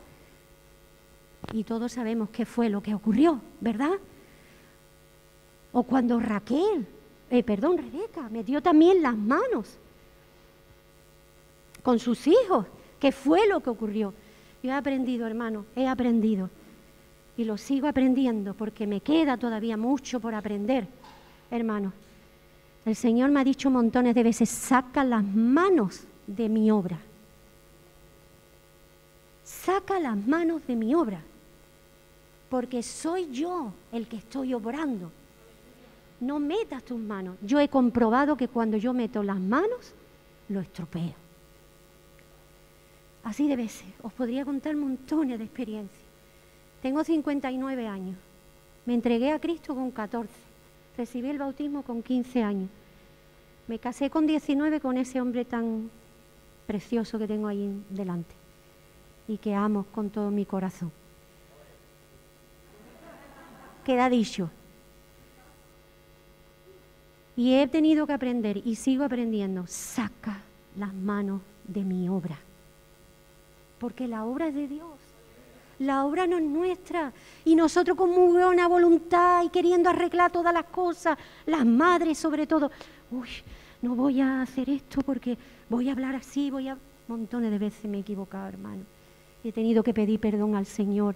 Y 1.54 1.64
todos 1.64 1.94
sabemos 1.94 2.30
qué 2.30 2.46
fue 2.46 2.70
lo 2.70 2.84
que 2.84 2.94
ocurrió, 2.94 3.42
¿verdad? 3.60 3.94
O 5.72 5.82
cuando 5.82 6.20
Raquel, 6.20 6.86
eh, 7.32 7.42
perdón, 7.42 7.80
Rebeca, 7.80 8.30
metió 8.30 8.62
también 8.62 9.02
las 9.02 9.18
manos 9.18 9.80
con 11.82 11.98
sus 11.98 12.28
hijos, 12.28 12.68
¿qué 13.00 13.12
fue 13.12 13.48
lo 13.48 13.60
que 13.62 13.72
ocurrió? 13.72 14.14
Yo 14.62 14.70
he 14.70 14.76
aprendido, 14.76 15.26
hermano, 15.26 15.66
he 15.76 15.88
aprendido. 15.88 16.52
Y 17.38 17.44
lo 17.44 17.58
sigo 17.58 17.88
aprendiendo 17.88 18.54
porque 18.54 18.86
me 18.86 19.02
queda 19.02 19.36
todavía 19.38 19.78
mucho 19.78 20.20
por 20.20 20.36
aprender, 20.36 20.86
hermano. 21.50 21.92
El 22.90 22.96
Señor 22.96 23.30
me 23.30 23.40
ha 23.40 23.44
dicho 23.44 23.70
montones 23.70 24.16
de 24.16 24.24
veces, 24.24 24.50
saca 24.50 25.04
las 25.04 25.24
manos 25.24 26.06
de 26.26 26.50
mi 26.50 26.72
obra. 26.72 26.98
Saca 29.44 30.00
las 30.00 30.18
manos 30.18 30.66
de 30.66 30.76
mi 30.76 30.96
obra. 30.96 31.22
Porque 32.50 32.82
soy 32.82 33.30
yo 33.30 33.74
el 33.92 34.08
que 34.08 34.18
estoy 34.18 34.56
obrando. 34.56 35.12
No 36.20 36.40
metas 36.40 36.82
tus 36.82 37.00
manos. 37.00 37.38
Yo 37.44 37.60
he 37.60 37.70
comprobado 37.70 38.36
que 38.36 38.48
cuando 38.48 38.76
yo 38.76 38.92
meto 38.92 39.22
las 39.22 39.40
manos, 39.40 39.94
lo 40.48 40.60
estropeo. 40.60 41.14
Así 43.24 43.48
debe 43.48 43.70
ser. 43.70 43.94
Os 44.02 44.14
podría 44.14 44.44
contar 44.46 44.76
montones 44.76 45.38
de 45.38 45.46
experiencias. 45.46 46.02
Tengo 46.82 47.04
59 47.04 47.88
años. 47.88 48.18
Me 48.88 48.96
entregué 48.96 49.32
a 49.32 49.40
Cristo 49.40 49.76
con 49.76 49.92
14 49.92 50.50
recibí 51.00 51.30
el 51.30 51.38
bautismo 51.38 51.82
con 51.84 52.04
15 52.04 52.44
años. 52.44 52.70
Me 53.70 53.78
casé 53.78 54.10
con 54.10 54.26
19 54.26 54.80
con 54.80 54.98
ese 54.98 55.22
hombre 55.22 55.46
tan 55.46 55.92
precioso 56.66 57.20
que 57.20 57.28
tengo 57.28 57.48
ahí 57.48 57.72
delante 57.92 58.34
y 59.28 59.38
que 59.38 59.54
amo 59.54 59.86
con 59.92 60.10
todo 60.10 60.32
mi 60.32 60.44
corazón. 60.44 60.92
Queda 63.86 64.10
dicho. 64.10 64.50
Y 67.36 67.58
he 67.58 67.68
tenido 67.68 68.08
que 68.08 68.14
aprender 68.14 68.58
y 68.58 68.76
sigo 68.76 69.04
aprendiendo. 69.04 69.68
Saca 69.68 70.40
las 70.76 70.92
manos 70.92 71.40
de 71.68 71.84
mi 71.84 72.10
obra. 72.10 72.40
Porque 73.78 74.08
la 74.08 74.26
obra 74.26 74.48
es 74.48 74.56
de 74.56 74.68
Dios. 74.68 74.98
La 75.78 76.06
obra 76.06 76.26
no 76.26 76.38
es 76.38 76.44
nuestra. 76.44 77.14
Y 77.46 77.56
nosotros 77.56 77.96
con 77.96 78.10
muy 78.10 78.42
buena 78.42 78.68
voluntad 78.68 79.44
y 79.44 79.50
queriendo 79.50 79.92
arreglar 79.92 80.32
todas 80.32 80.54
las 80.54 80.66
cosas, 80.66 81.20
las 81.46 81.66
madres 81.68 82.18
sobre 82.18 82.48
todo, 82.48 82.72
uy, 83.12 83.30
no 83.82 83.96
voy 83.96 84.22
a 84.22 84.42
hacer 84.42 84.70
esto 84.70 85.02
porque 85.02 85.38
voy 85.70 85.90
a 85.90 85.94
hablar 85.94 86.16
así, 86.16 86.52
voy 86.52 86.68
a... 86.68 86.78
Montones 87.08 87.50
de 87.50 87.58
veces 87.58 87.90
me 87.90 87.98
he 87.98 88.02
equivocado, 88.02 88.48
hermano. 88.48 88.84
He 89.44 89.52
tenido 89.52 89.82
que 89.82 89.96
pedir 89.96 90.20
perdón 90.20 90.56
al 90.56 90.68
Señor 90.68 91.16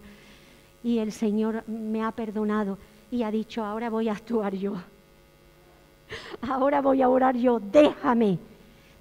y 0.83 0.97
el 0.97 1.11
Señor 1.11 1.63
me 1.67 2.03
ha 2.03 2.11
perdonado 2.11 2.79
y 3.11 3.21
ha 3.21 3.29
dicho, 3.29 3.63
ahora 3.63 3.91
voy 3.91 4.09
a 4.09 4.13
actuar 4.13 4.55
yo. 4.55 4.73
Ahora 6.41 6.81
voy 6.81 7.01
a 7.01 7.09
orar 7.09 7.37
yo, 7.37 7.59
déjame 7.59 8.39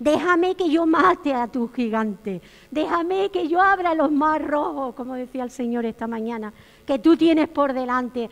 Déjame 0.03 0.57
que 0.57 0.68
yo 0.68 0.84
mate 0.84 1.32
a 1.32 1.47
tu 1.47 1.68
gigante. 1.68 2.43
Déjame 2.72 3.30
que 3.30 3.47
yo 3.47 3.61
abra 3.61 3.95
los 3.95 4.11
más 4.11 4.43
rojos, 4.43 4.97
como 4.97 5.14
decía 5.14 5.45
el 5.45 5.51
Señor 5.53 5.84
esta 5.84 6.09
mañana, 6.09 6.53
que 6.84 6.99
tú 6.99 7.16
tienes 7.16 7.49
por 7.49 7.72
delante. 7.72 8.28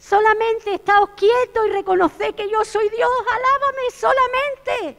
Solamente 0.00 0.72
estáos 0.72 1.10
quietos 1.10 1.66
y 1.66 1.70
reconoced 1.70 2.34
que 2.34 2.48
yo 2.48 2.64
soy 2.64 2.88
Dios. 2.88 3.10
Alábame 3.30 3.90
solamente. 3.92 4.96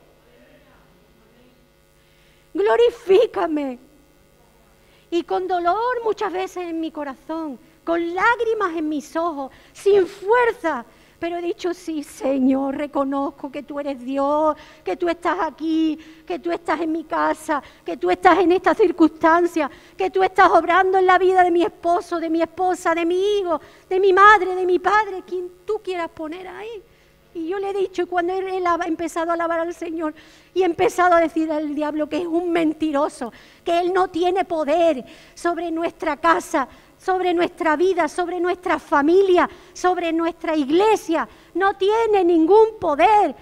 Glorifícame. 2.54 3.80
Y 5.10 5.24
con 5.24 5.48
dolor 5.48 6.04
muchas 6.04 6.32
veces 6.32 6.68
en 6.68 6.80
mi 6.80 6.92
corazón, 6.92 7.60
con 7.84 8.14
lágrimas 8.14 8.78
en 8.78 8.88
mis 8.88 9.16
ojos, 9.16 9.52
sin 9.74 10.06
fuerza, 10.06 10.86
pero 11.22 11.38
he 11.38 11.42
dicho, 11.44 11.72
sí, 11.76 12.02
Señor, 12.02 12.76
reconozco 12.76 13.52
que 13.52 13.62
tú 13.62 13.80
eres 13.80 14.04
Dios, 14.04 14.56
que 14.84 14.98
tú 14.98 15.08
estás 15.08 15.38
aquí, 15.40 15.96
que 16.26 16.40
tú 16.40 16.52
estás 16.52 16.82
en 16.82 16.92
mi 16.92 17.04
casa, 17.04 17.62
que 17.86 17.96
tú 17.96 18.10
estás 18.10 18.40
en 18.40 18.52
esta 18.52 18.74
circunstancia, 18.74 19.70
que 19.96 20.10
tú 20.10 20.24
estás 20.24 20.50
obrando 20.50 20.98
en 20.98 21.06
la 21.06 21.20
vida 21.20 21.44
de 21.44 21.52
mi 21.52 21.62
esposo, 21.62 22.20
de 22.20 22.28
mi 22.28 22.42
esposa, 22.42 22.96
de 22.96 23.06
mi 23.06 23.38
hijo, 23.38 23.62
de 23.88 24.00
mi 24.00 24.12
madre, 24.12 24.56
de 24.56 24.66
mi 24.66 24.80
padre, 24.80 25.22
quien 25.22 25.48
tú 25.64 25.80
quieras 25.84 26.10
poner 26.10 26.48
ahí. 26.48 26.82
Y 27.36 27.48
yo 27.48 27.60
le 27.60 27.70
he 27.70 27.74
dicho, 27.74 28.02
y 28.02 28.06
cuando 28.08 28.34
él, 28.34 28.66
ha 28.66 28.80
empezado 28.88 29.30
a 29.30 29.36
alabar 29.36 29.60
al 29.60 29.76
Señor 29.76 30.16
y 30.56 30.64
he 30.64 30.66
empezado 30.66 31.14
a 31.14 31.20
decir 31.20 31.52
al 31.52 31.76
diablo 31.76 32.10
que 32.10 32.18
es 32.18 32.26
un 32.26 32.52
mentiroso, 32.52 33.32
que 33.64 33.80
él 33.80 33.94
no 33.94 34.08
tiene 34.08 34.44
poder 34.44 35.06
sobre 35.36 35.70
nuestra 35.70 36.18
casa, 36.18 36.68
sobre 37.04 37.34
nuestra 37.34 37.76
vida, 37.76 38.08
sobre 38.08 38.40
nuestra 38.40 38.78
familia, 38.78 39.50
sobre 39.74 40.14
nuestra 40.14 40.56
iglesia. 40.56 41.28
No 41.56 41.74
tiene 41.74 42.24
ningún 42.24 42.78
poder. 42.80 43.36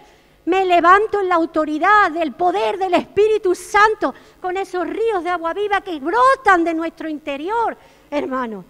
Me 0.45 0.65
levanto 0.65 1.19
en 1.19 1.27
la 1.27 1.35
autoridad 1.35 2.09
del 2.11 2.31
poder 2.33 2.77
del 2.77 2.93
Espíritu 2.93 3.53
Santo 3.53 4.13
con 4.41 4.55
esos 4.55 4.87
ríos 4.87 5.23
de 5.23 5.29
agua 5.29 5.53
viva 5.53 5.81
que 5.81 5.99
brotan 5.99 6.63
de 6.63 6.73
nuestro 6.73 7.09
interior, 7.09 7.77
hermano. 8.09 8.63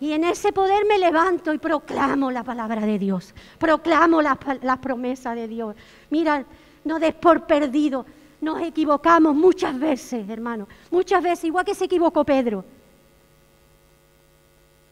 Y 0.00 0.12
en 0.12 0.24
ese 0.24 0.52
poder 0.52 0.84
me 0.84 0.98
levanto 0.98 1.52
y 1.52 1.58
proclamo 1.58 2.30
la 2.30 2.42
palabra 2.42 2.82
de 2.82 2.98
Dios, 2.98 3.34
proclamo 3.58 4.20
las 4.20 4.36
la 4.62 4.80
promesas 4.80 5.34
de 5.34 5.48
Dios. 5.48 5.76
Mira, 6.10 6.44
no 6.84 6.98
des 6.98 7.14
por 7.14 7.46
perdido 7.46 8.04
nos 8.40 8.60
equivocamos 8.62 9.34
muchas 9.34 9.78
veces, 9.78 10.28
hermano, 10.28 10.68
muchas 10.90 11.22
veces, 11.22 11.44
igual 11.44 11.64
que 11.64 11.74
se 11.74 11.86
equivocó 11.86 12.24
Pedro. 12.24 12.64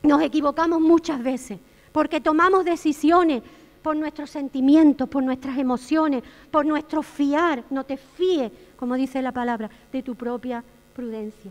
Nos 0.06 0.22
equivocamos 0.22 0.80
muchas 0.80 1.20
veces 1.20 1.58
porque 1.90 2.20
tomamos 2.20 2.64
decisiones 2.64 3.42
por 3.82 3.96
nuestros 3.96 4.30
sentimientos, 4.30 5.08
por 5.08 5.22
nuestras 5.22 5.58
emociones, 5.58 6.22
por 6.50 6.64
nuestro 6.64 7.02
fiar. 7.02 7.64
No 7.70 7.84
te 7.84 7.96
fíes, 7.96 8.52
como 8.76 8.94
dice 8.94 9.20
la 9.20 9.32
palabra, 9.32 9.68
de 9.92 10.02
tu 10.02 10.14
propia 10.14 10.62
prudencia. 10.94 11.50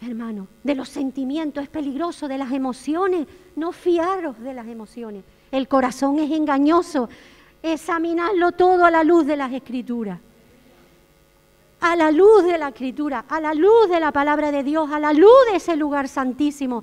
Hermano, 0.00 0.48
de 0.62 0.74
los 0.74 0.88
sentimientos 0.88 1.62
es 1.62 1.68
peligroso, 1.68 2.26
de 2.26 2.38
las 2.38 2.52
emociones, 2.52 3.26
no 3.56 3.72
fiaros 3.72 4.40
de 4.40 4.54
las 4.54 4.66
emociones. 4.66 5.24
El 5.50 5.68
corazón 5.68 6.18
es 6.18 6.30
engañoso. 6.30 7.08
Examinarlo 7.62 8.52
todo 8.52 8.84
a 8.84 8.90
la 8.90 9.04
luz 9.04 9.26
de 9.26 9.36
las 9.36 9.52
escrituras. 9.52 10.20
A 11.84 11.96
la 11.96 12.10
luz 12.10 12.44
de 12.44 12.56
la 12.56 12.68
escritura, 12.68 13.26
a 13.28 13.40
la 13.40 13.52
luz 13.52 13.90
de 13.90 14.00
la 14.00 14.10
palabra 14.10 14.50
de 14.50 14.62
Dios, 14.62 14.90
a 14.90 14.98
la 14.98 15.12
luz 15.12 15.36
de 15.50 15.56
ese 15.56 15.76
lugar 15.76 16.08
santísimo. 16.08 16.82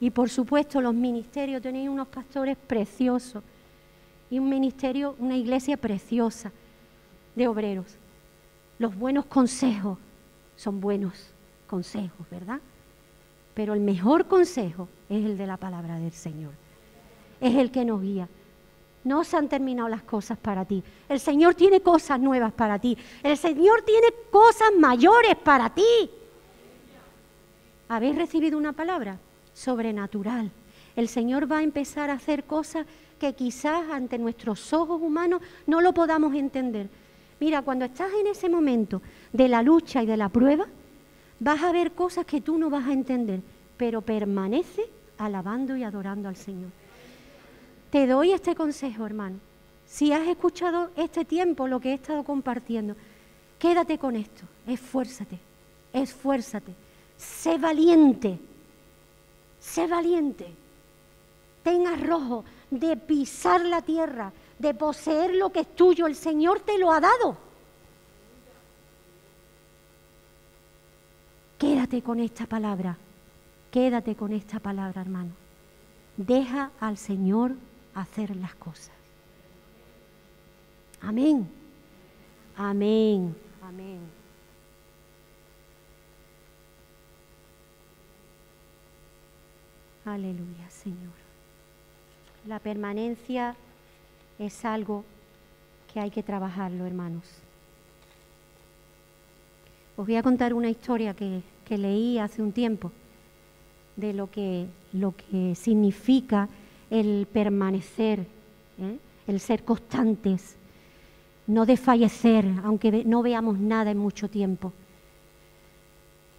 Y 0.00 0.10
por 0.10 0.30
supuesto 0.30 0.80
los 0.80 0.94
ministerios, 0.94 1.60
tenéis 1.60 1.90
unos 1.90 2.08
pastores 2.08 2.56
preciosos. 2.56 3.42
Y 4.30 4.38
un 4.38 4.48
ministerio, 4.48 5.14
una 5.18 5.36
iglesia 5.36 5.76
preciosa 5.76 6.52
de 7.34 7.48
obreros. 7.48 7.96
Los 8.78 8.96
buenos 8.96 9.26
consejos 9.26 9.98
son 10.56 10.80
buenos 10.80 11.30
consejos, 11.66 12.26
¿verdad? 12.30 12.60
Pero 13.52 13.74
el 13.74 13.80
mejor 13.80 14.26
consejo 14.26 14.88
es 15.10 15.24
el 15.24 15.36
de 15.36 15.46
la 15.46 15.56
palabra 15.58 15.98
del 15.98 16.12
Señor 16.12 16.52
es 17.40 17.54
el 17.54 17.70
que 17.70 17.84
nos 17.84 18.02
guía. 18.02 18.28
No 19.08 19.24
se 19.24 19.38
han 19.38 19.48
terminado 19.48 19.88
las 19.88 20.02
cosas 20.02 20.36
para 20.36 20.66
ti. 20.66 20.84
El 21.08 21.18
Señor 21.18 21.54
tiene 21.54 21.80
cosas 21.80 22.20
nuevas 22.20 22.52
para 22.52 22.78
ti. 22.78 22.94
El 23.22 23.38
Señor 23.38 23.80
tiene 23.80 24.08
cosas 24.30 24.68
mayores 24.78 25.34
para 25.34 25.70
ti. 25.70 26.10
¿Habéis 27.88 28.16
recibido 28.16 28.58
una 28.58 28.74
palabra? 28.74 29.18
Sobrenatural. 29.54 30.50
El 30.94 31.08
Señor 31.08 31.50
va 31.50 31.60
a 31.60 31.62
empezar 31.62 32.10
a 32.10 32.20
hacer 32.20 32.44
cosas 32.44 32.84
que 33.18 33.32
quizás 33.32 33.88
ante 33.90 34.18
nuestros 34.18 34.74
ojos 34.74 35.00
humanos 35.00 35.40
no 35.66 35.80
lo 35.80 35.94
podamos 35.94 36.34
entender. 36.34 36.90
Mira, 37.40 37.62
cuando 37.62 37.86
estás 37.86 38.10
en 38.20 38.26
ese 38.26 38.50
momento 38.50 39.00
de 39.32 39.48
la 39.48 39.62
lucha 39.62 40.02
y 40.02 40.06
de 40.06 40.18
la 40.18 40.28
prueba, 40.28 40.66
vas 41.40 41.62
a 41.62 41.72
ver 41.72 41.92
cosas 41.92 42.26
que 42.26 42.42
tú 42.42 42.58
no 42.58 42.68
vas 42.68 42.86
a 42.86 42.92
entender, 42.92 43.40
pero 43.78 44.02
permanece 44.02 44.82
alabando 45.16 45.78
y 45.78 45.82
adorando 45.82 46.28
al 46.28 46.36
Señor. 46.36 46.68
Te 47.90 48.06
doy 48.06 48.32
este 48.32 48.54
consejo, 48.54 49.06
hermano. 49.06 49.38
Si 49.86 50.12
has 50.12 50.26
escuchado 50.28 50.90
este 50.96 51.24
tiempo 51.24 51.66
lo 51.66 51.80
que 51.80 51.90
he 51.90 51.94
estado 51.94 52.22
compartiendo, 52.22 52.94
quédate 53.58 53.98
con 53.98 54.16
esto, 54.16 54.42
esfuérzate, 54.66 55.38
esfuérzate, 55.94 56.74
sé 57.16 57.56
valiente, 57.56 58.38
sé 59.58 59.86
valiente. 59.86 60.52
Ten 61.62 61.86
arrojo 61.86 62.44
de 62.70 62.96
pisar 62.98 63.64
la 63.64 63.80
tierra, 63.80 64.30
de 64.58 64.74
poseer 64.74 65.34
lo 65.34 65.50
que 65.50 65.60
es 65.60 65.74
tuyo, 65.74 66.06
el 66.06 66.14
Señor 66.14 66.60
te 66.60 66.76
lo 66.76 66.92
ha 66.92 67.00
dado. 67.00 67.36
Quédate 71.58 72.02
con 72.02 72.20
esta 72.20 72.46
palabra, 72.46 72.98
quédate 73.70 74.14
con 74.14 74.32
esta 74.32 74.60
palabra, 74.60 75.00
hermano. 75.00 75.32
Deja 76.16 76.70
al 76.78 76.98
Señor 76.98 77.54
hacer 78.00 78.34
las 78.36 78.54
cosas. 78.54 78.90
Amén. 81.00 81.48
Amén. 82.56 83.34
Amén. 83.62 84.00
Aleluya, 90.04 90.70
Señor. 90.70 91.12
La 92.46 92.58
permanencia 92.58 93.54
es 94.38 94.64
algo 94.64 95.04
que 95.92 96.00
hay 96.00 96.10
que 96.10 96.22
trabajarlo, 96.22 96.86
hermanos. 96.86 97.24
Os 99.96 100.06
voy 100.06 100.16
a 100.16 100.22
contar 100.22 100.54
una 100.54 100.70
historia 100.70 101.14
que, 101.14 101.42
leí 101.68 102.18
hace 102.18 102.40
un 102.40 102.52
tiempo 102.52 102.90
de 103.96 104.14
lo 104.14 104.30
que, 104.30 104.66
lo 104.92 105.14
que 105.14 105.54
significa 105.54 106.48
el 106.90 107.26
permanecer, 107.32 108.20
¿eh? 108.80 108.98
el 109.26 109.40
ser 109.40 109.64
constantes, 109.64 110.56
no 111.46 111.66
desfallecer, 111.66 112.44
aunque 112.62 113.04
no 113.04 113.22
veamos 113.22 113.58
nada 113.58 113.90
en 113.90 113.98
mucho 113.98 114.28
tiempo. 114.28 114.72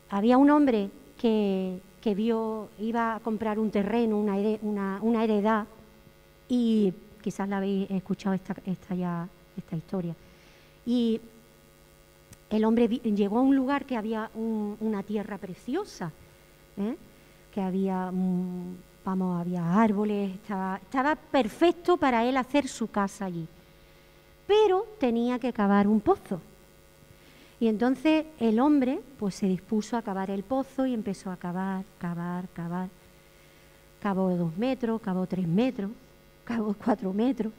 Había 0.09 0.37
un 0.37 0.49
hombre 0.49 0.89
que, 1.19 1.81
vio, 2.15 2.69
iba 2.79 3.15
a 3.15 3.19
comprar 3.19 3.59
un 3.59 3.71
terreno, 3.71 4.17
una, 4.19 5.23
heredad, 5.23 5.67
y 6.47 6.93
quizás 7.21 7.47
la 7.49 7.57
habéis 7.57 7.89
escuchado 7.91 8.33
esta, 8.35 8.55
esta, 8.65 8.95
ya, 8.95 9.27
esta 9.57 9.75
historia. 9.75 10.15
Y 10.85 11.21
el 12.49 12.65
hombre 12.65 12.87
llegó 12.87 13.37
a 13.37 13.41
un 13.41 13.55
lugar 13.55 13.85
que 13.85 13.95
había 13.97 14.31
una 14.33 15.03
tierra 15.03 15.37
preciosa, 15.37 16.11
¿eh? 16.77 16.95
que 17.53 17.61
había 17.61 18.11
vamos, 19.03 19.39
había 19.39 19.81
árboles, 19.81 20.35
estaba, 20.35 20.79
estaba 20.81 21.15
perfecto 21.15 21.97
para 21.97 22.25
él 22.25 22.37
hacer 22.37 22.67
su 22.67 22.87
casa 22.87 23.25
allí. 23.25 23.47
Pero 24.47 24.85
tenía 24.99 25.39
que 25.39 25.53
cavar 25.53 25.87
un 25.87 26.01
pozo. 26.01 26.41
Y 27.59 27.67
entonces 27.67 28.25
el 28.39 28.59
hombre 28.59 29.01
pues 29.17 29.35
se 29.35 29.47
dispuso 29.47 29.97
a 29.97 30.01
cavar 30.01 30.31
el 30.31 30.43
pozo 30.43 30.85
y 30.85 30.93
empezó 30.93 31.29
a 31.31 31.37
cavar, 31.37 31.83
cavar, 31.97 32.47
cavar. 32.53 32.89
Cavó 34.01 34.29
dos 34.35 34.57
metros, 34.57 35.01
cavó 35.01 35.27
tres 35.27 35.47
metros, 35.47 35.91
cavó 36.45 36.73
cuatro 36.83 37.11
metros 37.13 37.51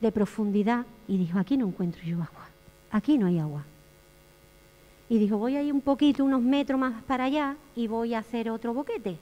de 0.00 0.12
profundidad 0.12 0.86
y 1.08 1.18
dijo, 1.18 1.38
aquí 1.38 1.56
no 1.56 1.66
encuentro 1.66 2.02
yo 2.02 2.16
agua, 2.16 2.48
aquí 2.90 3.18
no 3.18 3.26
hay 3.26 3.38
agua. 3.38 3.64
Y 5.08 5.18
dijo, 5.18 5.36
voy 5.36 5.56
a 5.56 5.62
ir 5.62 5.72
un 5.72 5.80
poquito, 5.80 6.24
unos 6.24 6.40
metros 6.40 6.78
más 6.78 7.02
para 7.02 7.24
allá 7.24 7.56
y 7.74 7.88
voy 7.88 8.14
a 8.14 8.20
hacer 8.20 8.48
otro 8.48 8.72
boquete. 8.72 9.18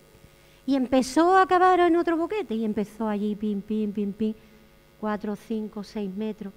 Y 0.70 0.76
empezó 0.76 1.36
a 1.36 1.48
cavar 1.48 1.80
en 1.80 1.96
otro 1.96 2.16
boquete 2.16 2.54
y 2.54 2.64
empezó 2.64 3.08
allí, 3.08 3.34
pim, 3.34 3.60
pim, 3.60 3.90
pim, 3.90 4.12
pim, 4.12 4.34
cuatro, 5.00 5.34
cinco, 5.34 5.82
seis 5.82 6.14
metros, 6.14 6.52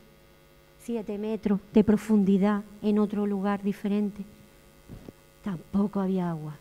siete 0.78 1.18
metros 1.18 1.59
de 1.74 1.84
profundidad 1.84 2.61
en 2.84 2.99
otro 2.99 3.26
lugar 3.26 3.64
diferente. 3.64 4.24
Tampoco 5.43 5.99
había 5.99 6.30
agua. 6.30 6.55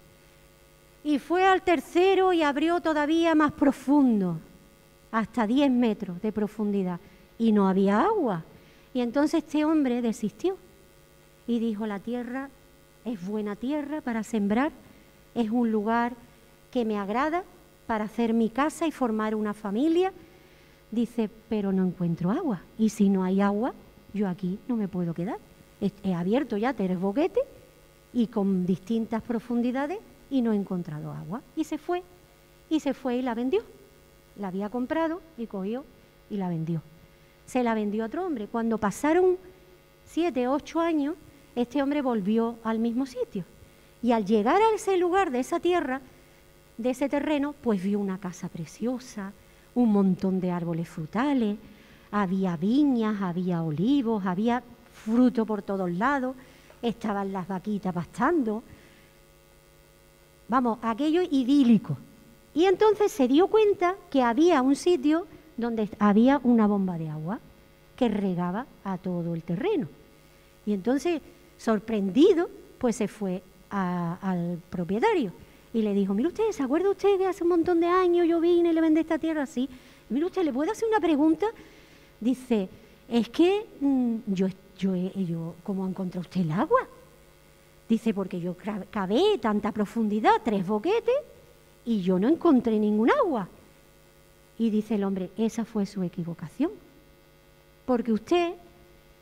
Y 1.04 1.18
fue 1.18 1.44
al 1.44 1.60
tercero 1.60 2.32
y 2.32 2.42
abrió 2.42 2.80
todavía 2.80 3.34
más 3.34 3.52
profundo, 3.52 4.38
hasta 5.10 5.46
diez 5.46 5.70
metros 5.70 6.22
de 6.22 6.32
profundidad. 6.32 7.00
Y 7.38 7.52
no 7.52 7.68
había 7.68 8.00
agua. 8.00 8.44
Y 8.94 9.02
entonces 9.02 9.44
este 9.44 9.66
hombre 9.66 10.00
desistió 10.00 10.56
y 11.46 11.58
dijo, 11.58 11.86
la 11.86 11.98
tierra 11.98 12.48
es 13.04 13.22
buena 13.22 13.56
tierra 13.56 14.00
para 14.00 14.22
sembrar, 14.22 14.72
es 15.34 15.50
un 15.50 15.70
lugar 15.70 16.14
que 16.72 16.84
me 16.84 16.98
agrada 16.98 17.44
para 17.86 18.06
hacer 18.06 18.34
mi 18.34 18.48
casa 18.48 18.86
y 18.86 18.90
formar 18.90 19.36
una 19.36 19.54
familia. 19.54 20.12
Dice, 20.90 21.30
pero 21.48 21.70
no 21.70 21.86
encuentro 21.86 22.32
agua. 22.32 22.62
Y 22.78 22.88
si 22.88 23.08
no 23.08 23.22
hay 23.22 23.40
agua, 23.40 23.74
yo 24.12 24.28
aquí 24.28 24.58
no 24.66 24.76
me 24.76 24.88
puedo 24.88 25.14
quedar. 25.14 25.38
He 25.80 26.14
abierto 26.14 26.56
ya 26.56 26.72
tres 26.72 26.98
boquetes 26.98 27.44
y 28.12 28.26
con 28.28 28.66
distintas 28.66 29.22
profundidades 29.22 29.98
y 30.30 30.42
no 30.42 30.52
he 30.52 30.56
encontrado 30.56 31.12
agua. 31.12 31.42
Y 31.54 31.64
se 31.64 31.78
fue, 31.78 32.02
y 32.70 32.80
se 32.80 32.94
fue 32.94 33.16
y 33.16 33.22
la 33.22 33.34
vendió. 33.34 33.62
La 34.36 34.48
había 34.48 34.70
comprado 34.70 35.20
y 35.36 35.46
cogió 35.46 35.84
y 36.30 36.38
la 36.38 36.48
vendió. 36.48 36.82
Se 37.44 37.62
la 37.62 37.74
vendió 37.74 38.04
a 38.04 38.06
otro 38.06 38.24
hombre. 38.24 38.46
Cuando 38.46 38.78
pasaron 38.78 39.36
siete, 40.04 40.48
ocho 40.48 40.80
años, 40.80 41.16
este 41.54 41.82
hombre 41.82 42.00
volvió 42.00 42.56
al 42.64 42.78
mismo 42.78 43.04
sitio. 43.04 43.44
Y 44.02 44.12
al 44.12 44.24
llegar 44.24 44.60
a 44.60 44.74
ese 44.74 44.96
lugar 44.96 45.30
de 45.30 45.40
esa 45.40 45.60
tierra, 45.60 46.00
de 46.82 46.90
ese 46.90 47.08
terreno, 47.08 47.54
pues 47.62 47.82
vio 47.82 48.00
una 48.00 48.18
casa 48.18 48.48
preciosa, 48.48 49.32
un 49.74 49.92
montón 49.92 50.40
de 50.40 50.50
árboles 50.50 50.88
frutales, 50.88 51.56
había 52.10 52.56
viñas, 52.56 53.22
había 53.22 53.62
olivos, 53.62 54.26
había 54.26 54.62
fruto 54.92 55.46
por 55.46 55.62
todos 55.62 55.90
lados, 55.90 56.34
estaban 56.82 57.32
las 57.32 57.46
vaquitas 57.46 57.94
pastando. 57.94 58.62
Vamos, 60.48 60.78
aquello 60.82 61.22
idílico. 61.22 61.96
Y 62.52 62.64
entonces 62.64 63.12
se 63.12 63.28
dio 63.28 63.46
cuenta 63.46 63.94
que 64.10 64.22
había 64.22 64.60
un 64.60 64.76
sitio 64.76 65.26
donde 65.56 65.88
había 66.00 66.40
una 66.42 66.66
bomba 66.66 66.98
de 66.98 67.08
agua 67.08 67.38
que 67.96 68.08
regaba 68.08 68.66
a 68.84 68.98
todo 68.98 69.34
el 69.34 69.42
terreno. 69.44 69.88
Y 70.66 70.74
entonces, 70.74 71.22
sorprendido, 71.56 72.50
pues 72.78 72.96
se 72.96 73.08
fue 73.08 73.42
al 73.70 74.60
propietario 74.68 75.32
y 75.74 75.82
le 75.82 75.94
dijo, 75.94 76.14
mire 76.14 76.28
usted, 76.28 76.50
¿se 76.50 76.62
acuerda 76.62 76.90
usted 76.90 77.18
que 77.18 77.26
hace 77.26 77.44
un 77.44 77.50
montón 77.50 77.80
de 77.80 77.86
años 77.86 78.26
yo 78.28 78.40
vine 78.40 78.70
y 78.70 78.72
le 78.72 78.80
vendí 78.80 79.00
esta 79.00 79.18
tierra 79.18 79.42
así? 79.42 79.68
Mire 80.10 80.26
usted, 80.26 80.42
¿le 80.42 80.52
puedo 80.52 80.70
hacer 80.70 80.88
una 80.88 81.00
pregunta? 81.00 81.46
Dice, 82.20 82.68
es 83.08 83.28
que 83.28 83.66
mm, 83.80 84.16
yo 84.26 84.48
yo, 84.82 84.96
yo, 84.96 85.54
¿cómo 85.62 85.86
encontró 85.86 86.20
usted 86.20 86.40
el 86.40 86.52
agua? 86.52 86.86
Dice, 87.88 88.14
porque 88.14 88.40
yo 88.40 88.56
cavé 88.90 89.38
tanta 89.40 89.70
profundidad, 89.72 90.40
tres 90.42 90.66
boquetes, 90.66 91.14
y 91.84 92.02
yo 92.02 92.18
no 92.18 92.28
encontré 92.28 92.78
ningún 92.78 93.10
agua. 93.10 93.48
Y 94.58 94.70
dice 94.70 94.94
el 94.96 95.04
hombre, 95.04 95.30
esa 95.36 95.64
fue 95.64 95.86
su 95.86 96.02
equivocación, 96.02 96.70
porque 97.86 98.12
usted 98.12 98.54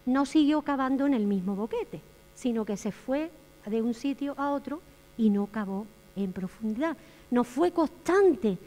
no 0.06 0.24
siguió 0.26 0.62
cavando 0.62 1.06
en 1.06 1.14
el 1.14 1.26
mismo 1.26 1.54
boquete, 1.56 2.00
sino 2.34 2.64
que 2.64 2.76
se 2.76 2.92
fue 2.92 3.30
de 3.66 3.82
un 3.82 3.94
sitio 3.94 4.34
a 4.38 4.50
otro 4.52 4.80
y 5.18 5.30
no 5.30 5.46
cavó 5.46 5.86
en 6.24 6.32
profundidad. 6.32 6.96
No 7.30 7.44
fue 7.44 7.72
constante, 7.72 8.58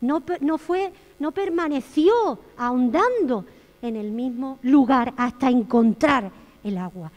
no, 0.00 0.22
no, 0.40 0.58
fue, 0.58 0.92
no 1.18 1.32
permaneció 1.32 2.12
ahondando 2.56 3.44
en 3.80 3.96
el 3.96 4.10
mismo 4.10 4.58
lugar 4.62 5.12
hasta 5.16 5.50
encontrar 5.50 6.30
el 6.62 6.78
agua. 6.78 7.10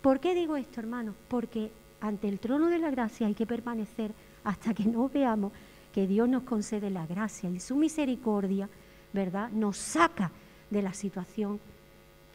¿Por 0.00 0.20
qué 0.20 0.34
digo 0.34 0.56
esto, 0.56 0.80
hermanos? 0.80 1.14
Porque 1.28 1.70
ante 2.00 2.28
el 2.28 2.38
trono 2.38 2.68
de 2.68 2.78
la 2.78 2.90
gracia 2.90 3.26
hay 3.26 3.34
que 3.34 3.46
permanecer 3.46 4.12
hasta 4.44 4.72
que 4.74 4.84
no 4.84 5.08
veamos 5.08 5.52
que 5.92 6.06
Dios 6.06 6.28
nos 6.28 6.44
concede 6.44 6.90
la 6.90 7.06
gracia 7.06 7.50
y 7.50 7.60
su 7.60 7.76
misericordia, 7.76 8.68
¿verdad? 9.12 9.50
Nos 9.50 9.76
saca 9.76 10.30
de 10.70 10.82
la 10.82 10.92
situación 10.92 11.60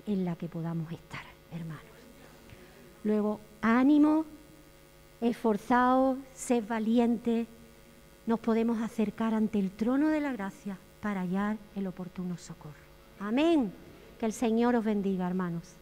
en 0.06 0.26
la 0.26 0.36
que 0.36 0.50
podamos 0.50 0.91
estar, 0.91 1.24
hermanos. 1.52 1.84
Luego, 3.04 3.39
ánimo, 3.62 4.26
esforzados, 5.30 6.17
sed 6.34 6.63
valientes, 6.67 7.47
nos 8.26 8.39
podemos 8.39 8.82
acercar 8.82 9.34
ante 9.34 9.59
el 9.59 9.71
trono 9.71 10.09
de 10.09 10.19
la 10.19 10.34
gracia 10.34 10.78
para 11.01 11.21
hallar 11.21 11.57
el 11.76 11.88
oportuno 11.88 12.38
socorro. 12.38 12.74
Amén. 13.19 13.74
Que 14.19 14.26
el 14.26 14.34
Señor 14.34 14.76
os 14.76 14.84
bendiga, 14.84 15.28
hermanos. 15.28 15.76